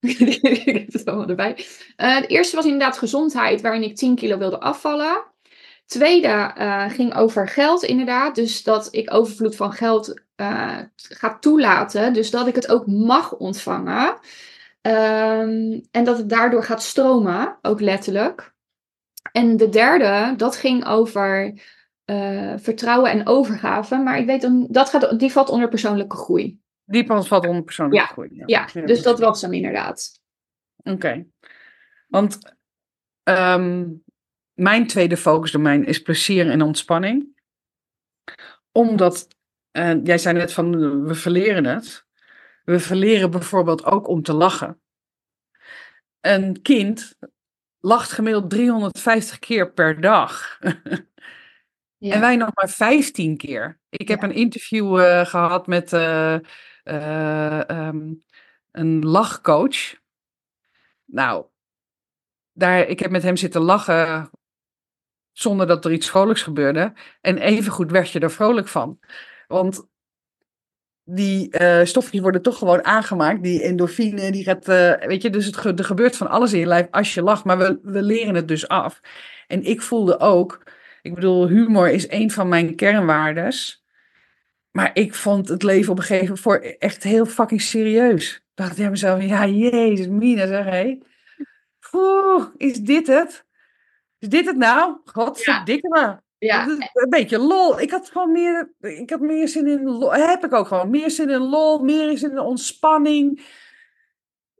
ik 0.00 0.64
heb 0.64 0.92
het 0.92 1.04
allemaal 1.04 1.28
erbij. 1.28 1.54
De 1.96 2.24
eerste 2.26 2.56
was 2.56 2.64
inderdaad 2.64 2.98
gezondheid, 2.98 3.60
waarin 3.60 3.82
ik 3.82 3.96
10 3.96 4.14
kilo 4.14 4.38
wilde 4.38 4.60
afvallen. 4.60 5.24
Tweede 5.86 6.52
ging 6.90 7.14
over 7.14 7.48
geld, 7.48 7.82
inderdaad. 7.82 8.34
Dus 8.34 8.62
dat 8.62 8.88
ik 8.90 9.14
overvloed 9.14 9.56
van 9.56 9.72
geld 9.72 10.22
eh, 10.36 10.78
ga 10.94 11.38
toelaten. 11.38 12.12
Dus 12.12 12.30
dat 12.30 12.46
ik 12.46 12.54
het 12.54 12.68
ook 12.68 12.86
mag 12.86 13.32
ontvangen. 13.32 14.16
Ehm, 14.84 15.80
en 15.90 16.04
dat 16.04 16.18
het 16.18 16.28
daardoor 16.28 16.64
gaat 16.64 16.82
stromen, 16.82 17.58
ook 17.62 17.80
letterlijk. 17.80 18.54
En 19.32 19.56
de 19.56 19.68
derde, 19.68 20.36
dat 20.36 20.56
ging 20.56 20.86
over 20.86 21.60
eh, 22.04 22.54
vertrouwen 22.56 23.10
en 23.10 23.26
overgave. 23.26 23.96
Maar 23.96 24.18
ik 24.18 24.26
weet, 24.26 24.40
dan, 24.40 24.66
dat 24.70 24.90
gaat, 24.90 25.18
die 25.18 25.32
valt 25.32 25.48
onder 25.48 25.68
persoonlijke 25.68 26.16
groei. 26.16 26.58
die 26.84 27.04
pas 27.04 27.28
valt 27.28 27.46
onder 27.46 27.62
persoonlijke 27.62 28.04
Ja, 28.04 28.12
groei. 28.12 28.42
Ja, 28.46 28.68
dus 28.86 29.02
dat 29.02 29.18
was 29.18 29.42
hem 29.42 29.52
inderdaad. 29.52 30.20
Oké. 30.82 31.26
Want 32.08 32.38
ehm, 33.22 33.88
mijn 34.52 34.86
tweede 34.86 35.16
focusdomein 35.16 35.84
is 35.84 36.02
plezier 36.02 36.50
en 36.50 36.62
ontspanning. 36.62 37.28
Omdat, 38.72 39.28
eh, 39.70 40.04
jij 40.04 40.18
zei 40.18 40.38
net 40.38 40.52
van, 40.52 41.02
we 41.04 41.14
verleren 41.14 41.64
het. 41.64 42.06
We 42.64 42.80
verleren 42.80 43.30
bijvoorbeeld 43.30 43.84
ook 43.84 44.08
om 44.08 44.22
te 44.22 44.32
lachen. 44.32 44.80
Een 46.20 46.62
kind 46.62 47.18
lacht 47.80 48.12
gemiddeld 48.12 48.50
350 48.50 49.38
keer 49.38 49.72
per 49.72 50.00
dag. 50.00 50.58
Ja. 51.98 52.14
En 52.14 52.20
wij 52.20 52.36
nog 52.36 52.50
maar 52.54 52.68
15 52.68 53.36
keer. 53.36 53.80
Ik 53.88 54.08
heb 54.08 54.20
Ja. 54.20 54.28
een 54.28 54.34
interview 54.34 55.00
eh, 55.00 55.26
gehad 55.26 55.66
met 55.66 55.92
eh, 55.92 56.34
eh, 56.82 57.68
ehm, 57.70 58.12
een 58.70 59.04
lachcoach. 59.04 59.94
Nou, 61.04 61.46
daar, 62.52 62.78
ik 62.86 62.98
heb 62.98 63.10
met 63.10 63.22
hem 63.22 63.36
zitten 63.36 63.60
lachen 63.60 64.30
zonder 65.32 65.66
dat 65.66 65.84
er 65.84 65.92
iets 65.92 66.10
vrolijks 66.10 66.42
gebeurde. 66.42 66.92
En 67.20 67.38
evengoed 67.38 67.90
werd 67.90 68.10
je 68.10 68.20
er 68.20 68.30
vrolijk 68.30 68.68
van. 68.68 68.98
Want 69.46 69.88
die 71.04 71.50
eh, 71.50 71.84
stofjes 71.84 72.20
worden 72.20 72.42
toch 72.42 72.58
gewoon 72.58 72.84
aangemaakt. 72.84 73.42
Die 73.42 73.62
endorfine, 73.62 74.30
die 74.30 74.44
gaat, 74.44 74.68
eh, 74.68 75.06
weet 75.06 75.22
je, 75.22 75.30
dus 75.30 75.46
het, 75.46 75.78
er 75.78 75.84
gebeurt 75.84 76.16
van 76.16 76.28
alles 76.28 76.52
in 76.52 76.58
je 76.58 76.66
lijf 76.66 76.86
als 76.90 77.14
je 77.14 77.22
lacht. 77.22 77.44
Maar 77.44 77.58
we, 77.58 77.78
we 77.82 78.02
leren 78.02 78.34
het 78.34 78.48
dus 78.48 78.68
af. 78.68 79.00
En 79.46 79.64
ik 79.64 79.82
voelde 79.82 80.20
ook, 80.20 80.62
ik 81.02 81.14
bedoel, 81.14 81.48
humor 81.48 81.90
is 81.90 82.10
een 82.10 82.30
van 82.30 82.48
mijn 82.48 82.74
kernwaardes. 82.74 83.84
Maar 84.70 84.90
ik 84.94 85.14
vond 85.14 85.48
het 85.48 85.62
leven 85.62 85.92
op 85.92 85.98
een 85.98 86.04
gegeven 86.04 86.26
moment 86.26 86.42
voor 86.42 86.58
echt 86.78 87.02
heel 87.02 87.26
fucking 87.26 87.60
serieus. 87.60 88.34
Ik 88.34 88.42
dacht 88.54 88.76
bij 88.76 88.90
mezelf, 88.90 89.22
ja, 89.22 89.46
jezus, 89.46 90.08
Mina, 90.08 90.46
zeg 90.46 90.64
hé. 90.64 90.98
Oeh, 91.92 92.46
is 92.56 92.80
dit 92.80 93.06
het? 93.06 93.44
Is 94.18 94.28
dit 94.28 94.46
het 94.46 94.56
nou? 94.56 94.96
Godverdikke 95.04 95.88
me. 95.88 96.23
Ja, 96.44 96.66
Een 96.92 97.08
beetje 97.08 97.38
lol. 97.38 97.80
Ik 97.80 97.90
had 97.90 98.10
gewoon 98.10 98.32
meer, 98.32 98.74
ik 98.80 99.10
had 99.10 99.20
meer 99.20 99.48
zin 99.48 99.66
in 99.66 99.82
lol. 99.84 100.12
Heb 100.14 100.44
ik 100.44 100.52
ook 100.52 100.66
gewoon. 100.66 100.90
Meer 100.90 101.10
zin 101.10 101.30
in 101.30 101.40
lol, 101.40 101.78
meer 101.84 102.18
zin 102.18 102.30
in 102.30 102.38
ontspanning. 102.38 103.46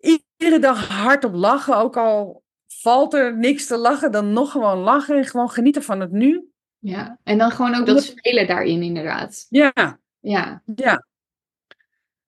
Iedere 0.01 0.59
dag 0.59 0.89
hardop 0.89 1.35
lachen. 1.35 1.77
Ook 1.77 1.97
al 1.97 2.43
valt 2.67 3.15
er 3.15 3.37
niks 3.37 3.67
te 3.67 3.77
lachen, 3.77 4.13
dan 4.13 4.33
nog 4.33 4.51
gewoon 4.51 4.79
lachen 4.79 5.17
en 5.17 5.25
gewoon 5.25 5.51
genieten 5.51 5.83
van 5.83 6.01
het 6.01 6.11
nu. 6.11 6.49
ja. 6.79 7.19
En 7.23 7.39
dan 7.39 7.51
gewoon 7.51 7.75
ook 7.75 7.87
dat 7.87 8.03
spelen 8.03 8.47
daarin, 8.47 8.83
inderdaad. 8.83 9.47
Ja, 9.49 9.99
Ja, 10.21 10.63
ja. 10.75 11.07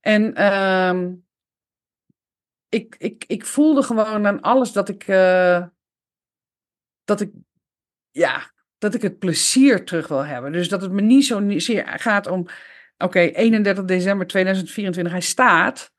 En 0.01 0.35
ehm, 0.35 1.15
ik, 2.69 2.95
ik, 2.99 3.25
ik 3.27 3.45
voelde 3.45 3.83
gewoon 3.83 4.27
aan 4.27 4.41
alles 4.41 4.73
dat 4.73 4.89
ik, 4.89 5.09
eh, 5.09 5.67
dat 7.05 7.21
ik, 7.21 7.31
ja, 8.11 8.53
dat 8.79 8.95
ik 8.95 9.03
het 9.03 9.19
plezier 9.19 9.85
terug 9.85 10.09
wil 10.09 10.25
hebben. 10.25 10.53
Dus 10.53 10.69
dat 10.69 10.83
het 10.83 10.93
me 10.93 11.01
niet 11.01 11.27
zo 11.27 11.43
zeer 11.57 11.85
gaat 11.87 12.27
om, 12.27 12.47
oké, 12.99 13.19
31 13.19 13.85
december 13.85 14.27
2024, 14.27 15.13
hij 15.13 15.23
staat. 15.23 15.95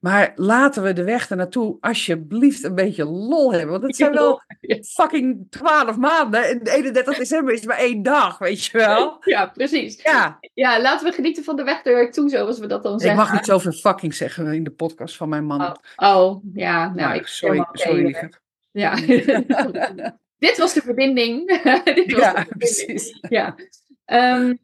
Maar 0.00 0.32
laten 0.34 0.82
we 0.82 0.92
de 0.92 1.04
weg 1.04 1.30
ernaartoe 1.30 1.76
alsjeblieft 1.80 2.64
een 2.64 2.74
beetje 2.74 3.04
lol 3.04 3.52
hebben. 3.52 3.70
Want 3.70 3.82
het 3.82 3.96
zijn 3.96 4.12
wel 4.12 4.42
fucking 4.96 5.46
12 5.50 5.96
maanden. 5.96 6.48
En 6.48 6.60
31 6.62 7.16
december 7.16 7.54
is 7.54 7.64
maar 7.64 7.78
één 7.78 8.02
dag, 8.02 8.38
weet 8.38 8.64
je 8.64 8.78
wel. 8.78 9.16
ja, 9.24 9.46
precies. 9.46 10.02
Ja, 10.02 10.38
Ja, 10.54 10.80
laten 10.80 11.06
we 11.06 11.12
genieten 11.12 11.44
van 11.44 11.56
de 11.56 11.64
weg 11.64 11.84
er 11.84 12.02
naartoe, 12.02 12.28
zoals 12.28 12.58
we 12.58 12.66
dat 12.66 12.82
dan 12.82 12.94
ik 12.94 13.00
zeggen. 13.00 13.18
mag 13.18 13.32
niet 13.32 13.44
zoveel 13.44 13.72
fucking 13.72 14.14
zeggen 14.14 14.52
in 14.52 14.64
de 14.64 14.70
podcast 14.70 15.16
van 15.16 15.28
mijn 15.28 15.44
man. 15.44 15.60
Oh, 15.60 15.74
oh, 15.96 16.44
ja, 16.54 16.84
nou, 16.84 16.96
Maar 16.96 17.16
ik 17.16 17.26
sorry, 17.26 17.66
sorry 17.72 18.04
lieverd. 18.04 18.40
Ja. 18.70 18.94
dit 20.40 20.56
was 20.56 20.74
de 20.74 20.80
verbinding. 20.80 21.46
dit 21.84 22.12
was 22.12 22.20
ja, 22.20 22.32
de 22.32 22.38
verbinding. 22.38 22.56
precies. 22.58 23.18
Ja. 23.28 23.56
Ehm, 24.04 24.54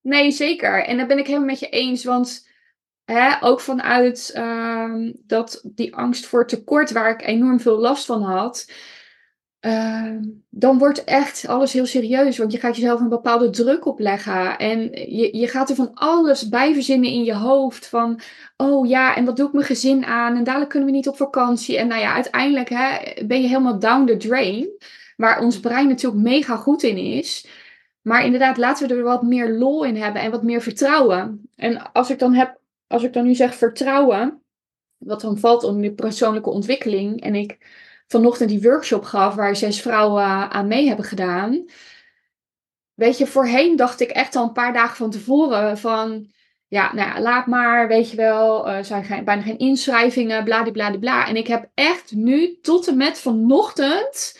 nee, 0.00 0.30
zeker. 0.30 0.84
En 0.84 0.96
daar 0.96 1.06
ben 1.06 1.18
ik 1.18 1.26
helemaal 1.26 1.46
met 1.46 1.58
je 1.58 1.68
eens. 1.68 2.04
Want 2.04 2.48
hè, 3.04 3.42
ook 3.42 3.60
vanuit 3.60 4.30
ehm, 4.34 5.12
dat 5.26 5.60
die 5.64 5.96
angst 5.96 6.26
voor 6.26 6.46
tekort, 6.46 6.90
waar 6.90 7.10
ik 7.10 7.26
enorm 7.26 7.60
veel 7.60 7.78
last 7.78 8.04
van 8.04 8.22
had. 8.22 8.72
Ehm, 9.62 10.22
dan 10.50 10.78
wordt 10.78 11.04
echt 11.04 11.46
alles 11.46 11.72
heel 11.72 11.86
serieus. 11.86 12.38
Want 12.38 12.52
je 12.52 12.58
gaat 12.58 12.76
jezelf 12.76 13.00
een 13.00 13.08
bepaalde 13.08 13.50
druk 13.50 13.86
opleggen. 13.86 14.58
En 14.58 14.80
je, 14.92 15.36
je 15.36 15.48
gaat 15.48 15.70
er 15.70 15.76
van 15.76 15.90
alles 15.94 16.48
bij 16.48 16.74
verzinnen 16.74 17.10
in 17.10 17.24
je 17.24 17.34
hoofd. 17.34 17.86
Van, 17.86 18.20
oh 18.56 18.88
ja, 18.88 19.16
en 19.16 19.24
wat 19.24 19.36
doe 19.36 19.46
ik 19.46 19.52
mijn 19.52 19.66
gezin 19.66 20.04
aan? 20.04 20.36
En 20.36 20.44
dadelijk 20.44 20.70
kunnen 20.70 20.88
we 20.88 20.94
niet 20.94 21.08
op 21.08 21.16
vakantie. 21.16 21.78
En 21.78 21.88
nou 21.88 22.00
ja, 22.00 22.14
uiteindelijk 22.14 22.68
hè, 22.68 22.98
ben 23.26 23.42
je 23.42 23.48
helemaal 23.48 23.78
down 23.78 24.06
the 24.06 24.16
drain. 24.16 24.68
Waar 25.16 25.40
ons 25.40 25.60
brein 25.60 25.88
natuurlijk 25.88 26.22
mega 26.22 26.56
goed 26.56 26.82
in 26.82 26.96
is. 26.96 27.46
Maar 28.02 28.24
inderdaad, 28.24 28.56
laten 28.56 28.88
we 28.88 28.94
er 28.94 29.02
wat 29.02 29.22
meer 29.22 29.50
lol 29.50 29.84
in 29.84 29.96
hebben 29.96 30.22
en 30.22 30.30
wat 30.30 30.42
meer 30.42 30.62
vertrouwen. 30.62 31.48
En 31.56 31.92
als 31.92 32.10
ik 32.10 32.18
dan 32.18 32.34
heb, 32.34 32.58
als 32.86 33.02
ik 33.02 33.12
dan 33.12 33.24
nu 33.24 33.34
zeg 33.34 33.54
vertrouwen, 33.54 34.42
wat 34.96 35.20
dan 35.20 35.38
valt 35.38 35.64
onder 35.64 35.82
de 35.82 35.92
persoonlijke 35.92 36.50
ontwikkeling. 36.50 37.20
En 37.20 37.34
ik 37.34 37.58
vanochtend 38.12 38.48
die 38.48 38.62
workshop 38.62 39.04
gaf 39.04 39.34
waar 39.34 39.56
zes 39.56 39.80
vrouwen 39.80 40.50
aan 40.50 40.66
mee 40.66 40.86
hebben 40.86 41.04
gedaan. 41.04 41.64
Weet 42.94 43.18
je, 43.18 43.26
voorheen 43.26 43.76
dacht 43.76 44.00
ik 44.00 44.10
echt 44.10 44.36
al 44.36 44.44
een 44.44 44.52
paar 44.52 44.72
dagen 44.72 44.96
van 44.96 45.10
tevoren 45.10 45.78
van, 45.78 46.30
ja, 46.68 46.94
nou 46.94 47.08
ja, 47.08 47.20
laat 47.20 47.46
maar, 47.46 47.88
weet 47.88 48.10
je 48.10 48.16
wel, 48.16 48.68
er 48.68 48.84
zijn 48.84 49.04
geen, 49.04 49.24
bijna 49.24 49.42
geen 49.42 49.58
inschrijvingen, 49.58 50.44
bladibladibla. 50.44 51.26
En 51.26 51.36
ik 51.36 51.46
heb 51.46 51.70
echt 51.74 52.12
nu 52.14 52.58
tot 52.60 52.88
en 52.88 52.96
met 52.96 53.18
vanochtend 53.18 54.38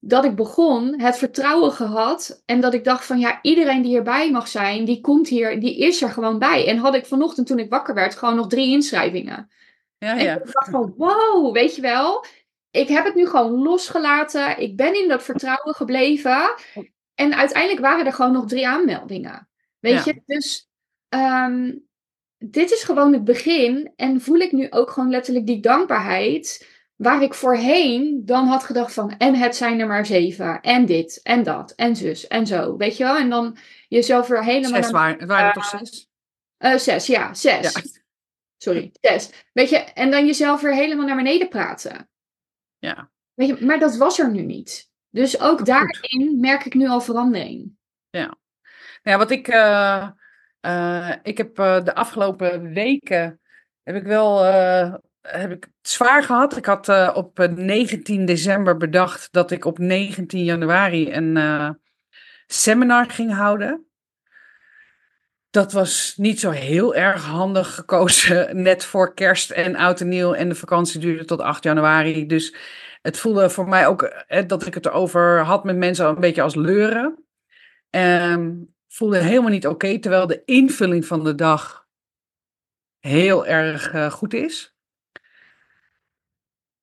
dat 0.00 0.24
ik 0.24 0.34
begon, 0.34 1.00
het 1.00 1.16
vertrouwen 1.18 1.72
gehad. 1.72 2.42
En 2.46 2.60
dat 2.60 2.74
ik 2.74 2.84
dacht 2.84 3.04
van 3.04 3.18
ja, 3.18 3.38
iedereen 3.42 3.82
die 3.82 3.90
hierbij 3.90 4.30
mag 4.30 4.48
zijn, 4.48 4.84
die 4.84 5.00
komt 5.00 5.28
hier, 5.28 5.60
die 5.60 5.78
is 5.78 6.02
er 6.02 6.10
gewoon 6.10 6.38
bij. 6.38 6.66
En 6.66 6.78
had 6.78 6.94
ik 6.94 7.06
vanochtend 7.06 7.46
toen 7.46 7.58
ik 7.58 7.70
wakker 7.70 7.94
werd, 7.94 8.14
gewoon 8.14 8.36
nog 8.36 8.46
drie 8.46 8.72
inschrijvingen. 8.72 9.50
Ja, 9.98 10.18
En 10.18 10.24
ja. 10.24 10.34
ik 10.34 10.52
dacht 10.52 10.70
van 10.70 10.94
wow, 10.96 11.52
weet 11.52 11.74
je 11.74 11.82
wel. 11.82 12.24
Ik 12.70 12.88
heb 12.88 13.04
het 13.04 13.14
nu 13.14 13.26
gewoon 13.26 13.62
losgelaten. 13.62 14.58
Ik 14.58 14.76
ben 14.76 15.02
in 15.02 15.08
dat 15.08 15.22
vertrouwen 15.22 15.74
gebleven. 15.74 16.54
En 17.14 17.34
uiteindelijk 17.34 17.80
waren 17.80 18.06
er 18.06 18.12
gewoon 18.12 18.32
nog 18.32 18.46
drie 18.46 18.68
aanmeldingen. 18.68 19.48
Weet 19.78 20.04
Ja. 20.04 20.12
je, 20.12 20.22
dus 20.26 20.68
ehm, 21.08 21.72
dit 22.38 22.70
is 22.70 22.82
gewoon 22.82 23.12
het 23.12 23.24
begin. 23.24 23.92
En 23.96 24.20
voel 24.20 24.38
ik 24.38 24.52
nu 24.52 24.70
ook 24.70 24.90
gewoon 24.90 25.10
letterlijk 25.10 25.46
die 25.46 25.60
dankbaarheid. 25.60 26.68
Waar 26.96 27.22
ik 27.22 27.34
voorheen 27.34 28.22
dan 28.24 28.46
had 28.46 28.64
gedacht 28.64 28.92
van, 28.92 29.14
en 29.18 29.34
het 29.34 29.56
zijn 29.56 29.80
er 29.80 29.86
maar 29.86 30.06
zeven, 30.06 30.60
en 30.60 30.86
dit, 30.86 31.20
en 31.22 31.42
dat, 31.42 31.70
en 31.70 31.96
zus, 31.96 32.26
en 32.26 32.46
zo, 32.46 32.76
weet 32.76 32.96
je 32.96 33.04
wel? 33.04 33.16
En 33.16 33.30
dan 33.30 33.56
jezelf 33.88 34.28
weer 34.28 34.44
helemaal 34.44 34.82
Zes 34.82 34.90
waren, 34.90 35.26
waren 35.26 35.46
er 35.46 35.52
toch 35.52 35.64
zes? 35.64 36.08
Eh, 36.56 36.76
zes, 36.76 37.06
ja, 37.06 37.34
zes. 37.34 37.72
Ja. 37.72 37.82
Sorry, 38.56 38.92
zes. 39.00 39.30
Weet 39.52 39.70
je, 39.70 39.76
en 39.76 40.10
dan 40.10 40.26
jezelf 40.26 40.60
weer 40.60 40.74
helemaal 40.74 41.06
naar 41.06 41.16
beneden 41.16 41.48
praten. 41.48 42.08
Ja. 42.80 43.10
Weet 43.34 43.48
je, 43.48 43.64
maar 43.64 43.78
dat 43.78 43.96
was 43.96 44.18
er 44.18 44.30
nu 44.30 44.42
niet. 44.42 44.90
Dus 45.10 45.40
ook 45.40 45.66
daarin 45.66 46.40
merk 46.40 46.64
ik 46.64 46.74
nu 46.74 46.88
al 46.88 47.00
verandering. 47.00 47.78
Ja, 49.02 49.18
wat 49.18 49.30
ik, 49.30 49.48
eh, 49.48 50.08
eh, 50.60 51.16
ik 51.22 51.38
heb 51.38 51.58
eh, 51.58 51.84
de 51.84 51.94
afgelopen 51.94 52.72
weken, 52.72 53.40
heb 53.82 53.96
ik 53.96 54.02
wel, 54.02 54.44
heb 55.20 55.50
ik 55.50 55.64
het 55.64 55.90
zwaar 55.90 56.22
gehad. 56.22 56.56
Ik 56.56 56.64
had 56.64 57.14
op 57.14 57.38
eh, 57.38 57.48
19 57.52 58.24
december 58.24 58.76
bedacht 58.76 59.32
dat 59.32 59.50
ik 59.50 59.64
op 59.64 59.78
19 59.78 60.44
januari 60.44 61.12
een 61.12 61.78
seminar 62.46 63.10
ging 63.10 63.34
houden. 63.34 63.89
Dat 65.50 65.72
was 65.72 66.14
niet 66.16 66.40
zo 66.40 66.50
heel 66.50 66.94
erg 66.94 67.24
handig 67.24 67.74
gekozen, 67.74 68.48
net 68.62 68.84
voor 68.84 69.14
kerst 69.14 69.50
en 69.50 69.76
oud 69.76 70.00
en 70.00 70.08
nieuw. 70.08 70.32
En 70.34 70.48
de 70.48 70.54
vakantie 70.54 71.00
duurde 71.00 71.24
tot 71.24 71.40
8 71.40 71.64
januari. 71.64 72.26
Dus 72.26 72.54
het 73.02 73.18
voelde 73.18 73.50
voor 73.50 73.68
mij 73.68 73.86
ook 73.86 74.02
eh, 74.02 74.46
dat 74.46 74.66
ik 74.66 74.74
het 74.74 74.86
erover 74.86 75.40
had 75.40 75.64
met 75.64 75.76
mensen 75.76 76.06
een 76.06 76.20
beetje 76.20 76.42
als 76.42 76.54
leuren. 76.54 77.24
Ehm, 77.90 78.54
voelde 78.88 79.18
helemaal 79.18 79.50
niet 79.50 79.66
oké, 79.66 79.98
terwijl 79.98 80.26
de 80.26 80.42
invulling 80.44 81.06
van 81.06 81.24
de 81.24 81.34
dag 81.34 81.86
heel 82.98 83.46
erg 83.46 83.92
eh, 83.92 84.10
goed 84.10 84.34
is. 84.34 84.74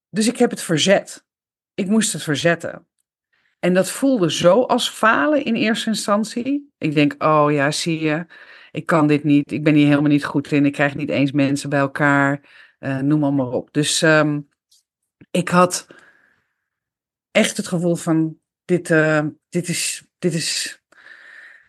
Dus 0.09 0.27
ik 0.27 0.37
heb 0.37 0.49
het 0.49 0.61
verzet. 0.61 1.25
Ik 1.73 1.87
moest 1.87 2.13
het 2.13 2.23
verzetten. 2.23 2.87
En 3.59 3.73
dat 3.73 3.89
voelde 3.89 4.31
zo 4.31 4.61
als 4.61 4.89
falen 4.89 5.45
in 5.45 5.55
eerste 5.55 5.89
instantie. 5.89 6.73
Ik 6.77 6.93
denk, 6.93 7.23
oh 7.23 7.51
ja, 7.51 7.71
zie 7.71 7.99
je, 7.99 8.25
ik 8.71 8.85
kan 8.85 9.07
dit 9.07 9.23
niet. 9.23 9.51
Ik 9.51 9.63
ben 9.63 9.73
hier 9.73 9.87
helemaal 9.87 10.09
niet 10.11 10.25
goed 10.25 10.51
in. 10.51 10.65
Ik 10.65 10.73
krijg 10.73 10.95
niet 10.95 11.09
eens 11.09 11.31
mensen 11.31 11.69
bij 11.69 11.79
elkaar. 11.79 12.41
eh, 12.79 12.97
noem 12.97 13.19
maar, 13.19 13.33
maar 13.33 13.47
op. 13.49 13.69
Dus 13.73 14.01
ehm, 14.01 14.39
ik 15.31 15.49
had 15.49 15.87
echt 17.31 17.57
het 17.57 17.67
gevoel 17.67 17.95
van, 17.95 18.37
dit, 18.65 18.91
eh, 18.91 19.25
dit 19.49 19.67
is, 19.67 20.07
dit 20.19 20.33
is, 20.33 20.81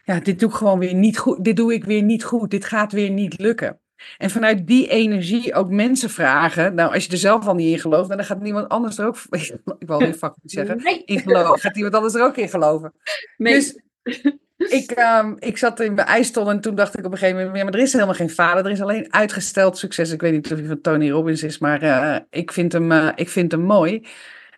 ja, 0.05 0.21
dit 0.21 0.39
doe 0.41 0.49
ik 0.49 0.55
gewoon 0.55 0.79
weer 0.79 0.95
niet 0.95 1.19
goed. 1.19 1.45
Dit 1.45 1.57
doe 1.57 1.73
ik 1.73 1.85
weer 1.85 2.03
niet 2.03 2.25
goed. 2.25 2.51
Dit 2.51 2.65
gaat 2.65 2.93
weer 2.93 3.11
niet 3.11 3.39
lukken. 3.39 3.81
En 4.17 4.31
vanuit 4.31 4.67
die 4.67 4.89
energie 4.89 5.55
ook 5.55 5.71
mensen 5.71 6.11
vragen. 6.11 6.75
Nou, 6.75 6.95
als 6.95 7.05
je 7.05 7.11
er 7.13 7.19
zelf 7.19 7.47
al 7.47 7.55
niet 7.55 7.73
in 7.73 7.79
gelooft, 7.79 8.09
dan 8.09 8.25
gaat 8.25 8.41
niemand 8.41 8.69
anders 8.69 8.99
er 8.99 9.07
ook. 9.07 9.17
Ik 9.79 9.87
wil 9.87 10.01
niet 10.01 10.17
fucking 10.17 10.51
zeggen. 10.59 10.83
Nee. 10.83 11.05
In 11.05 11.21
geloven. 11.21 11.61
Gaat 11.61 11.77
iemand 11.77 11.95
anders 11.95 12.15
er 12.15 12.23
ook 12.25 12.37
in 12.37 12.49
geloven? 12.49 12.93
Nee. 13.37 13.55
Dus 13.55 13.81
ik, 14.59 14.91
ehm, 14.91 15.35
ik 15.39 15.59
zat 15.59 15.81
in 15.81 15.95
mijn 15.95 16.07
ijstol 16.07 16.51
en 16.51 16.61
toen 16.61 16.75
dacht 16.75 16.99
ik 16.99 17.05
op 17.05 17.13
een 17.13 17.19
gegeven 17.19 17.39
moment, 17.39 17.57
ja, 17.57 17.65
maar 17.65 17.75
er 17.75 17.81
is 17.81 17.93
helemaal 17.93 18.15
geen 18.15 18.31
falen, 18.31 18.65
er 18.65 18.71
is 18.71 18.81
alleen 18.81 19.13
uitgesteld 19.13 19.79
succes. 19.79 20.11
Ik 20.11 20.21
weet 20.21 20.33
niet 20.33 20.53
of 20.53 20.59
hij 20.59 20.67
van 20.67 20.81
Tony 20.81 21.11
Robbins 21.11 21.43
is, 21.43 21.59
maar 21.59 21.83
eh, 21.83 22.17
ik, 22.31 22.53
vind 22.53 22.73
hem, 22.73 22.93
eh, 22.93 23.09
ik 23.15 23.29
vind 23.29 23.53
hem 23.53 23.61
mooi. 23.61 24.07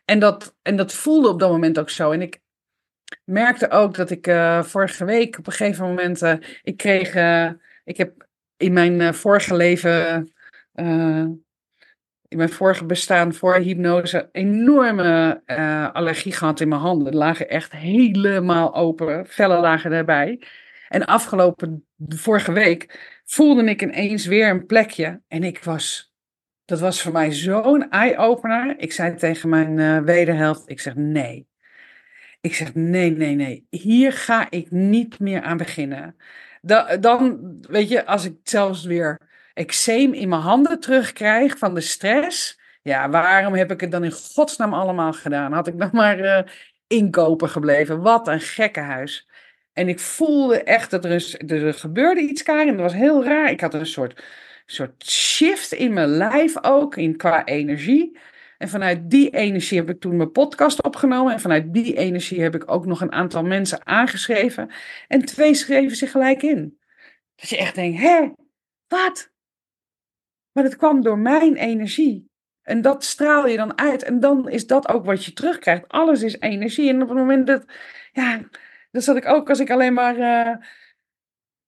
En 0.04 0.18
dat, 0.18 0.54
en 0.62 0.76
dat 0.76 0.92
voelde 0.92 1.28
op 1.28 1.40
dat 1.40 1.50
moment 1.50 1.78
ook 1.78 1.90
zo. 1.90 2.10
En 2.10 2.22
ik 2.22 2.40
merkte 3.24 3.70
ook 3.70 3.94
dat 3.94 4.10
ik 4.10 4.26
eh, 4.26 4.62
vorige 4.62 5.04
week 5.04 5.38
op 5.38 5.46
een 5.46 5.52
gegeven 5.52 5.84
moment, 5.84 6.22
ik 6.62 6.76
kreeg, 6.76 7.08
ik 7.84 7.96
heb 7.96 8.26
in 8.56 8.72
mijn 8.72 9.14
vorige 9.14 9.56
leven, 9.56 10.32
in 12.30 12.36
mijn 12.36 12.48
vorige 12.48 12.84
bestaan 12.84 13.34
voor 13.34 13.54
hypnose, 13.54 14.28
enorme 14.32 15.42
eh, 15.44 15.92
allergie 15.92 16.32
gehad 16.32 16.60
in 16.60 16.68
mijn 16.68 16.80
handen. 16.80 17.14
Lagen 17.14 17.48
echt 17.48 17.72
helemaal 17.72 18.74
open, 18.74 19.26
vellen 19.26 19.60
lagen 19.60 19.90
daarbij. 19.90 20.42
En 20.88 21.06
afgelopen, 21.06 21.86
vorige 22.08 22.52
week, 22.52 22.98
voelde 23.24 23.64
ik 23.64 23.82
ineens 23.82 24.26
weer 24.26 24.48
een 24.48 24.66
plekje. 24.66 25.20
En 25.28 25.44
ik 25.44 25.64
was, 25.64 26.14
dat 26.64 26.80
was 26.80 27.02
voor 27.02 27.12
mij 27.12 27.32
zo'n 27.32 27.90
eye-opener. 27.90 28.78
Ik 28.78 28.92
zei 28.92 29.16
tegen 29.16 29.48
mijn 29.48 29.78
eh, 29.78 29.98
wederhelft, 29.98 30.68
ik 30.68 30.80
zeg 30.80 30.94
nee. 30.94 31.48
Ik 32.40 32.54
zeg 32.54 32.74
nee, 32.74 33.10
nee, 33.10 33.34
nee. 33.34 33.66
Hier 33.70 34.12
ga 34.12 34.50
ik 34.50 34.70
niet 34.70 35.18
meer 35.18 35.42
aan 35.42 35.56
beginnen. 35.56 36.16
Da- 36.60 36.96
dan, 36.96 37.56
weet 37.60 37.88
je, 37.88 38.06
als 38.06 38.24
ik 38.24 38.36
zelfs 38.42 38.84
weer 38.84 39.29
eczeem 39.54 40.12
in 40.12 40.28
mijn 40.28 40.40
handen 40.40 40.80
terugkrijg 40.80 41.58
van 41.58 41.74
de 41.74 41.80
stress. 41.80 42.60
Ja, 42.82 43.10
waarom 43.10 43.54
heb 43.54 43.70
ik 43.70 43.80
het 43.80 43.90
dan 43.90 44.04
in 44.04 44.12
godsnaam 44.12 44.74
allemaal 44.74 45.12
gedaan? 45.12 45.52
Had 45.52 45.66
ik 45.66 45.74
nog 45.74 45.92
maar 45.92 46.18
eh, 46.18 46.42
inkopen 46.86 47.48
gebleven. 47.48 48.00
Wat 48.00 48.28
een 48.28 48.40
gekkenhuis. 48.40 49.28
En 49.72 49.88
ik 49.88 49.98
voelde 49.98 50.62
echt 50.62 50.90
dat 50.90 51.04
er, 51.04 51.10
een, 51.10 51.48
er 51.48 51.74
gebeurde 51.74 52.20
iets, 52.20 52.42
Karin. 52.42 52.76
Dat 52.76 52.80
was 52.80 52.92
heel 52.92 53.24
raar. 53.24 53.50
Ik 53.50 53.60
had 53.60 53.74
een 53.74 53.86
soort, 53.86 54.24
soort 54.66 55.04
shift 55.06 55.72
in 55.72 55.92
mijn 55.92 56.08
lijf 56.08 56.64
ook, 56.64 56.96
in, 56.96 57.16
qua 57.16 57.44
energie. 57.44 58.18
En 58.58 58.68
vanuit 58.68 59.10
die 59.10 59.30
energie 59.30 59.78
heb 59.78 59.90
ik 59.90 60.00
toen 60.00 60.16
mijn 60.16 60.32
podcast 60.32 60.82
opgenomen. 60.82 61.32
En 61.32 61.40
vanuit 61.40 61.74
die 61.74 61.96
energie 61.96 62.42
heb 62.42 62.54
ik 62.54 62.70
ook 62.70 62.86
nog 62.86 63.00
een 63.00 63.12
aantal 63.12 63.42
mensen 63.42 63.86
aangeschreven. 63.86 64.70
En 65.08 65.24
twee 65.24 65.54
schreven 65.54 65.96
zich 65.96 66.10
gelijk 66.10 66.42
in. 66.42 66.78
Dat 67.36 67.48
je 67.48 67.56
echt 67.56 67.74
denkt, 67.74 68.00
hè, 68.00 68.30
wat? 68.88 69.30
Maar 70.52 70.64
dat 70.64 70.76
kwam 70.76 71.02
door 71.02 71.18
mijn 71.18 71.56
energie. 71.56 72.28
En 72.62 72.82
dat 72.82 73.04
straal 73.04 73.46
je 73.46 73.56
dan 73.56 73.78
uit. 73.78 74.02
En 74.02 74.20
dan 74.20 74.48
is 74.48 74.66
dat 74.66 74.88
ook 74.88 75.04
wat 75.04 75.24
je 75.24 75.32
terugkrijgt. 75.32 75.88
Alles 75.88 76.22
is 76.22 76.38
energie. 76.40 76.88
En 76.88 77.02
op 77.02 77.08
het 77.08 77.18
moment 77.18 77.46
dat, 77.46 77.64
ja, 78.12 78.40
dat 78.90 79.04
zat 79.04 79.16
ik 79.16 79.26
ook 79.26 79.48
als 79.48 79.60
ik 79.60 79.70
alleen 79.70 79.92
maar 79.92 80.16
eh, 80.16 80.46
een 80.46 80.60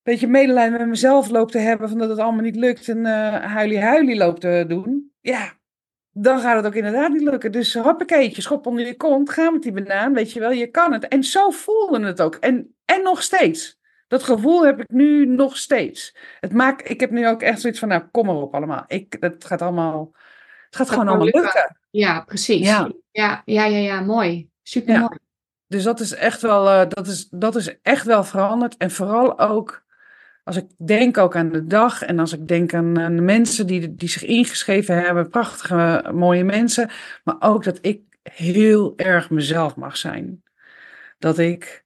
beetje 0.03 0.27
medelijden 0.27 0.79
met 0.79 0.89
mezelf 0.89 1.29
loop 1.29 1.51
te 1.51 1.59
hebben. 1.59 1.89
Van 1.89 1.99
dat 1.99 2.09
het 2.09 2.19
allemaal 2.19 2.43
niet 2.43 2.57
lukt. 2.57 2.89
En 2.89 3.07
eh 3.07 3.45
huilie 3.45 3.81
huilie 3.81 4.17
loop 4.17 4.41
te 4.41 4.65
doen. 4.69 5.13
Ja, 5.21 5.53
dan 6.11 6.41
gaat 6.41 6.57
het 6.57 6.67
ook 6.67 6.75
inderdaad 6.75 7.13
niet 7.13 7.23
lukken. 7.23 7.53
Dus 7.53 7.75
hoppakeetje, 7.75 8.43
schop 8.43 8.67
onder 8.67 8.87
je 8.87 8.97
kont. 8.97 9.31
Ga 9.31 9.51
met 9.51 9.63
die 9.63 9.73
banaan, 9.73 10.15
weet 10.15 10.33
je 10.33 10.41
wel, 10.41 10.51
je 10.51 10.67
kan 10.67 10.93
het. 10.93 11.09
En 11.09 11.25
zo 11.25 11.51
voelde 11.51 12.07
het 12.07 12.23
ook. 12.23 12.35
En, 12.35 12.77
en 12.85 13.03
nog 13.03 13.23
steeds. 13.23 13.81
Dat 14.13 14.23
gevoel 14.23 14.65
heb 14.65 14.81
ik 14.81 14.91
nu 14.91 15.27
nog 15.27 15.57
steeds. 15.57 16.17
Het 16.41 16.53
maakt, 16.53 16.91
ik 16.91 17.01
heb 17.01 17.11
nu 17.11 17.29
ook 17.29 17.43
echt 17.43 17.61
zoiets 17.61 17.79
van, 17.79 17.89
nou, 17.89 18.03
kom 18.11 18.27
maar 18.27 18.35
op 18.35 18.55
allemaal. 18.55 18.85
Ik, 18.87 19.17
het 19.21 19.45
gaat 19.45 19.63
allemaal, 19.63 20.11
het 20.67 20.77
gaat 20.77 20.89
gewoon 20.89 20.89
gewoon 20.89 21.09
allemaal 21.09 21.25
lukken. 21.25 21.43
lukken. 21.43 21.79
Ja, 21.91 22.21
precies. 22.21 22.67
Ja. 22.67 22.93
Ja, 23.11 23.43
ja, 23.45 23.65
ja, 23.65 23.79
ja, 23.79 24.01
mooi. 24.01 24.49
Super 24.63 24.99
mooi. 24.99 25.19
Dus 25.67 25.83
dat 25.83 26.01
is 26.01 26.15
echt 26.15 26.43
wel, 26.43 26.67
uh, 26.67 26.89
dat 26.89 27.07
is, 27.07 27.29
dat 27.31 27.57
is 27.57 27.81
echt 27.83 28.07
wel 28.07 28.25
veranderd. 28.25 28.77
En 28.77 28.91
vooral 28.91 29.39
ook 29.39 29.85
als 30.45 30.57
ik 30.57 30.67
denk 30.77 31.19
ook 31.19 31.37
aan 31.37 31.53
de 31.53 31.67
dag 31.67 32.03
en 32.03 32.19
als 32.19 32.33
ik 32.33 32.49
denk 32.49 32.75
aan, 32.75 33.01
aan 33.01 33.17
de 33.17 33.23
mensen 33.23 33.67
die, 33.67 33.95
die 33.95 34.09
zich 34.09 34.25
ingeschreven 34.25 34.97
hebben, 35.03 35.29
prachtige, 35.29 36.11
mooie 36.15 36.45
mensen, 36.45 36.91
maar 37.25 37.37
ook 37.39 37.65
dat 37.65 37.79
ik 37.81 38.01
heel 38.23 38.93
erg 38.97 39.31
mezelf 39.31 39.77
mag 39.77 39.97
zijn. 39.97 40.43
Dat 41.19 41.39
ik. 41.39 41.85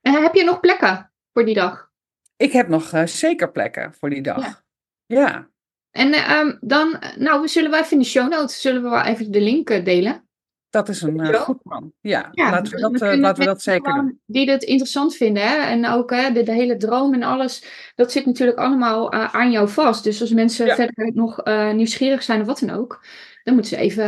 En 0.00 0.22
heb 0.22 0.34
je 0.34 0.44
nog 0.44 0.60
plekken 0.60 1.07
voor 1.38 1.46
die 1.46 1.54
dag? 1.54 1.90
Ik 2.36 2.52
heb 2.52 2.68
nog 2.68 2.92
uh, 2.92 3.06
zeker 3.06 3.50
plekken 3.50 3.94
voor 3.98 4.10
die 4.10 4.22
dag. 4.22 4.40
Ja. 4.40 4.62
ja. 5.06 5.48
En 5.90 6.08
uh, 6.08 6.52
dan, 6.60 7.02
nou, 7.16 7.48
zullen 7.48 7.70
we 7.70 7.76
even 7.76 7.92
in 7.92 7.98
de 7.98 8.04
show 8.04 8.30
notes, 8.30 8.60
zullen 8.60 8.82
we 8.82 8.88
wel 8.88 9.02
even 9.02 9.32
de 9.32 9.40
link 9.40 9.84
delen? 9.84 10.28
Dat 10.70 10.88
is 10.88 11.02
een 11.02 11.18
uh, 11.18 11.34
goed 11.34 11.62
plan. 11.62 11.92
Ja, 12.00 12.28
laten 12.32 12.74
we 12.74 12.80
dat, 12.80 13.18
laten 13.18 13.42
we 13.42 13.48
dat 13.48 13.62
zeker 13.62 13.94
doen. 13.94 14.20
Die 14.26 14.50
het 14.50 14.62
interessant 14.62 15.16
vinden. 15.16 15.42
Hè? 15.42 15.56
En 15.56 15.86
ook 15.86 16.10
hè, 16.10 16.32
de, 16.32 16.42
de, 16.42 16.52
hele 16.52 16.76
droom 16.76 17.14
en 17.14 17.22
alles. 17.22 17.64
Dat 17.94 18.12
zit 18.12 18.26
natuurlijk 18.26 18.58
allemaal 18.58 19.14
uh, 19.14 19.34
aan 19.34 19.50
jou 19.50 19.68
vast. 19.68 20.04
Dus 20.04 20.20
als 20.20 20.32
mensen 20.32 20.66
ja. 20.66 20.74
verder 20.74 21.12
nog 21.14 21.44
nieuwsgierig 21.74 22.22
zijn 22.22 22.40
of 22.40 22.46
wat 22.46 22.58
dan 22.58 22.70
ook. 22.70 23.04
Dan 23.48 23.56
moeten 23.56 23.76
ze 23.76 23.82
even 23.82 24.04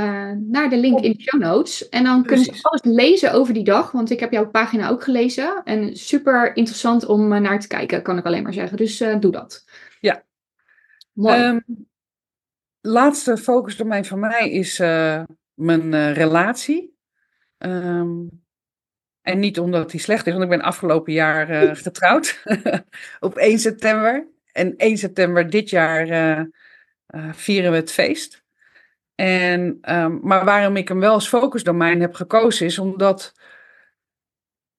naar 0.51 0.71
de 0.71 0.77
link 0.77 1.01
in 1.01 1.13
de 1.13 1.23
show 1.23 1.41
notes. 1.41 1.89
En 1.89 2.05
dan 2.05 2.23
Precies. 2.23 2.45
kunnen 2.45 2.61
ze 2.61 2.69
alles 2.69 2.97
lezen 2.97 3.33
over 3.33 3.55
die 3.55 3.65
dag. 3.65 3.93
Want 3.93 4.11
ik 4.11 4.21
heb 4.21 4.33
jouw 4.33 4.51
pagina 4.51 4.89
ook 4.89 5.05
gelezen. 5.05 5.63
En 5.65 5.97
super 5.97 6.57
interessant 6.57 7.07
om 7.07 7.29
naar 7.29 7.61
te 7.61 7.67
kijken, 7.67 8.03
kan 8.03 8.19
ik 8.19 8.25
alleen 8.25 8.43
maar 8.43 8.53
zeggen. 8.53 8.77
Dus 8.77 8.99
doe 8.99 9.31
dat. 9.31 9.65
Ja. 10.01 10.25
Mooi. 11.13 11.41
Um, 11.41 11.65
laatste 12.81 13.37
focusdomein 13.37 14.05
van 14.05 14.19
mij 14.19 14.51
is 14.51 14.79
mijn 15.55 15.93
uh, 15.93 16.13
relatie. 16.13 16.97
Um, 17.59 18.43
en 19.23 19.39
niet 19.39 19.59
omdat 19.59 19.91
die 19.91 20.01
slecht 20.01 20.27
is, 20.27 20.33
want 20.33 20.45
ik 20.45 20.51
ben 20.51 20.63
afgelopen 20.63 21.13
jaar 21.13 21.47
getrouwd 21.77 22.43
op 23.21 23.37
1 23.37 23.59
september. 23.59 24.29
En 24.53 24.77
1 24.77 24.97
september 24.97 25.51
dit 25.51 25.71
jaar 25.71 26.07
vieren 27.33 27.71
we 27.71 27.77
het 27.77 27.93
feest. 27.93 28.41
En, 29.21 29.79
um, 29.95 30.21
maar 30.23 30.45
waarom 30.45 30.77
ik 30.77 30.89
hem 30.89 31.01
wel 31.01 31.13
als 31.13 31.29
focusdomein 31.29 32.01
heb 32.01 32.15
gekozen, 32.15 32.67
is 32.67 32.79
omdat 32.79 33.33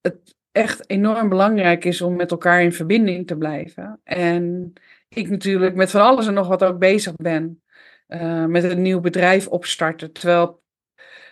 het 0.02 0.36
echt 0.52 0.89
enorm 0.89 1.30
belangrijk 1.30 1.86
is 1.86 2.02
om 2.02 2.16
met 2.16 2.32
elkaar 2.32 2.62
in 2.62 2.74
verbinding 2.74 3.28
te 3.28 3.38
blijven. 3.38 4.00
En 4.04 4.74
ik 5.10 5.30
natuurlijk 5.30 5.76
met 5.76 5.92
van 5.92 6.02
alles 6.02 6.28
en 6.28 6.34
nog 6.34 6.48
wat 6.48 6.64
ook 6.64 6.80
bezig 6.80 7.14
ben. 7.16 7.64
Uh, 8.08 8.46
met 8.46 8.64
een 8.64 8.82
nieuw 8.82 9.00
bedrijf 9.00 9.48
opstarten. 9.48 10.12
Terwijl 10.12 10.64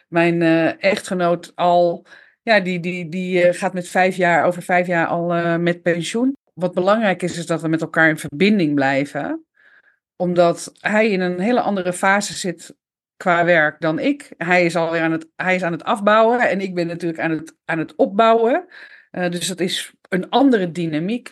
mijn 0.08 0.42
uh, 0.42 0.84
echtgenoot 0.84 1.52
al, 1.56 2.06
ja, 2.42 2.60
die, 2.60 2.80
die, 2.80 3.10
die 3.10 3.46
uh, 3.46 3.54
gaat 3.54 3.74
met 3.74 3.88
vijf 3.88 4.16
jaar, 4.16 4.46
over 4.46 4.62
vijf 4.62 4.88
jaar 4.88 5.08
al 5.08 5.58
met 5.60 5.82
pensioen. 5.82 6.34
Wat 6.54 6.74
belangrijk 6.74 7.22
is, 7.22 7.38
is 7.38 7.46
dat 7.46 7.62
we 7.62 7.68
met 7.68 7.82
elkaar 7.82 8.10
in 8.10 8.18
verbinding 8.18 8.76
blijven. 8.76 9.46
Omdat 10.16 10.72
hij 10.80 11.10
in 11.10 11.22
een 11.22 11.40
hele 11.40 11.62
andere 11.62 11.94
fase 11.94 12.34
zit 12.34 12.78
qua 13.24 13.46
werk 13.46 13.80
dan 13.80 14.00
ik. 14.00 14.34
Hij 14.38 14.66
is 14.66 14.76
alweer 14.76 15.02
aan 15.02 15.12
het, 15.12 15.30
hij 15.36 15.56
is 15.56 15.64
aan 15.64 15.72
het 15.72 15.84
afbouwen 15.84 16.40
en 16.40 16.62
ik 16.62 16.76
ben 16.76 16.88
natuurlijk 16.88 17.20
aan 17.20 17.32
het, 17.32 17.56
aan 17.66 17.80
het 17.80 17.96
opbouwen. 17.96 18.66
dus 19.12 19.48
dat 19.48 19.60
is 19.60 19.94
een 20.10 20.30
andere 20.30 20.72
dynamiek. 20.72 21.32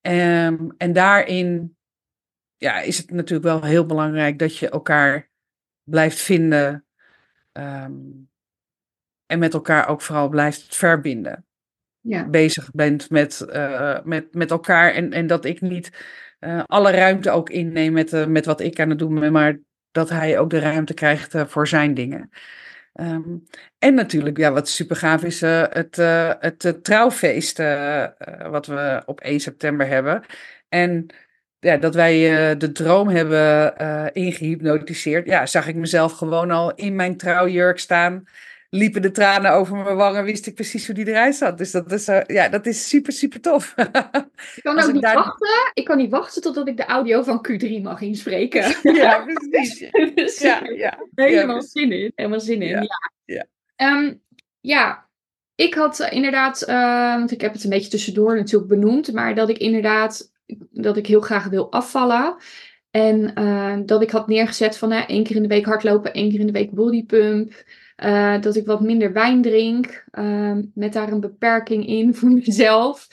Um, 0.00 0.74
en 0.76 0.92
daarin 0.92 1.76
ja, 2.56 2.80
is 2.80 2.98
het 2.98 3.10
natuurlijk 3.10 3.48
wel 3.48 3.62
heel 3.62 3.86
belangrijk 3.86 4.38
dat 4.38 4.56
je 4.56 4.68
elkaar 4.68 5.30
blijft 5.84 6.20
vinden 6.20 6.86
Um, 7.58 8.28
en 9.26 9.38
met 9.38 9.54
elkaar 9.54 9.88
ook 9.88 10.02
vooral 10.02 10.28
blijft 10.28 10.76
verbinden. 10.76 11.46
Ja. 12.00 12.28
Bezig 12.28 12.70
bent 12.70 13.10
met, 13.10 13.46
uh, 13.48 13.98
met, 14.04 14.34
met 14.34 14.50
elkaar. 14.50 14.92
En, 14.92 15.12
en 15.12 15.26
dat 15.26 15.44
ik 15.44 15.60
niet 15.60 16.06
uh, 16.40 16.62
alle 16.66 16.90
ruimte 16.90 17.30
ook 17.30 17.50
inneem 17.50 17.92
met, 17.92 18.28
met 18.28 18.44
wat 18.44 18.60
ik 18.60 18.80
aan 18.80 18.90
het 18.90 18.98
doen 18.98 19.20
ben, 19.20 19.32
maar 19.32 19.58
dat 19.96 20.08
hij 20.08 20.38
ook 20.38 20.50
de 20.50 20.58
ruimte 20.58 20.94
krijgt 20.94 21.34
voor 21.46 21.68
zijn 21.68 21.94
dingen. 21.94 22.30
Um, 22.94 23.42
en 23.78 23.94
natuurlijk, 23.94 24.36
ja, 24.36 24.52
wat 24.52 24.68
super 24.68 24.96
gaaf 24.96 25.22
is, 25.22 25.40
het, 25.40 25.96
het 26.38 26.84
trouwfeest 26.84 27.58
wat 28.50 28.66
we 28.66 29.02
op 29.06 29.20
1 29.20 29.40
september 29.40 29.86
hebben. 29.86 30.22
En 30.68 31.06
ja, 31.66 31.76
dat 31.76 31.94
wij 31.94 32.50
uh, 32.50 32.58
de 32.58 32.72
droom 32.72 33.08
hebben 33.08 33.74
uh, 33.80 34.06
ingehypnotiseerd, 34.12 35.26
ja, 35.26 35.46
zag 35.46 35.66
ik 35.66 35.74
mezelf 35.74 36.12
gewoon 36.12 36.50
al 36.50 36.74
in 36.74 36.94
mijn 36.94 37.16
trouwjurk 37.16 37.78
staan. 37.78 38.24
Liepen 38.70 39.02
de 39.02 39.10
tranen 39.10 39.52
over 39.52 39.76
mijn 39.76 39.96
wangen, 39.96 40.24
wist 40.24 40.46
ik 40.46 40.54
precies 40.54 40.86
hoe 40.86 40.94
die 40.94 41.08
eruit 41.08 41.34
zat. 41.34 41.58
Dus 41.58 41.70
dat 41.70 41.92
is, 41.92 42.08
uh, 42.08 42.20
ja, 42.26 42.48
dat 42.48 42.66
is 42.66 42.88
super, 42.88 43.12
super 43.12 43.40
tof. 43.40 43.74
ik 43.76 44.62
kan 44.62 44.78
ook 44.82 44.92
niet 44.92 45.02
daar... 45.02 45.14
wachten. 45.14 45.70
Ik 45.74 45.84
kan 45.84 45.96
niet 45.96 46.10
wachten 46.10 46.42
totdat 46.42 46.68
ik 46.68 46.76
de 46.76 46.84
audio 46.84 47.22
van 47.22 47.46
Q3 47.48 47.82
mag 47.82 48.00
inspreken. 48.00 48.76
ja, 48.96 49.24
precies. 49.24 49.90
dus, 50.14 50.38
ja, 50.38 50.62
ja, 50.64 50.98
helemaal 51.14 51.56
ja, 51.56 51.62
zin 51.62 51.92
in. 51.92 52.12
Helemaal 52.14 52.40
zin 52.40 52.62
in. 52.62 52.68
Ja. 52.68 52.86
Ja. 53.24 53.46
Um, 53.76 54.22
ja, 54.60 55.08
ik 55.54 55.74
had 55.74 56.08
inderdaad, 56.10 56.64
want 57.18 57.30
ik 57.30 57.40
heb 57.40 57.52
het 57.52 57.64
een 57.64 57.70
beetje 57.70 57.90
tussendoor 57.90 58.36
natuurlijk 58.36 58.70
benoemd, 58.70 59.12
maar 59.12 59.34
dat 59.34 59.48
ik 59.48 59.58
inderdaad 59.58 60.30
dat 60.70 60.96
ik 60.96 61.06
heel 61.06 61.20
graag 61.20 61.44
wil 61.44 61.72
afvallen. 61.72 62.36
En 62.90 63.32
uh, 63.38 63.76
dat 63.84 64.02
ik 64.02 64.10
had 64.10 64.28
neergezet 64.28 64.78
van 64.78 64.92
uh, 64.92 65.08
één 65.08 65.24
keer 65.24 65.36
in 65.36 65.42
de 65.42 65.48
week 65.48 65.64
hardlopen, 65.64 66.12
één 66.12 66.30
keer 66.30 66.40
in 66.40 66.46
de 66.46 66.52
week 66.52 66.70
bodypump. 66.70 67.64
Uh, 68.04 68.40
dat 68.40 68.56
ik 68.56 68.66
wat 68.66 68.80
minder 68.80 69.12
wijn 69.12 69.42
drink, 69.42 70.04
ehm, 70.10 70.62
met 70.74 70.92
daar 70.92 71.12
een 71.12 71.20
beperking 71.20 71.86
in 71.86 72.14
voor 72.14 72.30
mezelf. 72.46 73.08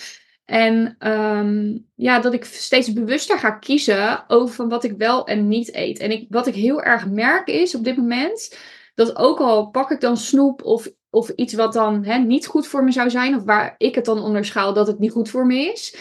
En 0.45 0.95
um, 0.99 1.85
ja, 1.95 2.19
dat 2.19 2.33
ik 2.33 2.45
steeds 2.45 2.93
bewuster 2.93 3.39
ga 3.39 3.51
kiezen 3.51 4.29
over 4.29 4.67
wat 4.67 4.83
ik 4.83 4.97
wel 4.97 5.27
en 5.27 5.47
niet 5.47 5.75
eet. 5.75 5.99
En 5.99 6.11
ik, 6.11 6.25
wat 6.29 6.47
ik 6.47 6.55
heel 6.55 6.81
erg 6.81 7.09
merk 7.09 7.47
is 7.47 7.75
op 7.75 7.83
dit 7.83 7.97
moment, 7.97 8.57
dat 8.95 9.15
ook 9.15 9.39
al 9.39 9.69
pak 9.69 9.91
ik 9.91 10.01
dan 10.01 10.17
snoep 10.17 10.63
of, 10.63 10.91
of 11.09 11.29
iets 11.29 11.53
wat 11.53 11.73
dan 11.73 12.03
hè, 12.03 12.17
niet 12.17 12.45
goed 12.45 12.67
voor 12.67 12.83
me 12.83 12.91
zou 12.91 13.09
zijn, 13.09 13.35
of 13.35 13.43
waar 13.43 13.75
ik 13.77 13.95
het 13.95 14.05
dan 14.05 14.23
onderschaal 14.23 14.73
dat 14.73 14.87
het 14.87 14.99
niet 14.99 15.11
goed 15.11 15.29
voor 15.29 15.45
me 15.45 15.71
is, 15.71 15.95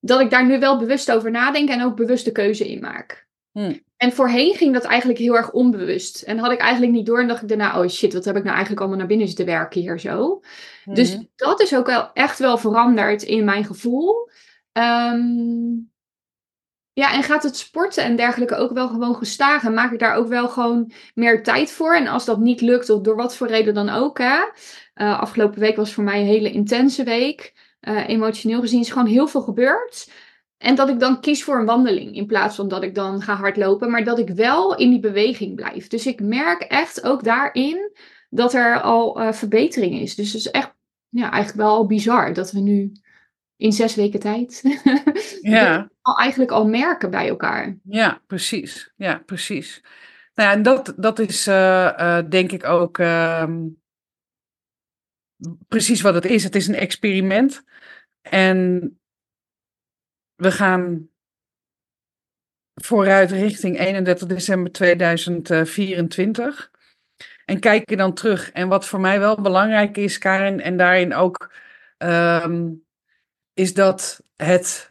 dat 0.00 0.20
ik 0.20 0.30
daar 0.30 0.46
nu 0.46 0.58
wel 0.58 0.78
bewust 0.78 1.10
over 1.10 1.30
nadenk 1.30 1.68
en 1.68 1.82
ook 1.82 1.96
bewust 1.96 2.24
de 2.24 2.32
keuze 2.32 2.70
in 2.70 2.80
maak. 2.80 3.26
Hmm. 3.50 3.82
En 4.02 4.12
voorheen 4.12 4.54
ging 4.54 4.72
dat 4.72 4.84
eigenlijk 4.84 5.18
heel 5.18 5.36
erg 5.36 5.50
onbewust. 5.50 6.22
En 6.22 6.38
had 6.38 6.52
ik 6.52 6.58
eigenlijk 6.58 6.92
niet 6.92 7.06
door 7.06 7.20
en 7.20 7.28
dacht 7.28 7.42
ik 7.42 7.48
daarna, 7.48 7.80
oh 7.80 7.88
shit, 7.88 8.12
wat 8.12 8.24
heb 8.24 8.36
ik 8.36 8.42
nou 8.42 8.52
eigenlijk 8.52 8.80
allemaal 8.80 8.98
naar 8.98 9.08
binnen 9.08 9.26
zitten 9.26 9.46
werken 9.46 9.80
hier 9.80 10.00
zo. 10.00 10.42
Hmm. 10.84 10.94
Dus 10.94 11.18
dat 11.36 11.60
is 11.60 11.76
ook 11.76 11.86
wel 11.86 12.10
echt 12.12 12.38
wel 12.38 12.58
veranderd 12.58 13.22
in 13.22 13.44
mijn 13.44 13.64
gevoel. 13.64 14.30
Um, 14.72 15.90
ja, 16.92 17.14
en 17.14 17.22
gaat 17.22 17.42
het 17.42 17.56
sporten 17.56 18.04
en 18.04 18.16
dergelijke 18.16 18.54
ook 18.54 18.72
wel 18.72 18.88
gewoon 18.88 19.14
gestagen? 19.14 19.74
Maak 19.74 19.92
ik 19.92 19.98
daar 19.98 20.14
ook 20.14 20.28
wel 20.28 20.48
gewoon 20.48 20.92
meer 21.14 21.42
tijd 21.42 21.70
voor? 21.70 21.94
En 21.94 22.06
als 22.06 22.24
dat 22.24 22.38
niet 22.38 22.60
lukt, 22.60 22.90
of 22.90 23.00
door 23.00 23.16
wat 23.16 23.36
voor 23.36 23.46
reden 23.46 23.74
dan 23.74 23.88
ook, 23.88 24.18
hè? 24.18 24.38
Uh, 24.94 25.20
afgelopen 25.20 25.60
week 25.60 25.76
was 25.76 25.92
voor 25.92 26.04
mij 26.04 26.20
een 26.20 26.26
hele 26.26 26.50
intense 26.50 27.04
week 27.04 27.52
uh, 27.80 28.08
emotioneel 28.08 28.60
gezien 28.60 28.80
is 28.80 28.90
gewoon 28.90 29.06
heel 29.06 29.26
veel 29.26 29.42
gebeurd. 29.42 30.10
En 30.62 30.74
dat 30.74 30.88
ik 30.88 31.00
dan 31.00 31.20
kies 31.20 31.44
voor 31.44 31.58
een 31.58 31.66
wandeling 31.66 32.16
in 32.16 32.26
plaats 32.26 32.56
van 32.56 32.68
dat 32.68 32.82
ik 32.82 32.94
dan 32.94 33.22
ga 33.22 33.34
hardlopen, 33.34 33.90
maar 33.90 34.04
dat 34.04 34.18
ik 34.18 34.28
wel 34.28 34.76
in 34.76 34.90
die 34.90 35.00
beweging 35.00 35.54
blijf. 35.54 35.88
Dus 35.88 36.06
ik 36.06 36.20
merk 36.20 36.62
echt 36.62 37.04
ook 37.04 37.24
daarin 37.24 37.92
dat 38.30 38.54
er 38.54 38.80
al 38.80 39.20
uh, 39.20 39.32
verbetering 39.32 40.00
is. 40.00 40.14
Dus 40.14 40.32
het 40.32 40.40
is 40.40 40.50
echt 40.50 40.74
ja, 41.08 41.30
eigenlijk 41.30 41.68
wel 41.68 41.86
bizar 41.86 42.32
dat 42.32 42.52
we 42.52 42.60
nu 42.60 42.92
in 43.56 43.72
zes 43.72 43.94
weken 43.94 44.20
tijd 44.20 44.62
ja. 45.40 45.90
al 46.00 46.18
eigenlijk 46.18 46.50
al 46.50 46.66
merken 46.66 47.10
bij 47.10 47.28
elkaar. 47.28 47.76
Ja, 47.84 48.20
precies. 48.26 48.92
Ja, 48.96 49.22
precies. 49.26 49.82
Nou 50.34 50.48
ja, 50.48 50.54
en 50.54 50.62
dat, 50.62 50.94
dat 50.96 51.18
is 51.18 51.48
uh, 51.48 52.18
denk 52.28 52.52
ik 52.52 52.64
ook 52.64 52.98
ehm, 52.98 53.58
precies 55.68 56.00
wat 56.00 56.14
het 56.14 56.24
is. 56.24 56.44
Het 56.44 56.54
is 56.54 56.68
een 56.68 56.74
experiment. 56.74 57.64
En 58.20 58.96
we 60.42 60.52
gaan 60.52 61.08
vooruit 62.74 63.30
richting 63.30 63.78
31 63.78 64.28
december 64.28 64.72
2024. 64.72 66.70
En 67.44 67.60
kijken 67.60 67.96
dan 67.96 68.14
terug. 68.14 68.50
En 68.52 68.68
wat 68.68 68.86
voor 68.86 69.00
mij 69.00 69.18
wel 69.18 69.40
belangrijk 69.40 69.96
is, 69.96 70.18
Karin, 70.18 70.60
en 70.60 70.76
daarin 70.76 71.14
ook, 71.14 71.52
um, 71.98 72.84
is 73.54 73.74
dat 73.74 74.22
het 74.36 74.90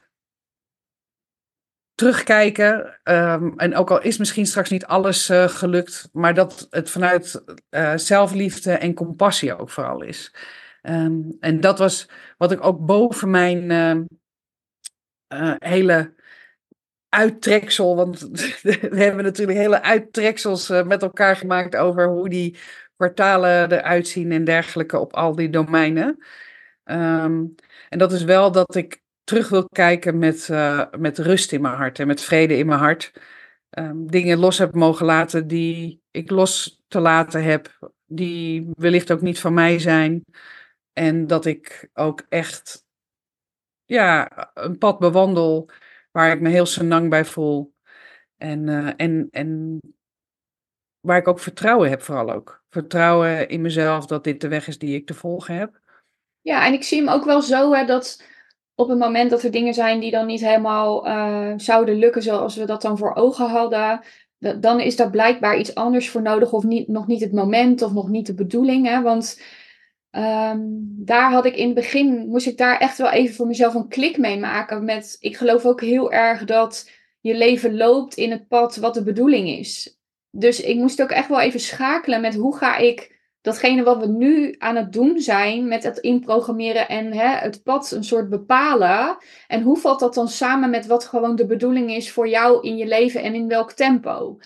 terugkijken. 1.95 2.99
Um, 3.03 3.59
en 3.59 3.75
ook 3.75 3.91
al 3.91 4.01
is 4.01 4.17
misschien 4.17 4.45
straks 4.45 4.69
niet 4.69 4.85
alles 4.85 5.29
uh, 5.29 5.47
gelukt, 5.47 6.09
maar 6.11 6.33
dat 6.33 6.67
het 6.69 6.89
vanuit 6.89 7.43
uh, 7.69 7.93
zelfliefde 7.95 8.71
en 8.71 8.93
compassie 8.93 9.57
ook 9.57 9.69
vooral 9.69 10.01
is. 10.01 10.33
Um, 10.81 11.37
en 11.39 11.59
dat 11.59 11.79
was 11.79 12.09
wat 12.37 12.51
ik 12.51 12.63
ook 12.63 12.85
boven 12.85 13.29
mijn 13.29 13.71
hele 15.57 16.13
uittreksel, 17.09 17.95
want 17.95 18.19
we 18.61 19.01
hebben 19.03 19.23
natuurlijk 19.23 19.57
hele 19.57 19.81
uittreksels 19.81 20.69
met 20.69 21.01
elkaar 21.01 21.35
gemaakt 21.35 21.75
over 21.75 22.07
hoe 22.07 22.29
die 22.29 22.57
kwartalen 22.95 23.71
eruit 23.71 24.07
zien 24.07 24.31
en 24.31 24.43
dergelijke 24.43 24.99
op 24.99 25.13
al 25.13 25.35
die 25.35 25.49
domeinen. 25.49 26.17
Ehm, 26.83 27.45
en 27.89 27.97
dat 27.97 28.11
is 28.11 28.23
wel 28.23 28.51
dat 28.51 28.75
ik 28.75 29.01
terug 29.23 29.49
wil 29.49 29.65
kijken 29.69 30.17
met, 30.17 30.49
eh, 30.49 30.85
met 30.97 31.17
rust 31.17 31.51
in 31.51 31.61
mijn 31.61 31.75
hart 31.75 31.99
en 31.99 32.07
met 32.07 32.21
vrede 32.21 32.57
in 32.57 32.65
mijn 32.65 32.79
hart. 32.79 33.11
Ehm, 33.69 34.05
dingen 34.05 34.37
los 34.37 34.57
heb 34.57 34.73
mogen 34.73 35.05
laten 35.05 35.47
die 35.47 36.01
ik 36.11 36.29
los 36.29 36.83
te 36.87 36.99
laten 36.99 37.43
heb, 37.43 37.91
die 38.05 38.69
wellicht 38.77 39.11
ook 39.11 39.21
niet 39.21 39.39
van 39.39 39.53
mij 39.53 39.79
zijn. 39.79 40.23
En 40.93 41.27
dat 41.27 41.45
ik 41.45 41.89
ook 41.93 42.25
echt 42.29 42.85
ja, 43.91 44.29
een 44.53 44.77
pad 44.77 44.99
bewandel 44.99 45.69
waar 46.11 46.31
ik 46.31 46.41
me 46.41 46.49
heel 46.49 46.65
senang 46.65 47.09
bij 47.09 47.25
voel. 47.25 47.73
En, 48.37 48.67
uh, 48.67 48.89
en, 48.97 49.27
en 49.31 49.79
waar 50.99 51.17
ik 51.17 51.27
ook 51.27 51.39
vertrouwen 51.39 51.89
heb 51.89 52.01
vooral 52.01 52.31
ook. 52.31 52.63
Vertrouwen 52.69 53.49
in 53.49 53.61
mezelf 53.61 54.05
dat 54.05 54.23
dit 54.23 54.41
de 54.41 54.47
weg 54.47 54.67
is 54.67 54.77
die 54.77 54.95
ik 54.95 55.07
te 55.07 55.13
volgen 55.13 55.55
heb. 55.55 55.79
Ja, 56.41 56.65
en 56.65 56.73
ik 56.73 56.83
zie 56.83 56.97
hem 56.97 57.09
ook 57.09 57.25
wel 57.25 57.41
zo 57.41 57.73
hè, 57.73 57.85
dat 57.85 58.23
op 58.75 58.89
het 58.89 58.99
moment 58.99 59.29
dat 59.29 59.43
er 59.43 59.51
dingen 59.51 59.73
zijn 59.73 59.99
die 59.99 60.11
dan 60.11 60.25
niet 60.25 60.41
helemaal 60.41 61.07
uh, 61.07 61.53
zouden 61.57 61.95
lukken 61.95 62.21
zoals 62.21 62.55
we 62.55 62.65
dat 62.65 62.81
dan 62.81 62.97
voor 62.97 63.15
ogen 63.15 63.49
hadden, 63.49 64.01
dan 64.59 64.79
is 64.79 64.95
daar 64.95 65.09
blijkbaar 65.09 65.57
iets 65.57 65.75
anders 65.75 66.09
voor 66.09 66.21
nodig 66.21 66.51
of 66.51 66.63
niet, 66.63 66.87
nog 66.87 67.07
niet 67.07 67.21
het 67.21 67.33
moment 67.33 67.81
of 67.81 67.93
nog 67.93 68.09
niet 68.09 68.25
de 68.25 68.33
bedoeling. 68.33 68.87
Hè? 68.87 69.01
Want 69.01 69.41
um, 70.11 70.93
daar 70.97 71.31
had 71.31 71.45
ik 71.45 71.55
in 71.55 71.65
het 71.65 71.75
begin, 71.75 72.27
moest 72.27 72.47
ik 72.47 72.57
daar 72.57 72.77
echt 72.77 72.97
wel 72.97 73.09
even 73.09 73.35
voor 73.35 73.47
mezelf 73.47 73.73
een 73.73 73.87
klik 73.87 74.17
mee 74.17 74.39
maken 74.39 74.83
met, 74.83 75.17
ik 75.19 75.37
geloof 75.37 75.65
ook 75.65 75.81
heel 75.81 76.11
erg 76.11 76.43
dat 76.43 76.89
je 77.19 77.35
leven 77.35 77.77
loopt 77.77 78.15
in 78.15 78.31
het 78.31 78.47
pad 78.47 78.75
wat 78.75 78.93
de 78.93 79.03
bedoeling 79.03 79.49
is. 79.49 79.99
Dus 80.29 80.61
ik 80.61 80.75
moest 80.75 81.01
ook 81.01 81.11
echt 81.11 81.27
wel 81.27 81.39
even 81.39 81.59
schakelen 81.59 82.21
met 82.21 82.35
hoe 82.35 82.57
ga 82.57 82.77
ik 82.77 83.19
datgene 83.41 83.83
wat 83.83 83.99
we 83.99 84.07
nu 84.07 84.55
aan 84.57 84.75
het 84.75 84.93
doen 84.93 85.19
zijn 85.19 85.67
met 85.67 85.83
het 85.83 85.97
inprogrammeren 85.97 86.87
en 86.87 87.13
hè, 87.13 87.27
het 87.27 87.63
pad 87.63 87.91
een 87.91 88.03
soort 88.03 88.29
bepalen. 88.29 89.17
En 89.47 89.61
hoe 89.61 89.77
valt 89.77 89.99
dat 89.99 90.13
dan 90.13 90.27
samen 90.27 90.69
met 90.69 90.85
wat 90.85 91.05
gewoon 91.05 91.35
de 91.35 91.45
bedoeling 91.45 91.91
is 91.91 92.11
voor 92.11 92.27
jou 92.27 92.67
in 92.67 92.77
je 92.77 92.87
leven 92.87 93.21
en 93.23 93.33
in 93.33 93.47
welk 93.47 93.71
tempo? 93.71 94.39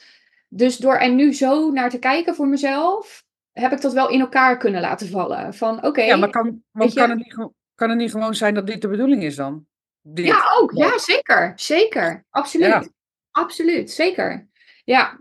Dus 0.50 0.78
door 0.78 0.98
er 0.98 1.12
nu 1.12 1.34
zo 1.34 1.72
naar 1.72 1.90
te 1.90 2.00
kijken 2.00 2.36
voor 2.36 2.48
mezelf, 2.48 3.25
heb 3.60 3.72
ik 3.72 3.82
dat 3.82 3.94
wel 3.94 4.10
in 4.10 4.20
elkaar 4.20 4.58
kunnen 4.58 4.82
laten 4.82 5.10
vallen. 5.10 5.54
Van 5.54 5.84
oké. 5.86 6.02
ja, 6.02 6.16
maar 6.16 6.30
kan, 6.30 6.64
kan, 6.74 7.10
het 7.10 7.18
niet, 7.18 7.50
kan 7.76 7.90
het 7.90 7.98
niet 7.98 8.12
gewoon 8.12 8.36
zijn 8.36 8.54
dat 8.54 8.68
dit 8.68 8.82
de 8.82 8.88
bedoeling 8.88 9.24
is 9.24 9.36
dan? 9.36 9.68
Dit. 10.02 10.26
Ja, 10.26 10.44
ook. 10.60 10.72
Ja, 10.72 10.98
zeker. 10.98 11.54
Zeker. 11.56 12.26
Absoluut. 12.30 12.92
Absoluut. 13.32 13.92
Zeker. 13.92 14.48
Ja, 14.84 15.20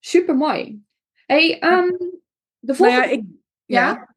super 0.00 0.36
mooi. 0.36 0.82
Hey, 1.26 1.62
um, 1.62 2.20
de 2.58 2.74
volgende... 2.74 3.00
Nou 3.00 3.10
ja, 3.10 3.16
ik, 3.16 3.24
ja. 3.64 4.14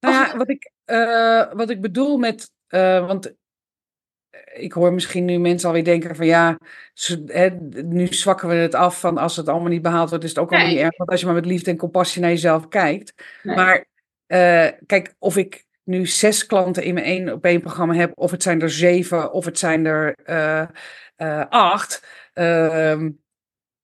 Nou 0.00 0.14
ja, 0.14 0.36
wat 0.36 0.48
ik, 0.48 0.72
uh, 0.86 1.52
wat 1.52 1.70
ik 1.70 1.80
bedoel 1.80 2.18
met, 2.18 2.50
uh, 2.68 3.06
want 3.06 3.34
ik 4.54 4.72
hoor 4.72 4.92
misschien 4.92 5.24
nu 5.24 5.38
mensen 5.38 5.68
alweer 5.68 5.84
denken 5.84 6.16
van 6.16 6.26
ja, 6.26 6.58
nu 7.84 8.06
zwakken 8.06 8.48
we 8.48 8.54
het 8.54 8.74
af 8.74 9.00
van 9.00 9.18
als 9.18 9.36
het 9.36 9.48
allemaal 9.48 9.68
niet 9.68 9.82
behaald 9.82 10.08
wordt, 10.08 10.24
is 10.24 10.30
het 10.30 10.38
ook 10.38 10.50
allemaal 10.50 10.68
niet 10.68 10.78
erg. 10.78 10.96
Want 10.96 11.10
als 11.10 11.20
je 11.20 11.26
maar 11.26 11.34
met 11.34 11.46
liefde 11.46 11.70
en 11.70 11.76
compassie 11.76 12.20
naar 12.20 12.30
jezelf 12.30 12.68
kijkt. 12.68 13.14
Maar 13.42 13.86
uh, 14.26 14.68
kijk, 14.86 15.14
of 15.18 15.36
ik 15.36 15.64
nu 15.84 16.06
zes 16.06 16.46
klanten 16.46 16.82
in 16.82 16.94
mijn 16.94 17.06
één 17.06 17.32
op 17.32 17.44
één 17.44 17.60
programma 17.60 17.94
heb, 17.94 18.12
of 18.14 18.30
het 18.30 18.42
zijn 18.42 18.60
er 18.60 18.70
zeven, 18.70 19.32
of 19.32 19.44
het 19.44 19.58
zijn 19.58 19.86
er 19.86 20.16
acht, 21.48 22.06
ehm, 22.32 23.10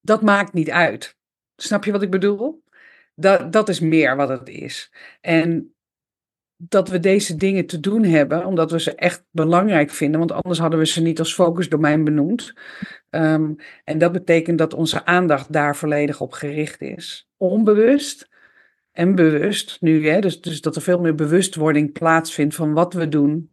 dat 0.01 0.23
maakt 0.23 0.53
niet 0.53 0.71
uit. 0.71 1.17
Snap 1.57 1.85
je 1.85 1.93
wat 1.93 2.03
ik 2.03 2.11
bedoel? 2.11 2.65
Dat, 3.15 3.53
dat 3.53 3.69
is 3.69 3.81
meer 3.81 4.17
wat 4.17 4.29
het 4.29 4.49
is. 4.49 4.93
En 5.21 5.76
dat 6.57 6.89
we 6.89 7.01
deze 7.01 7.37
dingen 7.37 7.67
te 7.67 7.81
doen 7.81 8.05
hebben, 8.05 8.47
omdat 8.47 8.71
we 8.71 8.81
ze 8.81 8.95
echt 8.95 9.25
belangrijk 9.31 9.91
vinden, 9.91 10.19
want 10.19 10.33
anders 10.33 10.59
hadden 10.59 10.79
we 10.79 10.87
ze 10.87 11.03
niet 11.03 11.19
als 11.19 11.35
focusdomein 11.35 12.05
benoemd. 12.05 12.55
Um, 13.11 13.57
en 13.85 13.99
dat 13.99 14.13
betekent 14.13 14.59
dat 14.59 14.75
onze 14.75 15.05
aandacht 15.05 15.53
daar 15.53 15.77
volledig 15.77 16.21
op 16.21 16.33
gericht 16.33 16.81
is. 16.83 17.29
Onbewust 17.37 18.29
en 18.93 19.15
bewust 19.15 19.77
nu, 19.81 20.09
hè, 20.09 20.21
dus, 20.21 20.41
dus 20.41 20.61
dat 20.61 20.77
er 20.77 20.83
veel 20.83 21.01
meer 21.01 21.15
bewustwording 21.15 21.93
plaatsvindt 21.93 22.55
van 22.55 22.73
wat 22.73 22.93
we 22.93 23.09
doen. 23.09 23.51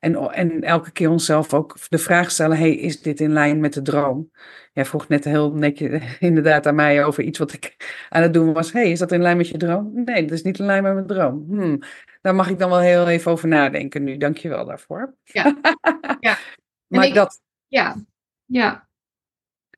En, 0.00 0.16
en 0.16 0.60
elke 0.60 0.90
keer 0.90 1.10
onszelf 1.10 1.54
ook 1.54 1.76
de 1.88 1.98
vraag 1.98 2.30
stellen: 2.30 2.56
hey, 2.56 2.74
is 2.74 3.02
dit 3.02 3.20
in 3.20 3.32
lijn 3.32 3.60
met 3.60 3.72
de 3.72 3.82
droom? 3.82 4.30
Jij 4.72 4.84
vroeg 4.84 5.08
net 5.08 5.24
heel 5.24 5.52
netjes 5.52 6.02
inderdaad 6.18 6.66
aan 6.66 6.74
mij 6.74 7.04
over 7.04 7.22
iets 7.22 7.38
wat 7.38 7.52
ik 7.52 7.76
aan 8.08 8.22
het 8.22 8.32
doen 8.32 8.52
was. 8.52 8.72
hey, 8.72 8.90
is 8.90 8.98
dat 8.98 9.12
in 9.12 9.22
lijn 9.22 9.36
met 9.36 9.48
je 9.48 9.56
droom? 9.56 9.90
Nee, 10.04 10.22
dat 10.22 10.30
is 10.30 10.42
niet 10.42 10.58
in 10.58 10.64
lijn 10.64 10.82
met 10.82 10.94
mijn 10.94 11.06
droom. 11.06 11.44
Hmm, 11.48 11.78
daar 12.22 12.34
mag 12.34 12.48
ik 12.48 12.58
dan 12.58 12.70
wel 12.70 12.80
heel 12.80 13.08
even 13.08 13.30
over 13.30 13.48
nadenken 13.48 14.04
nu. 14.04 14.16
Dank 14.16 14.36
je 14.36 14.48
wel 14.48 14.64
daarvoor. 14.64 15.14
Ja, 15.22 15.60
ja. 16.20 16.38
maar 16.86 17.06
ik, 17.06 17.14
dat. 17.14 17.40
Ja, 17.66 17.96
ja. 18.44 18.88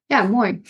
Ja, 0.07 0.23
mooi. 0.23 0.63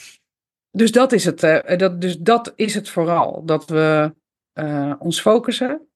Dus 0.70 0.92
dat 0.92 1.12
is 1.12 1.24
het, 1.24 1.42
uh, 1.42 1.76
dat, 1.76 2.00
dus 2.00 2.18
dat 2.18 2.52
is 2.56 2.74
het 2.74 2.88
vooral. 2.88 3.44
Dat 3.44 3.68
we 3.68 4.14
uh, 4.54 4.94
ons 4.98 5.20
focussen. 5.20 5.88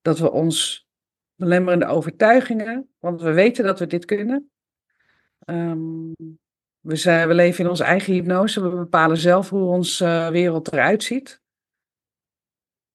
Dat 0.00 0.18
we 0.18 0.30
ons 0.30 0.88
belemmerende 1.34 1.86
overtuigingen, 1.86 2.88
want 2.98 3.22
we 3.22 3.32
weten 3.32 3.64
dat 3.64 3.78
we 3.78 3.86
dit 3.86 4.04
kunnen. 4.04 4.50
Um, 5.46 6.14
we, 6.80 6.96
zijn, 6.96 7.28
we 7.28 7.34
leven 7.34 7.64
in 7.64 7.70
onze 7.70 7.84
eigen 7.84 8.12
hypnose, 8.12 8.62
we 8.62 8.76
bepalen 8.76 9.16
zelf 9.16 9.48
hoe 9.50 9.64
onze 9.64 10.04
uh, 10.04 10.28
wereld 10.28 10.72
eruit 10.72 11.02
ziet. 11.02 11.39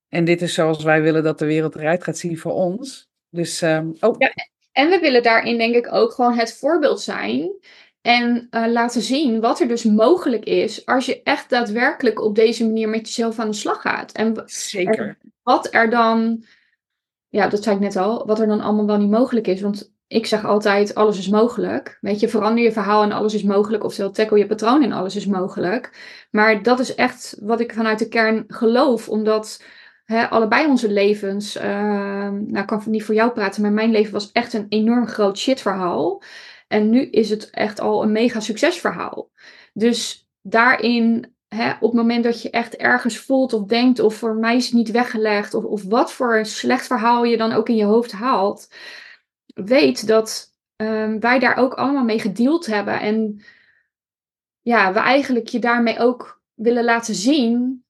En 0.09 0.25
dit 0.25 0.41
is 0.41 0.53
zoals 0.53 0.83
wij 0.83 1.01
willen 1.01 1.23
dat 1.23 1.39
de 1.39 1.45
wereld 1.45 1.75
eruit 1.75 2.03
gaat 2.03 2.17
zien 2.17 2.37
voor 2.37 2.53
ons. 2.53 3.09
Dus, 3.29 3.61
um, 3.61 3.95
oh. 3.99 4.15
ja, 4.17 4.31
en 4.71 4.89
we 4.89 4.99
willen 4.99 5.23
daarin 5.23 5.57
denk 5.57 5.75
ik 5.75 5.93
ook 5.93 6.11
gewoon 6.11 6.37
het 6.37 6.57
voorbeeld 6.57 7.01
zijn. 7.01 7.51
En 8.01 8.47
uh, 8.51 8.67
laten 8.67 9.01
zien 9.01 9.39
wat 9.39 9.59
er 9.59 9.67
dus 9.67 9.83
mogelijk 9.83 10.43
is 10.43 10.85
als 10.85 11.05
je 11.05 11.23
echt 11.23 11.49
daadwerkelijk 11.49 12.21
op 12.21 12.35
deze 12.35 12.65
manier 12.65 12.89
met 12.89 13.07
jezelf 13.07 13.39
aan 13.39 13.49
de 13.49 13.55
slag 13.55 13.81
gaat. 13.81 14.11
En, 14.11 14.43
Zeker. 14.45 15.07
En 15.07 15.31
wat 15.43 15.73
er 15.73 15.89
dan 15.89 16.45
ja, 17.35 17.47
dat 17.47 17.63
zei 17.63 17.75
ik 17.75 17.81
net 17.81 17.95
al, 17.95 18.25
wat 18.25 18.39
er 18.39 18.47
dan 18.47 18.61
allemaal 18.61 18.85
wel 18.85 18.97
niet 18.97 19.09
mogelijk 19.09 19.47
is. 19.47 19.61
Want 19.61 19.93
ik 20.07 20.25
zeg 20.25 20.45
altijd, 20.45 20.95
alles 20.95 21.17
is 21.17 21.29
mogelijk. 21.29 21.97
Weet 22.01 22.19
je, 22.19 22.29
verander 22.29 22.63
je 22.63 22.71
verhaal 22.71 23.03
en 23.03 23.11
alles 23.11 23.33
is 23.33 23.43
mogelijk. 23.43 23.83
Oftewel, 23.83 24.11
tackle 24.11 24.37
je 24.37 24.47
patroon 24.47 24.83
en 24.83 24.91
alles 24.91 25.15
is 25.15 25.25
mogelijk. 25.25 25.91
Maar 26.31 26.63
dat 26.63 26.79
is 26.79 26.95
echt 26.95 27.37
wat 27.41 27.59
ik 27.59 27.73
vanuit 27.73 27.99
de 27.99 28.07
kern 28.07 28.43
geloof. 28.47 29.09
Omdat 29.09 29.63
allebei 30.29 30.67
onze 30.67 30.91
levens, 30.91 31.55
uh, 31.57 31.63
nou 32.29 32.57
ik 32.57 32.65
kan 32.65 32.83
niet 32.85 33.03
voor 33.03 33.15
jou 33.15 33.31
praten, 33.31 33.61
maar 33.61 33.71
mijn 33.71 33.91
leven 33.91 34.13
was 34.13 34.31
echt 34.31 34.53
een 34.53 34.65
enorm 34.69 35.07
groot 35.07 35.37
shitverhaal. 35.37 36.21
En 36.67 36.89
nu 36.89 37.09
is 37.09 37.29
het 37.29 37.49
echt 37.49 37.79
al 37.79 38.03
een 38.03 38.11
mega 38.11 38.39
succesverhaal. 38.39 39.31
Dus 39.73 40.29
daarin 40.41 41.35
op 41.79 41.91
het 41.91 41.93
moment 41.93 42.23
dat 42.23 42.41
je 42.41 42.49
echt 42.49 42.75
ergens 42.75 43.17
voelt 43.17 43.53
of 43.53 43.65
denkt, 43.65 43.99
of 43.99 44.15
voor 44.15 44.35
mij 44.35 44.55
is 44.55 44.65
het 44.65 44.73
niet 44.73 44.91
weggelegd, 44.91 45.53
of, 45.53 45.63
of 45.63 45.83
wat 45.83 46.13
voor 46.13 46.37
een 46.37 46.45
slecht 46.45 46.87
verhaal 46.87 47.23
je 47.23 47.37
dan 47.37 47.51
ook 47.51 47.69
in 47.69 47.75
je 47.75 47.83
hoofd 47.83 48.11
haalt, 48.11 48.69
weet 49.45 50.07
dat 50.07 50.53
um, 50.75 51.19
wij 51.19 51.39
daar 51.39 51.57
ook 51.57 51.73
allemaal 51.73 52.03
mee 52.03 52.19
gedeeld 52.19 52.65
hebben. 52.65 52.99
En 52.99 53.43
ja, 54.61 54.93
we 54.93 54.99
eigenlijk 54.99 55.47
je 55.47 55.59
daarmee 55.59 55.99
ook 55.99 56.41
willen 56.53 56.83
laten 56.83 57.15
zien. 57.15 57.84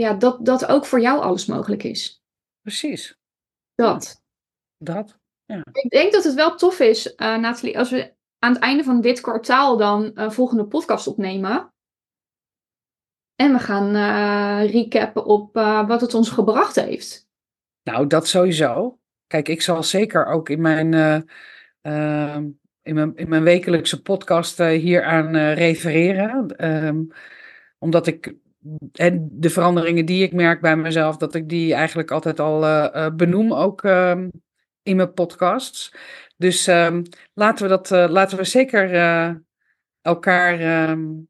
Ja, 0.00 0.14
dat, 0.14 0.44
dat 0.44 0.66
ook 0.66 0.86
voor 0.86 1.00
jou 1.00 1.20
alles 1.20 1.46
mogelijk 1.46 1.82
is. 1.82 2.22
Precies. 2.62 3.18
Dat. 3.74 4.22
Dat. 4.78 5.18
Ja. 5.44 5.62
Ik 5.72 5.90
denk 5.90 6.12
dat 6.12 6.24
het 6.24 6.34
wel 6.34 6.56
tof 6.56 6.80
is, 6.80 7.06
uh, 7.06 7.36
Nathalie, 7.36 7.78
als 7.78 7.90
we 7.90 8.14
aan 8.38 8.52
het 8.52 8.62
einde 8.62 8.84
van 8.84 9.00
dit 9.00 9.20
kwartaal 9.20 9.76
dan 9.76 10.10
een 10.14 10.32
volgende 10.32 10.64
podcast 10.64 11.06
opnemen. 11.06 11.72
En 13.34 13.52
we 13.52 13.58
gaan 13.58 13.96
uh, 13.96 14.72
recappen 14.72 15.24
op 15.24 15.56
uh, 15.56 15.88
wat 15.88 16.00
het 16.00 16.14
ons 16.14 16.30
gebracht 16.30 16.74
heeft. 16.74 17.28
Nou, 17.82 18.06
dat 18.06 18.28
sowieso. 18.28 18.98
Kijk, 19.26 19.48
ik 19.48 19.62
zal 19.62 19.82
zeker 19.82 20.26
ook 20.26 20.48
in 20.48 20.60
mijn, 20.60 20.92
uh, 20.92 22.36
in 22.82 22.94
mijn, 22.94 23.16
in 23.16 23.28
mijn 23.28 23.42
wekelijkse 23.42 24.02
podcast 24.02 24.58
hier 24.58 25.04
aan 25.04 25.36
refereren. 25.36 26.64
Um, 26.86 27.12
omdat 27.78 28.06
ik 28.06 28.34
en 28.92 29.28
de 29.32 29.50
veranderingen 29.50 30.06
die 30.06 30.22
ik 30.22 30.32
merk 30.32 30.60
bij 30.60 30.76
mezelf, 30.76 31.16
dat 31.16 31.34
ik 31.34 31.48
die 31.48 31.74
eigenlijk 31.74 32.10
altijd 32.10 32.40
al 32.40 32.60
benoem, 33.16 33.52
ook 33.52 33.84
ehm, 33.84 34.28
in 34.82 34.96
mijn 34.96 35.12
podcasts. 35.12 35.94
Dus 36.36 36.66
um, 36.66 37.02
laten 37.34 37.62
we 37.64 37.68
dat, 37.70 37.90
uh, 37.90 38.06
laten 38.08 38.38
we 38.38 38.44
zeker 38.44 38.90
elkaar 40.02 40.88
um, 40.90 41.28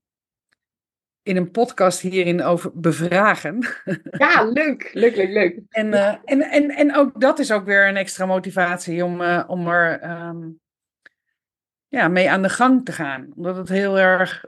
in 1.22 1.37
een 1.37 1.51
podcast 1.51 2.01
hierin 2.01 2.43
over 2.43 2.70
bevragen. 2.74 3.66
Ja, 4.11 4.43
leuk, 4.53 4.91
leuk, 4.93 5.16
leuk, 5.16 5.31
leuk. 5.31 5.61
En, 5.68 5.93
en, 6.24 6.41
en, 6.41 6.70
en 6.70 6.97
ook 6.97 7.20
dat 7.20 7.39
is 7.39 7.53
ook 7.53 7.64
weer 7.64 7.89
een 7.89 7.97
extra 7.97 8.26
motivatie 8.26 9.05
om, 9.05 9.22
om 9.47 9.68
er 9.68 10.11
um, 10.11 10.61
ja, 11.89 12.09
mee 12.09 12.31
aan 12.31 12.43
de 12.43 12.49
gang 12.49 12.85
te 12.85 12.93
gaan. 12.93 13.33
Omdat 13.37 13.57
het 13.57 13.68
heel 13.68 13.99
erg 13.99 14.45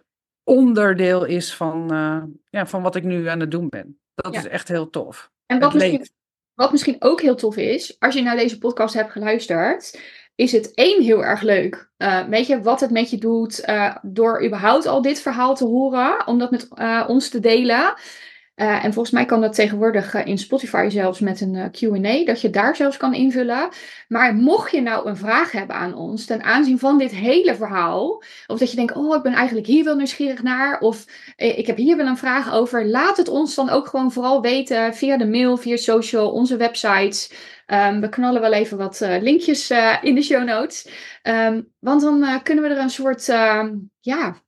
onderdeel 0.53 1.25
is 1.25 1.55
van, 1.55 1.93
eh, 1.93 2.23
ja, 2.51 2.67
van 2.67 2.83
wat 2.83 2.97
ik 2.97 3.05
nu 3.05 3.27
aan 3.29 3.41
het 3.41 3.51
doen 3.51 3.69
ben. 3.69 3.99
Dat 4.15 4.33
Ja. 4.33 4.39
is 4.39 4.47
echt 4.47 4.69
heel 4.69 4.91
tof. 4.91 5.31
En 5.47 5.59
wat 5.59 5.75
misschien, 5.75 6.07
wat 6.55 6.71
misschien 6.73 6.97
ook 6.99 7.21
heel 7.21 7.35
tof 7.35 7.57
is, 7.57 7.97
als 7.99 8.15
je 8.15 8.23
naar 8.23 8.37
deze 8.37 8.59
podcast 8.59 8.95
hebt 8.95 9.13
geluisterd, 9.13 10.01
is 10.35 10.53
het 10.53 10.75
één 10.75 11.03
heel 11.03 11.25
erg 11.25 11.41
leuk. 11.41 11.91
Eh, 11.97 12.25
weet 12.29 12.47
je, 12.47 12.61
wat 12.61 12.81
het 12.81 12.91
met 12.91 13.11
je 13.11 13.19
doet 13.19 13.61
eh, 13.61 13.97
door 14.03 14.45
überhaupt 14.45 14.87
al 14.87 15.03
dit 15.03 15.21
verhaal 15.21 15.55
te 15.55 15.65
horen, 15.65 16.27
om 16.27 16.39
dat 16.39 16.51
met 16.51 16.69
ons 17.09 17.29
te 17.29 17.41
delen. 17.41 17.95
Eh, 18.55 18.85
en 18.85 18.93
volgens 18.93 19.15
mij 19.15 19.25
kan 19.25 19.41
dat 19.41 19.55
tegenwoordig 19.55 20.15
eh, 20.15 20.27
in 20.27 20.39
Spotify 20.39 20.89
zelfs 20.91 21.21
met 21.21 21.41
een 21.41 21.55
eh, 21.55 21.65
QA, 21.71 22.25
dat 22.25 22.41
je 22.41 22.51
daar 22.51 22.77
zelfs 22.77 22.97
kan 22.97 23.15
invullen. 23.15 23.69
Maar 24.09 24.35
mocht 24.35 24.71
je 24.71 24.81
nou 24.81 25.09
een 25.09 25.17
vraag 25.17 25.53
hebben 25.53 25.77
aan 25.77 25.95
ons 25.95 26.25
ten 26.25 26.43
aanzien 26.43 26.79
van 26.79 26.99
dit 26.99 27.11
hele 27.11 27.55
verhaal, 27.55 28.23
of 28.47 28.59
dat 28.59 28.71
je 28.71 28.77
denkt, 28.77 28.95
oh, 28.95 29.17
ik 29.17 29.23
ben 29.23 29.33
eigenlijk 29.33 29.67
hier 29.67 29.85
wel 29.85 29.97
nieuwsgierig 29.97 30.43
naar, 30.43 30.81
of 30.81 31.05
ik 31.37 31.67
heb 31.67 31.77
hier 31.77 31.97
wel 31.97 32.07
een 32.07 32.17
vraag 32.17 32.53
over, 32.53 32.87
laat 32.87 33.17
het 33.17 33.29
ons 33.29 33.55
dan 33.55 33.71
ook 33.71 33.87
gewoon 33.87 34.13
vooral 34.13 34.41
weten 34.41 34.95
via 34.95 35.17
de 35.17 35.29
mail, 35.29 35.57
via 35.57 35.77
social, 35.77 36.33
onze 36.33 36.57
websites. 36.57 37.33
Ehm, 37.67 38.01
we 38.01 38.09
knallen 38.09 38.41
wel 38.41 38.53
even 38.53 38.79
wat 38.79 39.01
linkjes 39.01 39.71
in 40.03 40.15
de 40.15 40.23
show 40.23 40.45
notes. 40.45 40.89
Ehm, 41.23 41.63
want 41.79 42.01
dan 42.01 42.43
kunnen 42.43 42.65
we 42.65 42.71
er 42.71 42.79
een 42.79 42.91
soort, 42.91 43.29
ehm, 43.29 43.75
ja, 44.01 44.42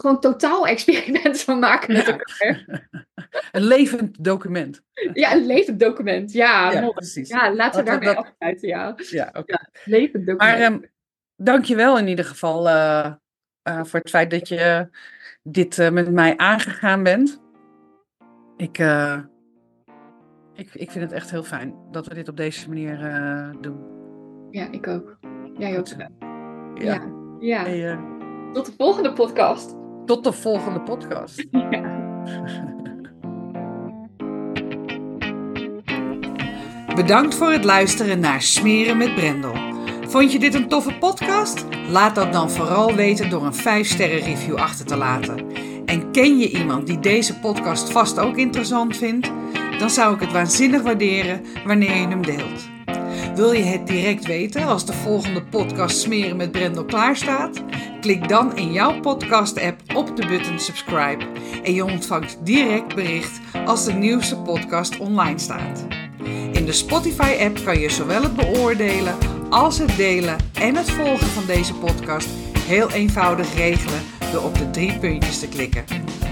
gewoon 0.00 0.20
totaal 0.20 0.66
experiment 0.66 1.40
van 1.46 1.58
maken 1.58 1.92
met 1.92 2.06
Ja. 2.06 2.12
elkaar. 2.12 2.64
Een 3.52 3.62
levend 3.62 4.24
document. 4.24 4.82
Ja, 5.12 5.32
een 5.34 5.46
levend 5.46 5.80
document. 5.80 6.32
Ja, 6.32 6.90
precies. 6.90 7.28
Ja, 7.28 7.54
laten 7.54 7.84
we 7.84 7.90
daarmee 7.90 8.14
dat- 8.14 8.24
afsluiten, 8.24 8.68
ja. 8.68 8.94
Ja, 9.10 9.28
oké. 9.32 9.58
Levend 9.84 10.26
document. 10.26 10.38
Maar 10.38 10.54
ehm 10.60 10.78
dank 11.36 11.64
je 11.64 11.76
wel 11.76 11.98
in 11.98 12.08
ieder 12.08 12.24
geval 12.24 12.68
eh, 12.68 13.12
eh, 13.62 13.84
voor 13.84 14.00
het 14.00 14.10
feit 14.10 14.30
dat 14.30 14.48
je 14.48 14.88
dit 15.42 15.78
eh, 15.78 15.90
met 15.90 16.10
mij 16.12 16.36
aangegaan 16.36 17.02
bent. 17.02 17.42
Ik, 18.56 18.78
ik, 20.54 20.74
ik 20.74 20.90
vind 20.90 21.04
het 21.04 21.12
echt 21.12 21.30
heel 21.30 21.44
fijn 21.44 21.74
dat 21.90 22.06
we 22.06 22.14
dit 22.14 22.28
op 22.28 22.36
deze 22.36 22.68
manier 22.68 22.98
doen. 23.60 23.78
Ja, 24.50 24.70
ik 24.70 24.86
ook. 24.86 25.18
Jij 25.58 25.78
ook. 25.78 25.86
Ja. 26.74 27.02
Ja. 27.40 27.62
Hey, 27.62 27.98
Tot 28.52 28.66
de 28.66 28.72
volgende 28.76 29.12
podcast. 29.12 29.76
Tot 30.08 30.24
de 30.24 30.32
volgende 30.32 30.80
podcast. 30.80 31.44
Ja. 31.70 31.96
Bedankt 36.94 37.34
voor 37.34 37.52
het 37.52 37.64
luisteren 37.64 38.20
naar 38.20 38.42
Smeren 38.42 38.96
met 38.96 39.14
Brendel. 39.14 39.52
Vond 40.06 40.32
je 40.32 40.38
dit 40.38 40.54
een 40.54 40.68
toffe 40.68 40.94
podcast? 40.98 41.64
Laat 41.88 42.14
dat 42.14 42.32
dan 42.32 42.50
vooral 42.50 42.94
weten 42.94 43.30
door 43.30 43.44
een 43.44 43.84
5-sterren 43.84 44.24
review 44.24 44.56
achter 44.56 44.86
te 44.86 44.96
laten. 44.96 45.46
En 45.86 46.10
ken 46.10 46.38
je 46.38 46.50
iemand 46.50 46.86
die 46.86 46.98
deze 46.98 47.38
podcast 47.38 47.90
vast 47.90 48.18
ook 48.18 48.36
interessant 48.36 48.96
vindt? 48.96 49.30
Dan 49.78 49.90
zou 49.90 50.14
ik 50.14 50.20
het 50.20 50.32
waanzinnig 50.32 50.82
waarderen 50.82 51.44
wanneer 51.64 51.96
je 51.96 52.08
hem 52.08 52.22
deelt. 52.22 52.68
Wil 53.34 53.52
je 53.52 53.62
het 53.62 53.86
direct 53.86 54.26
weten 54.26 54.66
als 54.66 54.86
de 54.86 54.92
volgende 54.92 55.42
podcast 55.42 55.98
Smeren 55.98 56.36
met 56.36 56.52
Brendel 56.52 56.84
klaar 56.84 57.16
staat? 57.16 57.62
Klik 58.00 58.28
dan 58.28 58.56
in 58.56 58.72
jouw 58.72 59.00
podcast-app 59.00 59.80
op 59.94 60.16
de 60.16 60.26
button 60.26 60.58
subscribe 60.58 61.24
en 61.62 61.74
je 61.74 61.84
ontvangt 61.84 62.38
direct 62.42 62.94
bericht 62.94 63.40
als 63.64 63.84
de 63.84 63.92
nieuwste 63.92 64.36
podcast 64.36 64.98
online 64.98 65.38
staat. 65.38 65.86
In 66.52 66.64
de 66.64 66.72
Spotify-app 66.72 67.64
kan 67.64 67.78
je 67.78 67.90
zowel 67.90 68.22
het 68.22 68.36
beoordelen 68.36 69.14
als 69.50 69.78
het 69.78 69.96
delen 69.96 70.36
en 70.52 70.76
het 70.76 70.90
volgen 70.90 71.26
van 71.26 71.46
deze 71.46 71.74
podcast 71.74 72.28
heel 72.58 72.90
eenvoudig 72.90 73.54
regelen 73.54 74.00
door 74.32 74.42
op 74.42 74.58
de 74.58 74.70
drie 74.70 74.98
puntjes 74.98 75.38
te 75.38 75.48
klikken. 75.48 75.84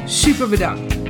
Super 0.05 0.49
bedankt! 0.49 1.06